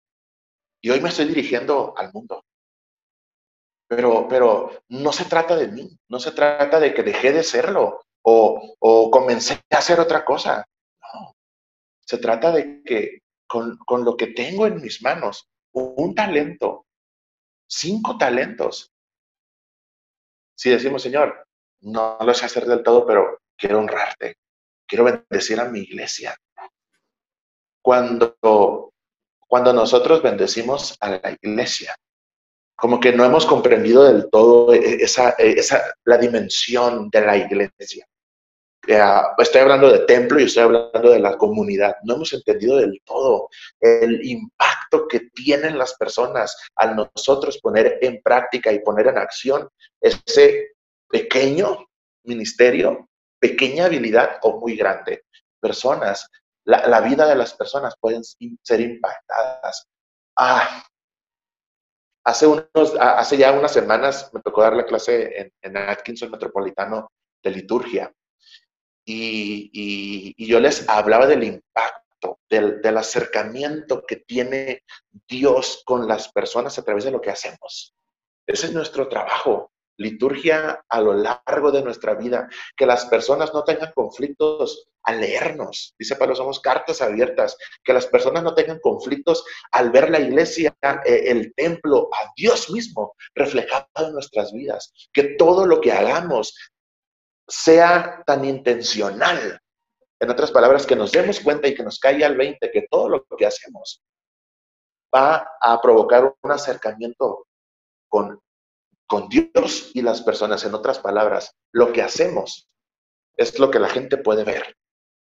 y 0.82 0.90
hoy 0.90 1.02
me 1.02 1.10
estoy 1.10 1.26
dirigiendo 1.26 1.94
al 1.98 2.12
mundo. 2.14 2.44
Pero, 3.88 4.28
pero 4.28 4.72
no 4.90 5.12
se 5.12 5.26
trata 5.26 5.56
de 5.56 5.68
mí, 5.68 5.98
no 6.10 6.20
se 6.20 6.32
trata 6.32 6.80
de 6.80 6.94
que 6.94 7.04
dejé 7.04 7.32
de 7.32 7.44
serlo 7.44 8.02
o, 8.24 8.76
o 8.80 9.12
comencé 9.12 9.62
a 9.70 9.78
hacer 9.78 10.00
otra 10.00 10.26
cosa. 10.26 10.66
No, 11.14 11.36
se 12.00 12.18
trata 12.18 12.52
de 12.52 12.82
que 12.84 13.20
con, 13.48 13.78
con 13.78 14.04
lo 14.04 14.18
que 14.18 14.28
tengo 14.28 14.66
en 14.66 14.82
mis 14.82 15.04
manos, 15.04 15.48
un 15.74 16.16
talento, 16.16 16.86
cinco 17.68 18.18
talentos. 18.18 18.92
Si 20.58 20.70
decimos, 20.70 21.04
Señor, 21.04 21.46
no 21.82 22.18
lo 22.22 22.34
sé 22.34 22.46
hacer 22.46 22.66
del 22.66 22.82
todo, 22.82 23.06
pero 23.06 23.40
quiero 23.58 23.80
honrarte, 23.80 24.38
quiero 24.88 25.04
bendecir 25.04 25.60
a 25.60 25.66
mi 25.66 25.80
iglesia. 25.80 26.36
Cuando, 27.82 28.94
cuando 29.48 29.74
nosotros 29.74 30.24
bendecimos 30.24 30.98
a 31.00 31.10
la 31.10 31.38
iglesia, 31.42 31.96
como 32.76 33.00
que 33.00 33.14
no 33.14 33.24
hemos 33.24 33.46
comprendido 33.46 34.04
del 34.04 34.30
todo 34.30 34.74
esa, 34.74 35.30
esa, 35.38 35.94
la 36.04 36.18
dimensión 36.18 37.10
de 37.10 37.22
la 37.22 37.38
iglesia. 37.38 38.06
estoy 39.38 39.62
hablando 39.62 39.92
de 39.92 40.00
templo 40.00 40.40
y 40.40 40.44
estoy 40.44 40.64
hablando 40.64 41.12
de 41.12 41.20
la 41.20 41.38
comunidad. 41.38 41.96
No 42.04 42.16
hemos 42.16 42.34
entendido 42.34 42.78
del 42.78 43.02
todo 43.06 43.50
el 43.80 44.26
impacto 44.26 45.08
que 45.08 45.22
tienen 45.34 45.78
las 45.78 45.96
personas 45.96 46.56
al 46.76 46.96
nosotros 46.96 47.60
poner 47.60 47.98
en 48.02 48.22
práctica 48.22 48.72
y 48.72 48.80
poner 48.80 49.08
en 49.08 49.18
acción 49.18 49.70
ese 50.02 50.76
pequeño 51.10 51.86
ministerio, 52.26 53.10
pequeña 53.40 53.86
habilidad 53.86 54.38
o 54.42 54.60
muy 54.60 54.76
grande. 54.76 55.24
Personas, 55.62 56.30
la, 56.66 57.00
vida 57.02 57.26
de 57.28 57.36
las 57.36 57.54
personas 57.54 57.96
pueden 58.00 58.24
ser 58.24 58.82
impactadas. 58.82 59.88
Ah, 60.38 60.84
hace, 62.26 62.48
unos, 62.48 62.96
hace 63.00 63.38
ya 63.38 63.52
unas 63.52 63.72
semanas 63.72 64.30
me 64.34 64.42
tocó 64.42 64.62
dar 64.62 64.76
la 64.76 64.86
clase 64.86 65.40
en, 65.40 65.54
en 65.62 65.78
Atkinson 65.78 66.32
Metropolitano 66.32 67.12
de 67.44 67.52
liturgia 67.52 68.12
y, 69.06 70.46
yo 70.48 70.60
les 70.60 70.90
hablaba 70.90 71.28
del 71.28 71.44
impacto, 71.44 72.40
del, 72.50 72.82
del 72.82 72.98
acercamiento 72.98 74.04
que 74.06 74.18
tiene 74.18 74.84
Dios 75.28 75.84
con 75.86 76.08
las 76.08 76.32
personas 76.32 76.78
a 76.78 76.84
través 76.84 77.04
de 77.04 77.12
lo 77.12 77.22
que 77.22 77.30
hacemos. 77.30 77.96
Ese 78.48 78.68
es 78.68 78.74
nuestro 78.74 79.08
trabajo 79.08 79.72
liturgia 79.98 80.84
a 80.90 81.02
lo 81.02 81.14
largo 81.14 81.72
de 81.72 81.82
nuestra 81.82 82.16
vida, 82.16 82.48
que 82.76 82.86
las 82.86 83.06
personas 83.06 83.54
no 83.54 83.64
tengan 83.64 83.92
conflictos 83.94 84.90
al 85.04 85.22
leernos. 85.22 85.96
Dice 85.98 86.16
Pablo, 86.16 86.36
somos 86.36 86.60
cartas 86.60 87.02
abiertas, 87.02 87.58
que 87.84 87.94
las 87.94 88.08
personas 88.08 88.44
no 88.44 88.54
tengan 88.54 88.80
conflictos 88.80 89.46
al 89.72 89.92
ver 89.92 90.10
la 90.10 90.20
iglesia, 90.20 90.76
eh, 91.06 91.24
el 91.28 91.54
templo, 91.56 92.10
a 92.14 92.32
Dios 92.36 92.70
mismo 92.70 93.16
reflejado 93.34 93.88
en 93.98 94.14
nuestras 94.14 94.52
vidas, 94.52 94.94
que 95.14 95.36
todo 95.36 95.66
lo 95.66 95.80
que 95.82 95.92
hagamos 95.92 96.56
sea 97.48 98.24
tan 98.26 98.46
intencional. 98.46 99.60
En 100.20 100.30
otras 100.30 100.52
palabras, 100.52 100.86
que 100.86 100.96
nos 100.96 101.12
demos 101.12 101.40
cuenta 101.40 101.68
y 101.68 101.76
que 101.76 101.84
nos 101.84 102.00
caiga 102.00 102.26
al 102.26 102.36
20, 102.36 102.72
que 102.72 102.88
todo 102.90 103.10
lo 103.10 103.26
que 103.38 103.46
hacemos 103.46 104.02
va 105.14 105.48
a 105.62 105.82
provocar 105.82 106.36
un 106.42 106.52
acercamiento 106.52 107.48
con 108.10 108.40
con 109.08 109.30
Dios 109.30 109.92
y 109.94 110.02
las 110.02 110.22
personas. 110.22 110.64
En 110.66 110.74
otras 110.74 111.00
palabras, 111.00 111.52
lo 111.72 111.92
que 111.92 112.02
hacemos 112.02 112.70
es 113.38 113.60
lo 113.60 113.72
que 113.72 113.80
la 113.80 113.90
gente 113.90 114.18
puede 114.18 114.44
ver. 114.44 114.76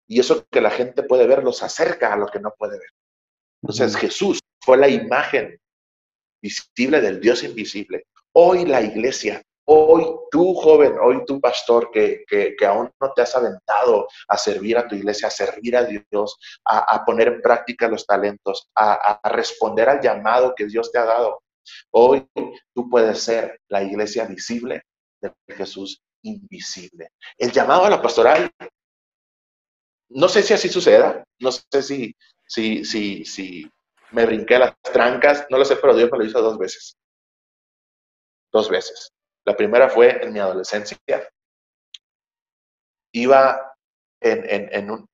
Y 0.06 0.20
eso 0.20 0.46
que 0.50 0.60
la 0.60 0.70
gente 0.70 1.02
puede 1.02 1.26
ver 1.26 1.44
los 1.44 1.62
acerca 1.62 2.12
a 2.12 2.16
lo 2.16 2.26
que 2.26 2.40
no 2.40 2.52
puede 2.58 2.78
ver. 2.78 2.90
Entonces 3.62 3.96
Jesús 3.96 4.40
fue 4.60 4.78
la 4.78 4.88
imagen 4.88 5.58
visible 6.42 7.00
del 7.00 7.20
Dios 7.20 7.42
invisible. 7.42 8.04
Hoy 8.32 8.64
la 8.64 8.80
iglesia, 8.80 9.42
hoy 9.66 10.06
tú 10.30 10.54
joven, 10.54 10.94
hoy 11.02 11.24
tú 11.26 11.40
pastor 11.40 11.90
que, 11.90 12.24
que, 12.26 12.66
aún 12.66 12.90
no 13.00 13.12
te 13.12 13.22
has 13.22 13.34
aventado 13.34 14.08
a 14.28 14.38
servir 14.38 14.78
a 14.78 14.86
tu 14.86 14.94
iglesia, 14.94 15.28
a 15.28 15.30
servir 15.32 15.76
a 15.76 15.84
Dios, 15.84 16.38
a, 16.64 17.04
poner 17.04 17.28
en 17.28 17.42
práctica 17.42 17.88
los 17.88 18.06
talentos, 18.06 18.70
a 18.76 19.20
responder 19.28 19.88
al 19.88 20.00
llamado 20.00 20.54
que 20.56 20.66
Dios 20.66 20.90
te 20.92 20.98
ha 20.98 21.04
dado. 21.04 21.42
Hoy 21.90 22.26
tú 22.74 22.88
puedes 22.88 23.22
ser 23.22 23.60
la 23.68 23.82
iglesia 23.82 24.24
visible 24.26 24.82
de 25.20 25.32
Jesús 25.48 26.02
invisible. 26.22 27.10
El 27.36 27.52
llamado 27.52 27.84
a 27.84 27.90
la 27.90 28.02
pastoral, 28.02 28.50
no 30.10 30.28
sé 30.28 30.42
si 30.42 30.54
así 30.54 30.68
suceda, 30.68 31.24
no 31.40 31.52
sé 31.52 31.82
si, 31.82 32.16
si, 32.46 32.84
si, 32.84 33.24
si 33.24 33.70
me 34.12 34.26
brinqué 34.26 34.58
las 34.58 34.74
trancas, 34.82 35.46
no 35.50 35.58
lo 35.58 35.64
sé, 35.64 35.76
pero 35.76 35.94
Dios 35.94 36.10
me 36.10 36.18
lo 36.18 36.24
hizo 36.24 36.40
dos 36.40 36.58
veces. 36.58 36.96
Dos 38.52 38.70
veces. 38.70 39.12
La 39.44 39.56
primera 39.56 39.88
fue 39.88 40.22
en 40.22 40.32
mi 40.32 40.38
adolescencia. 40.38 40.98
Iba 43.12 43.74
en, 44.20 44.44
en, 44.48 44.68
en 44.72 44.90
un... 44.90 45.08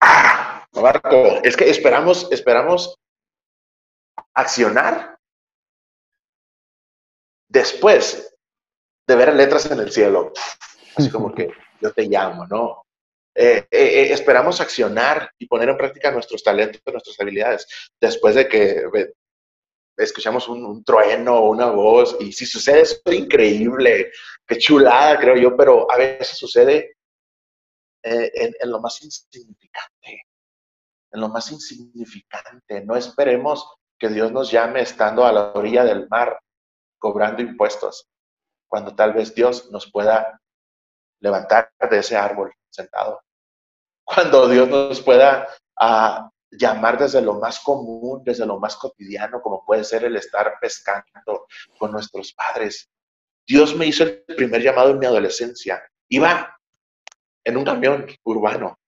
¡Ah! 0.00 0.66
Marco, 0.72 1.42
es 1.42 1.56
que 1.56 1.68
esperamos, 1.68 2.30
esperamos 2.30 2.96
accionar 4.34 5.18
después 7.50 8.34
de 9.06 9.16
ver 9.16 9.34
letras 9.34 9.70
en 9.70 9.80
el 9.80 9.90
cielo, 9.90 10.32
así 10.96 11.10
como 11.10 11.34
que 11.34 11.50
yo 11.80 11.92
te 11.92 12.04
llamo, 12.04 12.46
¿no? 12.46 12.84
Eh, 13.34 13.66
eh, 13.70 14.02
eh, 14.02 14.12
esperamos 14.12 14.60
accionar 14.60 15.30
y 15.38 15.46
poner 15.46 15.68
en 15.68 15.76
práctica 15.76 16.10
nuestros 16.10 16.42
talentos, 16.42 16.80
nuestras 16.86 17.18
habilidades, 17.20 17.66
después 18.00 18.34
de 18.34 18.48
que 18.48 18.82
escuchamos 19.96 20.48
un, 20.48 20.82
trueno 20.84 21.36
o 21.36 21.50
una 21.50 21.70
voz, 21.70 22.16
y 22.20 22.32
si 22.32 22.46
sucede 22.46 22.82
eso, 22.82 23.00
es 23.04 23.14
increíble, 23.14 24.10
qué 24.46 24.58
chulada, 24.58 25.18
creo 25.18 25.36
yo, 25.36 25.56
pero 25.56 25.90
a 25.90 25.96
veces 25.96 26.38
sucede 26.38 26.96
en, 28.02 28.54
en 28.58 28.70
lo 28.70 28.80
más 28.80 29.02
insignificante, 29.02 30.26
en 31.12 31.20
lo 31.20 31.28
más 31.28 31.50
insignificante. 31.52 32.82
No 32.84 32.96
esperemos 32.96 33.76
que 33.98 34.08
Dios 34.08 34.32
nos 34.32 34.50
llame 34.50 34.80
estando 34.80 35.24
a 35.24 35.32
la 35.32 35.52
orilla 35.52 35.84
del 35.84 36.08
mar 36.08 36.40
cobrando 37.00 37.42
impuestos, 37.42 38.08
cuando 38.68 38.94
tal 38.94 39.12
vez 39.12 39.34
Dios 39.34 39.68
nos 39.72 39.90
pueda 39.90 40.40
levantar 41.20 41.72
de 41.90 41.98
ese 41.98 42.16
árbol 42.16 42.52
sentado. 42.68 43.20
Cuando 44.04 44.48
Dios 44.48 44.68
nos 44.68 45.00
pueda 45.00 45.48
ah, 45.76 46.30
llamar 46.50 46.98
desde 46.98 47.20
lo 47.22 47.34
más 47.34 47.60
común, 47.60 48.22
desde 48.24 48.46
lo 48.46 48.58
más 48.58 48.76
cotidiano, 48.76 49.40
como 49.40 49.64
puede 49.64 49.84
ser 49.84 50.04
el 50.04 50.16
estar 50.16 50.54
pescando 50.60 51.46
con 51.78 51.92
nuestros 51.92 52.32
padres. 52.32 52.88
Dios 53.46 53.74
me 53.74 53.86
hizo 53.86 54.04
el 54.04 54.24
primer 54.36 54.62
llamado 54.62 54.90
en 54.90 54.98
mi 54.98 55.06
adolescencia. 55.06 55.82
Iba 56.08 56.56
en 57.44 57.56
un 57.56 57.64
camión 57.64 58.06
urbano 58.24 58.79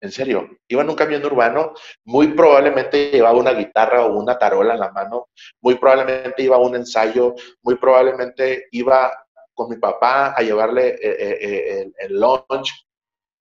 en 0.00 0.10
serio, 0.12 0.48
iba 0.68 0.82
en 0.82 0.90
un 0.90 0.96
camión 0.96 1.24
urbano, 1.24 1.74
muy 2.04 2.28
probablemente 2.28 3.10
llevaba 3.10 3.38
una 3.38 3.52
guitarra 3.52 4.06
o 4.06 4.18
una 4.18 4.38
tarola 4.38 4.74
en 4.74 4.80
la 4.80 4.90
mano, 4.92 5.28
muy 5.60 5.76
probablemente 5.76 6.42
iba 6.42 6.56
a 6.56 6.60
un 6.60 6.74
ensayo, 6.74 7.34
muy 7.62 7.76
probablemente 7.76 8.68
iba 8.72 9.12
con 9.54 9.68
mi 9.68 9.76
papá 9.76 10.32
a 10.32 10.40
llevarle 10.40 10.94
eh, 10.94 10.98
eh, 11.02 11.38
eh, 11.82 11.92
el, 11.98 12.18
lunch. 12.18 12.86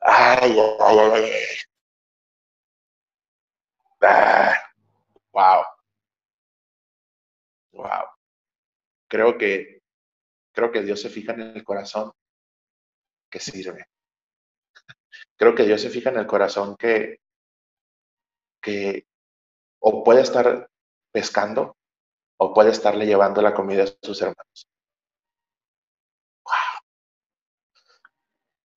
Ay, 0.02 0.58
ay, 0.80 0.98
ay, 4.02 4.54
wow. 5.32 5.64
Wow. 7.72 8.06
Creo 9.08 9.38
que, 9.38 9.82
creo 10.52 10.72
que 10.72 10.82
Dios 10.82 11.02
se 11.02 11.10
fija 11.10 11.34
en 11.34 11.42
el 11.42 11.64
corazón 11.64 12.12
que 13.30 13.40
sirve 13.40 13.86
creo 15.40 15.56
que 15.56 15.64
Dios 15.64 15.82
se 15.82 15.90
fija 15.90 16.10
en 16.10 16.18
el 16.18 16.28
corazón 16.28 16.76
que, 16.76 17.22
que 18.62 19.08
o 19.82 20.04
puede 20.04 20.22
estar 20.22 20.70
pescando 21.12 21.78
o 22.38 22.54
puede 22.54 22.72
estarle 22.72 23.06
llevando 23.06 23.42
la 23.42 23.54
comida 23.54 23.84
a 23.84 23.88
sus 24.02 24.22
hermanos. 24.22 24.68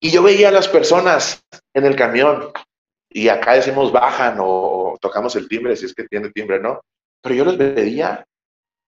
Y 0.01 0.11
yo 0.11 0.23
veía 0.23 0.49
a 0.49 0.53
las 0.53 0.67
personas 0.67 1.45
en 1.75 1.85
el 1.85 1.95
camión 1.95 2.53
y 3.09 3.29
acá 3.29 3.55
decimos 3.55 3.93
bajan 3.93 4.39
o, 4.41 4.97
tocamos 5.01 5.37
el 5.37 5.49
timbre 5.49 5.77
si 5.77 5.87
es 5.87 5.95
que 5.95 6.09
tiene 6.09 6.31
timbre, 6.31 6.61
¿no? 6.61 6.81
Pero 7.21 7.35
yo 7.35 7.45
los 7.45 7.59
veía 7.59 8.27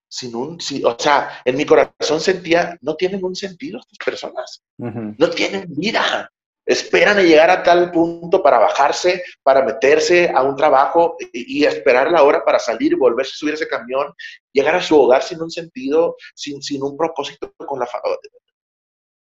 sin 0.08 0.34
un, 0.34 0.58
o 0.84 0.98
sea, 0.98 1.40
en 1.44 1.56
mi 1.56 1.66
corazón 1.66 2.20
sentía, 2.20 2.76
no 2.80 2.94
tienen 2.96 3.24
un 3.24 3.34
sentido 3.34 3.78
estas 3.78 3.98
personas, 3.98 4.62
no 4.76 5.30
tienen 5.30 5.66
vida, 5.68 6.30
Esperan 6.66 7.18
a 7.18 7.22
llegar 7.22 7.50
a 7.50 7.62
tal 7.62 7.90
punto 7.90 8.42
para 8.42 8.58
bajarse, 8.58 9.22
para 9.42 9.62
meterse 9.62 10.30
a 10.34 10.42
un 10.42 10.56
trabajo 10.56 11.16
y, 11.32 11.64
esperar 11.64 12.10
la 12.10 12.22
hora 12.22 12.42
para 12.44 12.58
salir 12.58 12.92
y 12.92 12.96
volverse 12.96 13.32
a 13.32 13.36
subir 13.36 13.54
ese 13.54 13.68
camión, 13.68 14.14
llegar 14.52 14.74
a 14.74 14.82
su 14.82 14.98
hogar 14.98 15.22
sin 15.22 15.42
un 15.42 15.50
sentido, 15.50 16.16
sin, 16.34 16.62
sin 16.62 16.82
un 16.82 16.96
propósito 16.96 17.52
con 17.56 17.78
la 17.78 17.86
familia. 17.86 18.18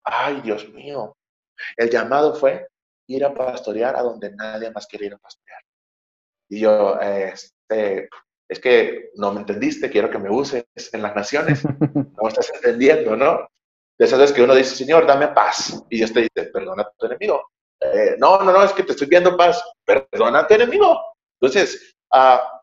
Ay, 0.04 0.42
Dios 0.42 0.70
mío. 0.70 1.16
El 1.76 1.90
llamado 1.90 2.36
fue 2.36 2.68
ir 3.08 3.26
a 3.26 3.34
pastorear 3.34 3.96
a 3.96 4.02
donde 4.02 4.34
nadie 4.36 4.72
más 4.72 4.86
quiere 4.88 5.08
ir 5.08 5.14
a 5.14 5.18
pastorear. 5.18 5.62
Y 6.50 6.60
yo, 6.60 7.00
este, 7.00 8.10
es 8.48 8.60
que 8.60 9.10
no 9.16 9.34
me 9.34 9.40
entendiste, 9.40 9.90
quiero 9.90 10.10
que 10.10 10.20
me 10.20 10.30
uses 10.30 10.66
en 10.92 11.02
las 11.02 11.16
naciones. 11.16 11.64
No 12.22 12.30
estás 12.30 12.52
entendiendo, 12.54 13.18
¿no? 13.18 13.50
De 13.98 14.06
esas 14.06 14.20
veces 14.20 14.36
que 14.36 14.42
uno 14.42 14.56
dice, 14.56 14.76
Señor, 14.76 15.06
dame 15.06 15.30
paz. 15.30 15.84
Y 15.90 15.98
Dios 15.98 16.12
te 16.12 16.22
dice, 16.22 16.50
perdona 16.52 16.84
a 16.84 16.92
tu 16.98 17.06
enemigo. 17.06 17.52
Eh, 17.80 18.16
no, 18.18 18.42
no, 18.42 18.52
no, 18.52 18.64
es 18.64 18.74
que 18.74 18.84
te 18.84 18.94
estoy 18.94 19.08
viendo 19.08 19.38
paz. 19.38 19.64
Perdona 19.86 20.40
a 20.40 20.48
tu 20.48 20.54
enemigo. 20.56 21.00
Entonces, 21.40 21.96
ah, 22.12 22.62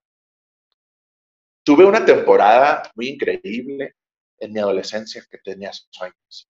tuve 1.62 1.85
una 1.85 2.05
temporada 2.05 2.83
muy 2.95 3.09
increíble 3.09 3.95
en 4.39 4.53
mi 4.53 4.61
adolescencia 4.61 5.24
que 5.31 5.39
tenía 5.39 5.70
sueños. 5.72 6.49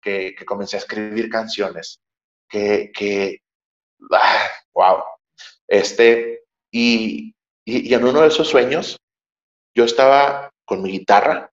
que, 0.00 0.34
comencé 0.46 0.76
a 0.76 0.80
escribir 0.80 1.28
canciones, 1.28 2.00
que, 2.48 2.92
que 2.94 3.42
wow, 3.98 4.98
ah, 4.98 5.04
este, 5.66 6.44
y, 6.70 7.34
y, 7.64 7.92
en 7.92 8.04
uno 8.04 8.20
de 8.20 8.28
esos 8.28 8.48
sueños, 8.48 8.96
yo 9.74 9.84
estaba 9.84 10.50
con 10.64 10.82
mi 10.82 10.92
guitarra 10.92 11.50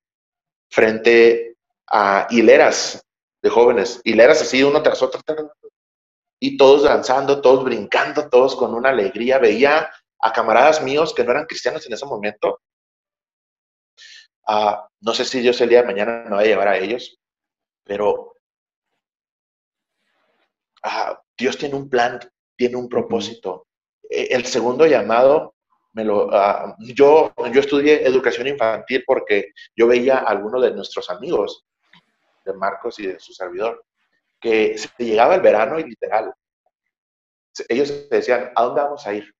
frente 0.69 1.52
a 1.87 2.27
hileras 2.29 3.05
de 3.41 3.49
jóvenes, 3.49 4.01
hileras 4.03 4.41
así 4.41 4.63
uno 4.63 4.81
tras 4.81 5.01
otro, 5.01 5.21
y 6.39 6.57
todos 6.57 6.83
danzando, 6.83 7.41
todos 7.41 7.63
brincando, 7.63 8.29
todos 8.29 8.55
con 8.55 8.73
una 8.73 8.89
alegría. 8.89 9.37
Veía 9.39 9.89
a 10.19 10.33
camaradas 10.33 10.83
míos 10.83 11.13
que 11.13 11.23
no 11.23 11.31
eran 11.31 11.45
cristianos 11.45 11.85
en 11.85 11.93
ese 11.93 12.05
momento. 12.05 12.59
Ah, 14.45 14.87
no 14.99 15.13
sé 15.13 15.23
si 15.23 15.39
Dios 15.39 15.59
el 15.61 15.69
día 15.69 15.81
de 15.81 15.87
mañana 15.87 16.25
me 16.25 16.35
va 16.35 16.41
a 16.41 16.45
llevar 16.45 16.67
a 16.67 16.77
ellos, 16.77 17.17
pero 17.85 18.35
ah, 20.83 21.21
Dios 21.37 21.57
tiene 21.57 21.75
un 21.75 21.89
plan, 21.89 22.19
tiene 22.57 22.75
un 22.75 22.89
propósito. 22.89 23.67
E, 24.09 24.35
el 24.35 24.45
segundo 24.45 24.85
llamado, 24.85 25.55
me 25.93 26.03
lo, 26.03 26.29
ah, 26.33 26.75
yo, 26.79 27.33
yo 27.53 27.59
estudié 27.61 28.05
educación 28.05 28.47
infantil 28.47 29.03
porque 29.05 29.53
yo 29.75 29.87
veía 29.87 30.17
a 30.17 30.23
algunos 30.23 30.61
de 30.61 30.71
nuestros 30.71 31.09
amigos, 31.09 31.63
de 32.43 32.53
Marcos 32.53 32.99
y 32.99 33.07
de 33.07 33.19
su 33.19 33.33
servidor, 33.33 33.83
que 34.39 34.77
se 34.77 34.89
llegaba 34.97 35.35
el 35.35 35.41
verano 35.41 35.79
y 35.79 35.83
literal, 35.83 36.33
ellos 37.69 38.09
decían, 38.09 38.51
¿a 38.55 38.63
dónde 38.63 38.81
vamos 38.81 39.05
a 39.05 39.13
ir? 39.13 39.33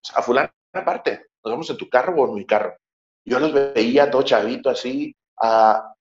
Pues, 0.00 0.16
a 0.16 0.22
fulana 0.22 0.52
parte, 0.84 1.26
nos 1.42 1.52
vamos 1.52 1.70
en 1.70 1.76
tu 1.76 1.88
carro 1.88 2.14
o 2.14 2.28
en 2.28 2.34
mi 2.34 2.46
carro. 2.46 2.76
Yo 3.26 3.38
los 3.38 3.52
veía 3.52 4.10
todo 4.10 4.22
chavito 4.22 4.70
así, 4.70 5.14
a, 5.40 5.94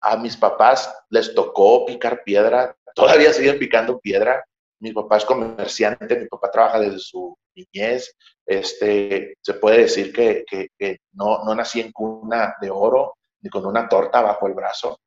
a 0.00 0.16
mis 0.16 0.36
papás 0.36 0.94
les 1.08 1.34
tocó 1.34 1.86
picar 1.86 2.22
piedra, 2.22 2.76
todavía 2.94 3.32
siguen 3.32 3.58
picando 3.58 3.98
piedra. 3.98 4.44
Mi 4.80 4.92
papá 4.92 5.18
es 5.18 5.24
comerciante, 5.24 6.18
mi 6.18 6.26
papá 6.26 6.50
trabaja 6.50 6.80
desde 6.80 6.98
su 6.98 7.36
niñez. 7.54 8.14
Este, 8.44 9.36
se 9.40 9.54
puede 9.54 9.82
decir 9.82 10.12
que, 10.12 10.44
que, 10.44 10.68
que 10.76 10.98
no, 11.12 11.44
no 11.44 11.54
nací 11.54 11.80
en 11.80 11.92
cuna 11.92 12.56
de 12.60 12.70
oro 12.70 13.14
con 13.48 13.66
una 13.66 13.88
torta 13.88 14.20
bajo 14.20 14.46
el 14.46 14.54
brazo. 14.54 15.00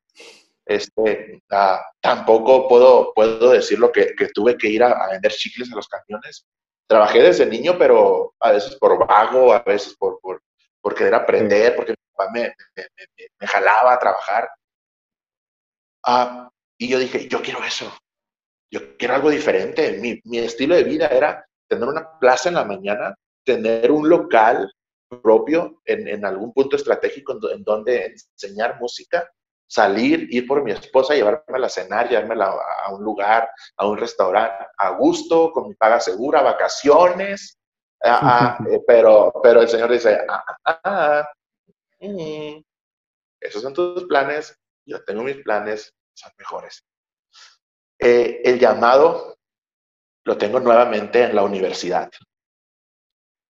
Este, 0.64 1.42
ah, 1.50 1.80
tampoco 2.00 2.66
puedo, 2.66 3.12
puedo 3.14 3.52
decirlo 3.52 3.92
que, 3.92 4.14
que 4.16 4.28
tuve 4.28 4.58
que 4.58 4.68
ir 4.68 4.82
a, 4.82 5.08
vender 5.10 5.32
chicles 5.32 5.72
a 5.72 5.76
los 5.76 5.88
camiones. 5.88 6.44
Trabajé 6.88 7.22
desde 7.22 7.46
niño, 7.46 7.76
pero 7.78 8.34
a 8.40 8.52
veces 8.52 8.74
por 8.76 9.06
vago, 9.06 9.52
a 9.52 9.60
veces 9.60 9.96
por, 9.96 10.18
por, 10.20 10.42
por 10.80 10.94
querer 10.94 11.14
aprender, 11.14 11.76
porque 11.76 11.92
mi 11.92 11.96
papá 12.14 12.30
me, 12.32 12.54
me, 12.74 12.86
me, 13.40 13.46
jalaba 13.46 13.94
a 13.94 13.98
trabajar. 13.98 14.48
Ah, 16.04 16.50
y 16.78 16.88
yo 16.88 16.98
dije, 16.98 17.28
yo 17.28 17.40
quiero 17.42 17.62
eso. 17.64 17.92
Yo 18.70 18.96
quiero 18.96 19.14
algo 19.14 19.30
diferente. 19.30 19.98
Mi, 19.98 20.20
mi 20.24 20.38
estilo 20.38 20.74
de 20.74 20.84
vida 20.84 21.06
era 21.06 21.46
tener 21.68 21.88
una 21.88 22.18
plaza 22.18 22.48
en 22.48 22.56
la 22.56 22.64
mañana, 22.64 23.14
tener 23.44 23.90
un 23.92 24.08
local 24.08 24.72
propio 25.22 25.80
en, 25.84 26.08
en 26.08 26.24
algún 26.24 26.52
punto 26.52 26.76
estratégico 26.76 27.32
en, 27.32 27.58
en, 27.58 27.64
donde 27.64 28.06
enseñar 28.06 28.80
música 28.80 29.30
salir, 29.66 30.28
ir 30.30 30.46
por 30.46 30.62
mi 30.62 30.70
esposa, 30.70 31.14
llevármela 31.14 31.66
a 31.66 31.70
cenar, 31.70 32.08
llevármela 32.08 32.54
a 32.84 32.92
un 32.92 33.02
lugar, 33.02 33.50
a 33.76 33.86
un 33.86 33.98
restaurante, 33.98 34.64
a 34.78 34.90
gusto, 34.90 35.50
con 35.52 35.68
mi 35.68 35.74
paga 35.74 36.00
segura, 36.00 36.42
vacaciones. 36.42 37.58
Ah, 38.02 38.20
ah, 38.22 38.58
eh, 38.70 38.80
pero, 38.86 39.32
pero 39.42 39.62
el 39.62 39.68
Señor 39.68 39.90
dice, 39.90 40.18
ah, 40.28 40.44
ah, 40.84 41.28
mm, 42.00 42.60
esos 43.40 43.62
son 43.62 43.74
tus 43.74 44.04
planes, 44.04 44.56
yo 44.84 45.02
tengo 45.04 45.22
mis 45.22 45.42
planes, 45.42 45.92
son 46.14 46.32
mejores. 46.38 46.84
Eh, 47.98 48.42
el 48.44 48.58
llamado 48.58 49.38
lo 50.24 50.36
tengo 50.36 50.60
nuevamente 50.60 51.24
en 51.24 51.34
la 51.34 51.42
universidad. 51.42 52.10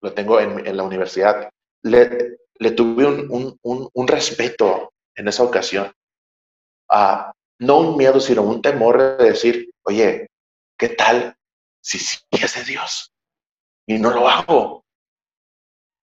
Lo 0.07 0.13
tengo 0.13 0.41
en, 0.41 0.77
la 0.77 0.83
universidad. 0.83 1.51
Le, 1.83 2.39
le 2.55 2.71
tuve 2.71 3.07
un, 3.07 3.59
un, 3.63 3.89
un 3.93 4.09
respeto 4.09 4.93
en 5.17 5.29
esa 5.29 5.43
ocasión 5.43 5.93
no 7.59 7.79
un 7.79 7.97
miedo, 7.97 8.21
sino 8.21 8.43
un 8.43 8.63
temor 8.63 9.19
de 9.19 9.31
decir, 9.31 9.71
oye, 9.83 10.29
¿qué 10.79 10.91
tal 10.91 11.35
si 11.81 11.99
sí 11.99 12.19
es 12.31 12.55
de 12.55 12.65
Dios? 12.65 13.13
Y 13.87 13.99
no 13.99 14.11
lo 14.11 14.29
hago. 14.29 14.85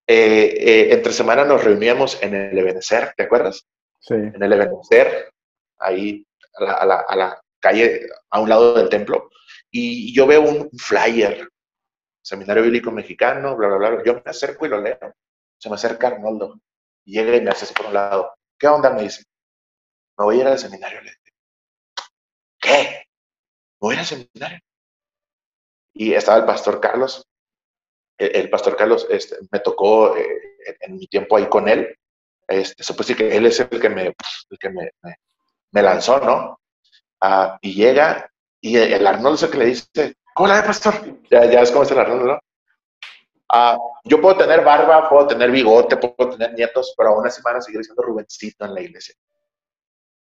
Eh, 0.07 0.55
eh, 0.57 0.93
entre 0.93 1.13
semana 1.13 1.45
nos 1.45 1.63
reuníamos 1.63 2.21
en 2.21 2.35
el 2.35 2.57
Ebenezer, 2.57 3.13
¿te 3.15 3.23
acuerdas? 3.23 3.65
Sí. 3.99 4.15
En 4.15 4.41
el 4.41 4.53
Ebenezer, 4.53 5.31
ahí 5.79 6.25
a 6.55 6.85
la, 6.85 7.41
calle, 7.59 8.07
a 8.29 8.41
un 8.41 8.49
lado 8.49 8.73
del 8.73 8.89
templo, 8.89 9.29
y 9.71 10.13
yo 10.13 10.27
veo 10.27 10.41
un 10.41 10.69
flyer, 10.77 11.49
Seminario 12.23 12.63
Bíblico 12.63 12.89
Mexicano, 12.91 13.55
bla, 13.55 13.67
bla, 13.67 13.89
bla. 13.89 14.03
Yo 14.03 14.13
me 14.15 14.21
acerco 14.25 14.65
y 14.65 14.69
lo 14.69 14.81
leo. 14.81 14.97
Se 15.57 15.69
me 15.69 15.75
acerca 15.75 16.07
Arnoldo, 16.07 16.59
y 17.05 17.13
llega 17.13 17.35
y 17.35 17.41
me 17.41 17.51
hace 17.51 17.65
así 17.65 17.73
por 17.73 17.87
un 17.87 17.93
lado. 17.93 18.33
¿Qué 18.57 18.67
onda? 18.67 18.89
Me 18.89 19.03
dice 19.03 19.23
me 20.17 20.25
voy 20.25 20.37
a 20.37 20.41
ir 20.41 20.47
al 20.47 20.59
seminario. 20.59 21.01
Le 21.01 21.11
¿qué? 22.59 22.71
Me 22.71 23.77
voy 23.79 23.91
a 23.91 23.93
ir 23.95 23.99
al 23.99 24.05
seminario. 24.05 24.59
Y 25.93 26.13
estaba 26.13 26.37
el 26.37 26.45
pastor 26.45 26.79
Carlos. 26.79 27.25
El, 28.17 28.49
pastor 28.49 28.77
Carlos 28.77 29.07
este, 29.09 29.37
me 29.51 29.59
tocó 29.59 30.15
eh, 30.15 30.53
en 30.81 30.95
mi 30.95 31.07
tiempo 31.07 31.35
ahí 31.35 31.47
con 31.47 31.67
él. 31.67 31.97
Este, 32.47 32.83
se 32.83 32.93
puede 32.93 33.07
decir 33.07 33.17
que 33.17 33.35
él 33.35 33.45
es 33.45 33.59
el 33.59 33.81
que 33.81 33.89
me, 33.89 34.07
el 34.07 34.59
que 34.59 34.69
me, 34.69 34.91
me, 35.71 35.81
lanzó, 35.81 36.19
¿no? 36.19 36.59
Ah, 37.21 37.57
y 37.61 37.73
llega 37.73 38.29
y 38.61 38.77
el 38.77 39.05
Arnoldo 39.07 39.35
es 39.35 39.43
el 39.43 39.51
que 39.51 39.57
le 39.57 39.65
dice, 39.65 40.15
hola, 40.35 40.63
pastor. 40.63 40.93
Ya, 41.29 41.45
ya 41.45 41.61
es 41.61 41.71
como 41.71 41.83
es 41.83 41.91
el 41.91 41.99
Arnoldo, 41.99 42.25
¿no? 42.25 42.39
Ah, 43.49 43.77
yo 44.03 44.19
puedo 44.19 44.37
tener 44.37 44.63
barba, 44.63 45.09
puedo 45.09 45.27
tener 45.27 45.51
bigote, 45.51 45.97
puedo 45.97 46.31
tener 46.31 46.53
nietos, 46.53 46.93
pero 46.97 47.09
aún 47.09 47.27
así 47.27 47.41
van 47.43 47.57
a 47.57 47.61
seguir 47.61 47.83
siendo 47.83 48.01
Rubencito 48.01 48.65
en 48.65 48.73
la 48.73 48.81
iglesia 48.81 49.15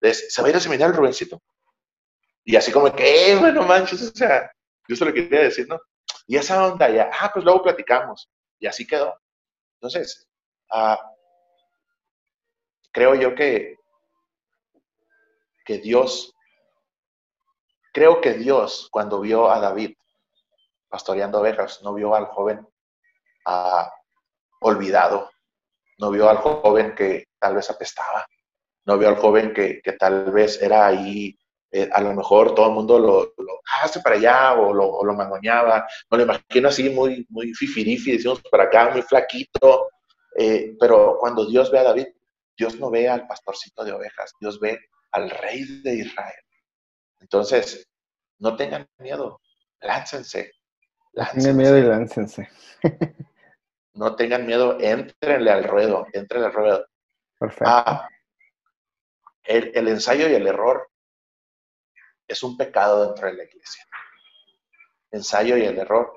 se 0.01 0.43
va 0.43 0.49
a 0.49 0.51
ir 0.51 0.57
a 0.57 0.61
seminario 0.61 0.95
Rubencito. 0.95 1.43
Y 2.45 2.57
así 2.57 2.73
como 2.73 2.95
que, 2.95 3.33
eh, 3.33 3.37
bueno, 3.37 3.63
manches, 3.63 4.03
o 4.03 4.15
sea, 4.15 4.51
yo 4.89 4.97
solo 4.97 5.13
quería 5.13 5.43
decir, 5.43 5.69
¿no? 5.69 5.79
Y 6.27 6.37
esa 6.37 6.67
onda 6.67 6.89
ya, 6.89 7.11
ah, 7.21 7.31
pues 7.33 7.45
luego 7.45 7.63
platicamos. 7.63 8.31
Y 8.59 8.67
así 8.67 8.87
quedó. 8.87 9.15
Entonces, 9.75 10.27
ah, 10.71 10.99
creo 12.93 13.15
yo 13.15 13.35
que, 13.35 13.77
que 15.65 15.79
Dios, 15.79 16.33
creo 17.99 18.21
que 18.21 18.35
Dios 18.35 18.87
cuando 18.93 19.21
vio 19.21 19.51
a 19.51 19.59
David 19.59 19.97
pastoreando 20.89 21.41
ovejas, 21.41 21.83
no 21.83 21.95
vio 21.95 22.15
al 22.15 22.27
joven 22.27 22.65
ah, 23.45 23.93
olvidado, 24.61 25.29
no 25.99 26.13
vio 26.13 26.31
al 26.31 26.37
joven 26.37 26.95
que 26.95 27.25
tal 27.41 27.57
vez 27.57 27.69
apestaba, 27.69 28.25
no 28.87 28.99
vio 28.99 29.09
al 29.09 29.17
joven 29.17 29.53
que, 29.53 29.83
tal 29.99 30.31
vez 30.31 30.63
era 30.63 30.87
ahí, 30.87 31.37
eh, 31.73 31.91
a 31.93 32.01
lo 32.01 32.15
mejor 32.15 32.55
todo 32.55 32.69
el 32.69 32.75
mundo 32.75 33.01
lo, 33.01 33.35
lo 33.37 33.61
hace 33.83 33.99
para 33.99 34.15
allá 34.15 34.55
o 34.55 34.73
lo, 34.73 34.87
o 34.87 35.05
lo 35.05 35.15
no 35.15 36.17
lo 36.17 36.23
imagino 36.23 36.69
así 36.69 36.91
muy, 36.91 37.27
muy 37.31 37.53
fifirifi, 37.53 38.13
decimos 38.13 38.41
para 38.49 38.65
acá, 38.65 38.91
muy 38.91 39.03
flaquito, 39.03 39.89
eh, 40.37 40.77
pero 40.79 41.17
cuando 41.19 41.45
Dios 41.45 41.69
ve 41.73 41.81
a 41.81 41.83
David, 41.83 42.07
Dios 42.57 42.79
no 42.79 42.91
ve 42.91 43.09
al 43.09 43.27
pastorcito 43.27 43.85
de 43.85 43.93
ovejas, 43.93 44.33
Dios 44.41 44.61
ve 44.61 44.79
al 45.11 45.31
rey 45.31 45.65
de 45.83 45.97
Israel. 45.97 46.48
Entonces, 47.21 47.89
no 48.39 48.57
tengan 48.57 48.89
miedo, 48.99 49.41
láncense. 49.81 50.53
láncense. 51.13 51.41
Tengan 51.41 51.57
miedo 51.57 51.79
y 51.79 51.83
láncense. 51.83 52.49
no 53.95 54.15
tengan 54.17 54.47
miedo, 54.47 54.79
entrenle 54.81 55.51
al 55.51 55.65
ruedo, 55.65 56.07
entrenle 56.13 56.47
al 56.47 56.53
ruedo. 56.53 56.87
Perfecto. 57.39 57.65
Ah, 57.67 58.09
el, 59.49 59.89
ensayo 59.89 60.29
y 60.29 60.35
el 60.35 60.47
error 60.47 60.89
es 62.27 62.43
un 62.43 62.57
pecado 62.57 63.07
dentro 63.07 63.27
de 63.29 63.35
la 63.35 63.45
iglesia. 63.45 63.85
Ensayo 65.11 65.57
y 65.57 65.65
el 65.65 65.79
error 65.79 66.13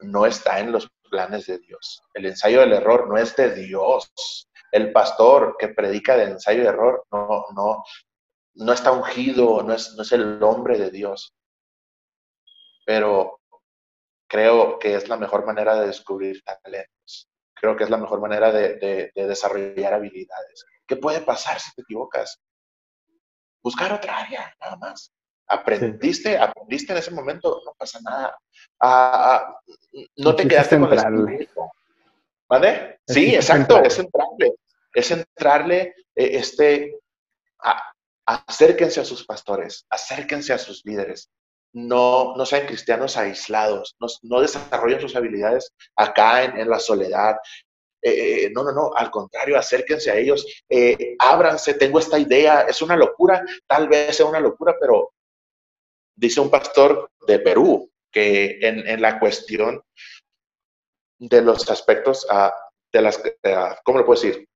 no 0.00 0.26
está 0.26 0.58
en 0.58 0.72
los 0.72 0.90
planes 1.08 1.46
de 1.46 1.58
Dios. 1.58 2.02
El 2.12 2.26
ensayo 2.26 2.60
y 2.60 2.64
el 2.64 2.72
error 2.72 3.08
no 3.08 3.16
es 3.16 3.36
de 3.36 3.54
Dios. 3.54 4.48
El 4.72 4.90
pastor 4.90 5.56
que 5.58 5.68
predica 5.68 6.16
de 6.16 6.24
ensayo 6.24 6.64
y 6.64 6.66
error 6.66 7.06
no, 7.12 7.46
no, 7.54 7.84
no 8.54 8.72
está 8.72 8.92
ungido, 8.92 9.62
no 9.62 9.74
es, 9.74 9.94
no 9.94 10.02
es 10.02 10.12
el 10.12 10.42
hombre 10.42 10.78
de 10.78 10.90
Dios. 10.90 11.34
Pero 12.84 13.40
creo 14.28 14.78
que 14.78 14.94
es 14.94 15.08
la 15.08 15.16
mejor 15.16 15.46
manera 15.46 15.74
de 15.80 15.86
descubrir 15.86 16.42
talentos. 16.42 17.28
Creo 17.54 17.76
que 17.76 17.84
es 17.84 17.90
la 17.90 17.98
mejor 17.98 18.20
manera 18.20 18.50
de, 18.50 19.10
de 19.14 19.26
desarrollar 19.26 19.94
habilidades. 19.94 20.64
¿Qué 20.86 20.96
puede 20.96 21.20
pasar 21.20 21.60
si 21.60 21.72
te 21.74 21.82
equivocas? 21.82 22.40
buscar 23.62 23.92
otra 23.92 24.18
área, 24.18 24.54
nada 24.60 24.76
más. 24.76 25.12
Aprendiste, 25.46 26.38
aprendiste 26.38 26.92
en 26.92 26.98
ese 26.98 27.10
momento, 27.10 27.60
no 27.64 27.74
pasa 27.76 28.00
nada. 28.02 28.36
Ah, 28.80 29.34
ah, 29.34 29.60
no 30.16 30.34
te 30.34 30.48
quedaste 30.48 30.78
con 30.78 30.92
el 30.92 31.48
¿Vale? 32.48 33.00
Sí, 33.06 33.34
exacto, 33.34 33.82
es 33.82 33.98
entrarle. 33.98 34.54
Es 34.94 35.10
entrarle, 35.10 35.94
eh, 36.14 36.30
este, 36.36 36.98
acérquense 38.26 39.00
a 39.00 39.04
sus 39.04 39.24
pastores, 39.24 39.86
acérquense 39.90 40.52
a 40.52 40.58
sus 40.58 40.84
líderes. 40.84 41.30
No, 41.74 42.36
no 42.36 42.44
sean 42.44 42.66
cristianos 42.66 43.16
aislados, 43.16 43.96
no, 43.98 44.06
no 44.22 44.40
desarrollen 44.40 45.00
sus 45.00 45.16
habilidades 45.16 45.72
acá 45.96 46.44
en, 46.44 46.68
la 46.68 46.78
soledad. 46.78 47.36
Eh, 48.02 48.44
eh, 48.44 48.50
no, 48.54 48.62
no, 48.62 48.72
no, 48.72 48.90
al 48.94 49.10
contrario, 49.10 49.58
acérquense 49.58 50.10
a 50.10 50.16
ellos, 50.16 50.44
eh, 50.68 51.16
ábranse, 51.18 51.74
tengo 51.74 51.98
esta 51.98 52.18
idea, 52.18 52.62
es 52.62 52.82
una 52.82 52.96
locura, 52.96 53.42
tal 53.66 53.88
vez 53.88 54.16
sea 54.16 54.26
una 54.26 54.40
locura, 54.40 54.76
pero 54.78 55.12
dice 56.14 56.40
un 56.40 56.50
pastor 56.50 57.10
de 57.26 57.38
Perú 57.38 57.90
que 58.10 58.58
en, 58.60 59.00
la 59.00 59.18
cuestión 59.18 59.82
de 61.18 61.40
los 61.40 61.70
aspectos, 61.70 62.26
ah, 62.28 62.52
de 62.92 63.00
las, 63.00 63.22
ah, 63.44 63.78
¿cómo 63.82 63.98
lo 63.98 64.04
puedo 64.04 64.20
decir? 64.20 64.46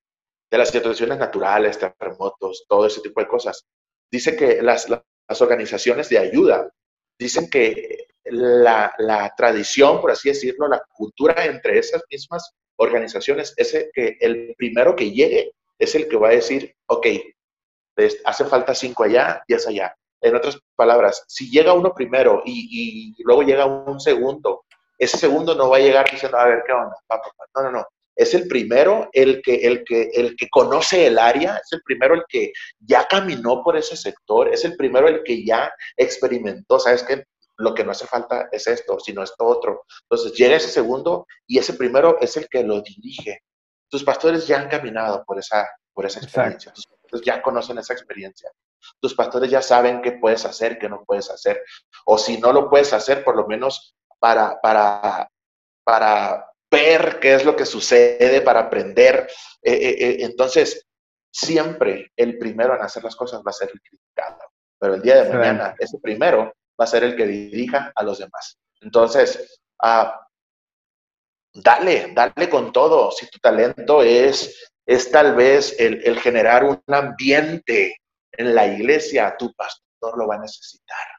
De 0.51 0.59
las 0.59 0.71
situaciones 0.71 1.19
naturales, 1.19 1.79
terremotos, 1.79 2.65
todo 2.69 2.87
ese 2.87 3.01
tipo 3.01 3.21
de 3.21 3.27
cosas. 3.27 3.67
Dice 4.11 4.37
que 4.37 4.63
las, 4.63 4.89
las 4.89 5.41
organizaciones 5.43 6.09
de 6.09 6.19
ayuda 6.19 6.71
dicen 7.19 7.49
que 7.51 8.07
la, 8.25 8.95
la, 8.99 9.33
tradición, 9.37 10.01
por 10.01 10.11
así 10.11 10.29
decirlo, 10.29 10.69
la 10.69 10.83
cultura 10.95 11.45
entre 11.45 11.79
esas 11.79 12.03
mismas 12.11 12.55
organizaciones 12.77 13.55
es 13.57 13.91
que 13.93 14.17
el 14.21 14.55
primero 14.57 14.95
que 14.95 15.11
llegue 15.11 15.53
es 15.79 15.95
el 15.95 16.09
que 16.09 16.17
va 16.17 16.29
a 16.29 16.33
decir, 16.33 16.75
ok, 16.87 17.07
hace 18.25 18.45
falta 18.45 18.75
cinco 18.75 19.05
allá, 19.05 19.43
es 19.47 19.67
allá. 19.67 19.95
En 20.21 20.35
otras 20.35 20.59
palabras, 20.75 21.25
si 21.29 21.51
llega 21.51 21.73
uno 21.73 21.93
primero 21.95 22.43
y, 22.45 23.15
y, 23.19 23.23
luego 23.23 23.43
llega 23.43 23.67
un 23.67 24.01
segundo, 24.01 24.65
ese 24.99 25.19
segundo 25.19 25.55
no 25.55 25.69
va 25.69 25.77
a 25.77 25.81
llegar 25.81 26.11
diciendo, 26.11 26.39
a 26.39 26.47
ver, 26.47 26.63
¿qué 26.67 26.73
onda? 26.73 26.97
No, 27.55 27.63
no, 27.63 27.71
no. 27.71 27.87
Es 28.17 28.33
el 28.35 28.49
primero 28.49 29.09
el 29.13 29.43
que, 29.43 29.57
el, 29.57 29.85
que, 29.85 30.11
el 30.15 30.35
que 30.37 30.49
conoce 30.49 31.07
el 31.07 31.19
área, 31.19 31.57
es 31.57 31.71
el 31.73 31.83
primero 31.83 32.15
el 32.15 32.25
que 32.29 32.51
ya 32.81 33.07
caminó 33.07 33.63
por 33.63 33.77
ese 33.77 33.97
sector, 33.97 34.49
es 34.49 34.65
el 34.65 34.77
primero 34.77 35.07
el 35.07 35.23
que 35.23 35.45
ya 35.45 35.71
experimentó, 35.97 36.79
¿sabes 36.79 37.03
qué? 37.03 37.25
Lo 37.59 37.75
que 37.75 37.85
no 37.85 37.93
hace 37.93 38.07
falta 38.07 38.49
es 38.51 38.67
esto, 38.67 38.99
sino 38.99 39.23
esto 39.23 39.45
otro. 39.45 39.85
Entonces 40.03 40.37
llega 40.37 40.57
ese 40.57 40.69
segundo 40.69 41.27
y 41.47 41.59
ese 41.59 41.75
primero 41.75 42.19
es 42.21 42.37
el 42.37 42.49
que 42.49 42.63
lo 42.65 42.81
dirige. 42.81 43.43
Tus 43.89 44.03
pastores 44.03 44.47
ya 44.47 44.61
han 44.61 44.69
caminado 44.69 45.23
por 45.25 45.39
esa, 45.39 45.69
por 45.93 46.07
esa 46.07 46.21
experiencia. 46.21 46.73
Tus 46.73 46.87
pastores 46.87 47.25
ya 47.25 47.43
conocen 47.43 47.79
esa 47.79 47.93
experiencia. 47.93 48.51
Tus 49.01 49.15
pastores 49.15 49.51
ya 49.51 49.63
saben 49.63 50.03
qué 50.03 50.13
puedes 50.13 50.45
hacer, 50.45 50.79
qué 50.79 50.89
no 50.89 51.05
puedes 51.05 51.31
hacer. 51.31 51.63
O 52.05 52.19
si 52.19 52.39
no 52.39 52.53
lo 52.53 52.69
puedes 52.69 52.93
hacer, 52.93 53.25
por 53.25 53.37
lo 53.37 53.47
menos 53.47 53.95
para, 54.19 54.61
para, 54.61 55.29
para 55.85 56.47
ver 56.71 57.19
qué 57.21 57.35
es 57.35 57.45
lo 57.45 57.57
que 57.57 57.67
sucede, 57.67 58.41
para 58.41 58.61
aprender. 58.61 59.29
Eh, 59.63 59.73
eh, 59.73 59.97
eh, 59.99 60.17
entonces, 60.21 60.87
siempre 61.31 62.13
el 62.17 62.39
primero 62.39 62.75
en 62.75 62.83
hacer 62.83 63.05
las 63.05 63.17
cosas 63.17 63.41
va 63.41 63.51
a 63.51 63.55
ser 63.55 63.71
el 63.73 63.81
criticado. 63.81 64.39
Pero 64.79 64.95
el 64.95 65.03
día 65.03 65.23
de 65.23 65.33
mañana, 65.33 65.75
ese 65.79 65.99
primero 65.99 66.53
va 66.79 66.85
a 66.85 66.89
ser 66.89 67.05
el 67.05 67.17
que 67.17 67.27
dirija 67.27 67.93
a 67.95 68.03
los 68.03 68.19
demás. 68.19 68.59
Entonces, 68.81 69.61
ah, 69.83 70.21
dale, 71.55 72.13
dale 72.15 72.49
con 72.49 72.73
todo. 72.73 73.11
Si 73.11 73.29
tu 73.31 73.39
talento 73.39 74.03
es, 74.03 74.71
es 74.87 75.11
tal 75.11 75.35
vez 75.35 75.75
el, 75.79 76.03
el 76.05 76.21
generar 76.21 76.65
un 76.65 76.83
ambiente 76.89 77.97
en 78.33 78.55
la 78.55 78.67
iglesia, 78.67 79.35
tu 79.39 79.53
pastor 79.55 80.19
lo 80.19 80.27
va 80.27 80.37
a 80.37 80.41
necesitar. 80.41 81.16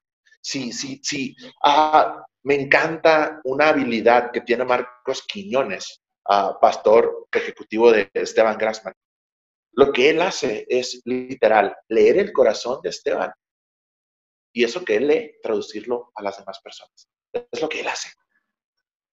Sí, 0.48 0.72
sí, 0.72 1.02
sí. 1.04 1.36
Ah, 1.62 2.26
me 2.44 2.56
encanta 2.56 3.42
una 3.44 3.68
habilidad 3.68 4.32
que 4.32 4.40
tiene 4.40 4.64
Marcos 4.64 5.24
Quiñones, 5.28 6.02
ah, 6.24 6.58
pastor 6.62 7.28
ejecutivo 7.34 7.92
de 7.92 8.10
Esteban 8.14 8.58
Grassman. 8.58 8.94
Lo 9.74 9.92
que 9.92 10.10
él 10.10 10.22
hace 10.22 10.66
es 10.70 11.02
literal, 11.04 11.76
leer 11.90 12.20
el 12.20 12.32
corazón 12.32 12.80
de 12.82 12.92
Esteban 12.92 13.34
y 14.54 14.64
eso 14.64 14.86
que 14.86 14.96
él 14.96 15.08
lee, 15.08 15.36
traducirlo 15.44 16.14
a 16.16 16.24
las 16.24 16.38
demás 16.38 16.62
personas. 16.62 17.10
Es 17.34 17.62
lo 17.62 17.68
que 17.68 17.82
él 17.82 17.88
hace. 17.90 18.10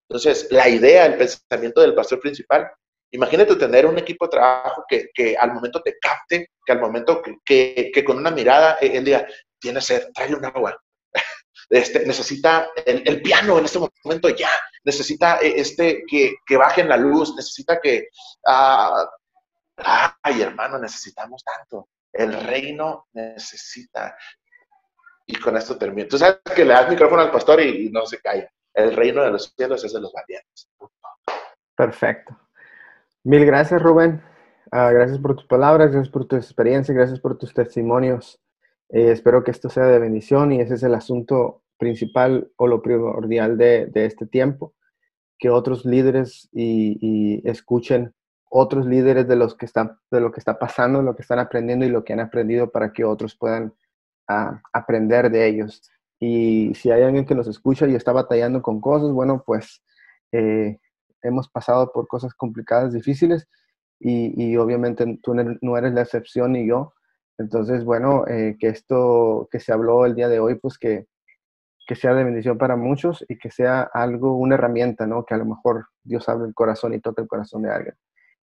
Entonces, 0.08 0.46
la 0.52 0.68
idea, 0.68 1.06
el 1.06 1.18
pensamiento 1.18 1.80
del 1.80 1.96
pastor 1.96 2.20
principal 2.20 2.70
Imagínate 3.14 3.54
tener 3.54 3.86
un 3.86 3.96
equipo 3.96 4.26
de 4.26 4.30
trabajo 4.30 4.84
que, 4.88 5.08
que 5.14 5.36
al 5.36 5.52
momento 5.52 5.80
te 5.80 5.96
capte, 6.00 6.50
que 6.66 6.72
al 6.72 6.80
momento 6.80 7.22
que, 7.44 7.92
que, 7.94 8.04
con 8.04 8.16
una 8.16 8.32
mirada 8.32 8.76
eh, 8.80 8.90
él 8.94 9.04
diga, 9.04 9.24
tiene 9.60 9.80
sed, 9.80 10.08
trae 10.12 10.34
un 10.34 10.44
agua. 10.44 10.76
Este, 11.70 12.06
necesita 12.06 12.68
el, 12.84 13.22
piano 13.22 13.58
en 13.58 13.64
este 13.64 13.78
momento 14.04 14.28
ya, 14.28 14.50
necesita 14.84 15.38
eh, 15.40 15.54
este, 15.56 16.04
que, 16.06 16.34
que 16.46 16.56
bajen 16.56 16.88
la 16.88 16.96
luz, 16.96 17.34
necesita 17.34 17.80
que, 17.80 18.08
ah, 18.46 19.06
ay 19.76 20.42
hermano, 20.42 20.78
necesitamos 20.78 21.42
tanto. 21.42 21.88
El 22.12 22.32
reino 22.32 23.08
necesita. 23.12 24.16
Y 25.26 25.36
con 25.36 25.56
esto 25.56 25.76
termino. 25.76 26.06
Tú 26.08 26.18
sabes 26.18 26.40
que 26.54 26.64
le 26.64 26.74
das 26.74 26.88
micrófono 26.88 27.22
al 27.22 27.30
pastor 27.30 27.60
y, 27.60 27.90
no 27.90 28.06
se 28.06 28.20
calla. 28.20 28.48
El 28.72 28.94
reino 28.94 29.22
de 29.22 29.30
los 29.30 29.52
cielos 29.56 29.84
es 29.84 29.92
de 29.92 30.00
los 30.00 30.12
valientes. 30.12 30.68
Perfecto. 31.74 32.38
Mil 33.24 33.44
gracias, 33.46 33.82
Rubén. 33.82 34.22
Ah, 34.70 34.90
gracias 34.90 35.18
por 35.18 35.36
tus 35.36 35.46
palabras, 35.46 35.92
gracias 35.92 36.12
por 36.12 36.26
tu 36.26 36.36
experiencia, 36.36 36.94
gracias 36.94 37.20
por 37.20 37.38
tus 37.38 37.54
testimonios. 37.54 38.40
Eh, 38.94 39.10
espero 39.10 39.42
que 39.42 39.50
esto 39.50 39.68
sea 39.68 39.86
de 39.86 39.98
bendición 39.98 40.52
y 40.52 40.60
ese 40.60 40.74
es 40.74 40.84
el 40.84 40.94
asunto 40.94 41.64
principal 41.78 42.52
o 42.54 42.68
lo 42.68 42.80
primordial 42.80 43.58
de, 43.58 43.90
este 43.92 44.24
tiempo, 44.24 44.72
que 45.36 45.50
otros 45.50 45.84
líderes 45.84 46.48
y, 46.52 47.42
escuchen 47.44 48.14
otros 48.48 48.86
líderes 48.86 49.26
de, 49.26 49.34
los 49.34 49.56
que 49.56 49.66
están, 49.66 49.98
de 50.12 50.20
lo 50.20 50.30
que 50.30 50.38
está 50.38 50.60
pasando, 50.60 51.02
lo 51.02 51.16
que 51.16 51.22
están 51.22 51.40
aprendiendo 51.40 51.84
y 51.84 51.88
lo 51.88 52.04
que 52.04 52.12
han 52.12 52.20
aprendido 52.20 52.70
para 52.70 52.92
que 52.92 53.04
otros 53.04 53.34
puedan 53.34 53.74
ah, 54.28 54.62
aprender 54.72 55.28
de 55.28 55.48
ellos. 55.48 55.82
Y 56.20 56.72
si 56.76 56.92
hay 56.92 57.02
alguien 57.02 57.26
que 57.26 57.34
nos 57.34 57.48
escucha 57.48 57.88
y 57.88 57.96
está 57.96 58.12
batallando 58.12 58.62
con 58.62 58.80
cosas, 58.80 59.10
bueno, 59.10 59.42
pues 59.44 59.82
eh, 60.30 60.78
hemos 61.20 61.48
pasado 61.48 61.90
por 61.92 62.06
cosas 62.06 62.32
complicadas, 62.32 62.92
difíciles, 62.92 63.48
y, 63.98 64.56
obviamente 64.56 65.18
tú 65.20 65.34
no 65.34 65.76
eres 65.78 65.94
la 65.94 66.02
excepción 66.02 66.52
ni 66.52 66.68
yo. 66.68 66.94
Entonces, 67.38 67.84
bueno, 67.84 68.26
eh, 68.26 68.56
que 68.58 68.68
esto 68.68 69.48
que 69.50 69.60
se 69.60 69.72
habló 69.72 70.06
el 70.06 70.14
día 70.14 70.28
de 70.28 70.40
hoy, 70.40 70.56
pues 70.56 70.78
que, 70.78 71.06
que 71.86 71.96
sea 71.96 72.14
de 72.14 72.24
bendición 72.24 72.58
para 72.58 72.76
muchos 72.76 73.24
y 73.28 73.38
que 73.38 73.50
sea 73.50 73.82
algo, 73.82 74.36
una 74.36 74.54
herramienta, 74.54 75.06
¿no? 75.06 75.24
Que 75.24 75.34
a 75.34 75.38
lo 75.38 75.44
mejor 75.44 75.86
Dios 76.02 76.28
abre 76.28 76.46
el 76.46 76.54
corazón 76.54 76.94
y 76.94 77.00
toca 77.00 77.22
el 77.22 77.28
corazón 77.28 77.62
de 77.62 77.70
alguien. 77.70 77.94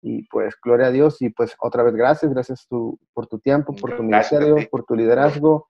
Y 0.02 0.26
pues, 0.28 0.54
gloria 0.62 0.88
a 0.88 0.90
Dios 0.90 1.22
y 1.22 1.30
pues 1.30 1.54
otra 1.60 1.84
vez 1.84 1.94
gracias, 1.94 2.32
gracias 2.32 2.66
tu, 2.66 2.98
por 3.14 3.28
tu 3.28 3.38
tiempo, 3.38 3.74
por 3.74 3.96
tu 3.96 4.02
ministerio, 4.02 4.56
por 4.70 4.84
tu 4.84 4.96
liderazgo 4.96 5.68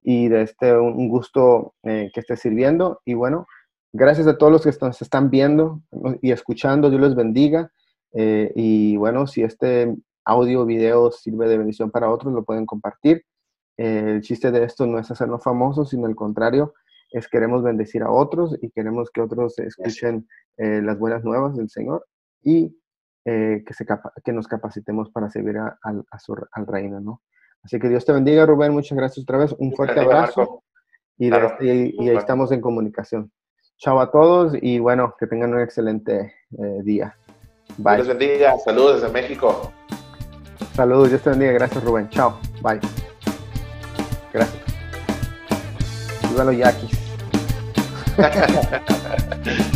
y 0.00 0.28
de 0.28 0.42
este 0.42 0.76
un 0.76 1.08
gusto 1.08 1.74
eh, 1.82 2.10
que 2.14 2.20
estés 2.20 2.40
sirviendo. 2.40 3.00
Y 3.04 3.14
bueno, 3.14 3.46
Gracias 3.96 4.26
a 4.26 4.36
todos 4.36 4.50
los 4.50 4.64
que 4.64 4.72
nos 4.84 5.00
están 5.00 5.30
viendo 5.30 5.80
y 6.20 6.32
escuchando. 6.32 6.90
Dios 6.90 7.00
les 7.00 7.14
bendiga. 7.14 7.70
Eh, 8.12 8.50
y 8.56 8.96
bueno, 8.96 9.28
si 9.28 9.44
este 9.44 9.94
audio 10.24 10.64
video 10.64 11.10
sirve 11.12 11.48
de 11.48 11.58
bendición 11.58 11.90
para 11.90 12.10
otros, 12.10 12.32
lo 12.32 12.44
pueden 12.44 12.66
compartir. 12.66 13.24
Eh, 13.76 14.12
el 14.16 14.20
chiste 14.22 14.50
de 14.50 14.64
esto 14.64 14.86
no 14.86 14.98
es 14.98 15.10
hacernos 15.10 15.42
famosos, 15.42 15.90
sino 15.90 16.06
al 16.06 16.14
contrario, 16.14 16.74
es 17.10 17.28
queremos 17.28 17.62
bendecir 17.62 18.02
a 18.02 18.10
otros 18.10 18.56
y 18.60 18.70
queremos 18.70 19.10
que 19.10 19.20
otros 19.20 19.58
escuchen 19.58 20.28
eh, 20.56 20.80
las 20.82 20.98
buenas 20.98 21.24
nuevas 21.24 21.56
del 21.56 21.68
Señor 21.68 22.06
y 22.42 22.76
que, 23.26 23.64
se 23.70 23.86
que 24.22 24.32
nos 24.34 24.46
capacitemos 24.46 25.10
para 25.10 25.30
servir 25.30 25.56
al 25.56 26.66
reino, 26.66 27.00
¿no? 27.00 27.22
Así 27.62 27.78
que 27.78 27.88
Dios 27.88 28.04
te 28.04 28.12
bendiga, 28.12 28.44
Rubén. 28.44 28.72
Muchas 28.72 28.98
gracias 28.98 29.22
otra 29.22 29.38
vez. 29.38 29.54
Un 29.58 29.72
fuerte 29.72 29.98
abrazo. 29.98 30.62
y, 31.16 31.28
y 31.28 32.08
ahí 32.10 32.16
estamos 32.16 32.52
en 32.52 32.60
comunicación. 32.60 33.32
Chao 33.78 34.00
a 34.00 34.10
todos 34.10 34.54
y 34.60 34.78
bueno, 34.78 35.14
que 35.18 35.26
tengan 35.26 35.54
un 35.54 35.60
excelente 35.60 36.34
eh, 36.58 36.82
día. 36.82 37.16
Bye. 37.78 37.96
Dios 37.96 38.08
bendiga. 38.08 38.58
Saludos 38.58 39.00
desde 39.00 39.12
México. 39.12 39.72
Saludos, 40.74 41.10
Dios 41.10 41.22
te 41.22 41.30
bendiga. 41.30 41.52
Gracias, 41.52 41.84
Rubén. 41.84 42.08
Chao. 42.10 42.38
Bye. 42.60 42.80
Gracias. 44.32 44.62
Viva 46.30 46.44
los 46.44 46.56
yaquis. 46.56 46.98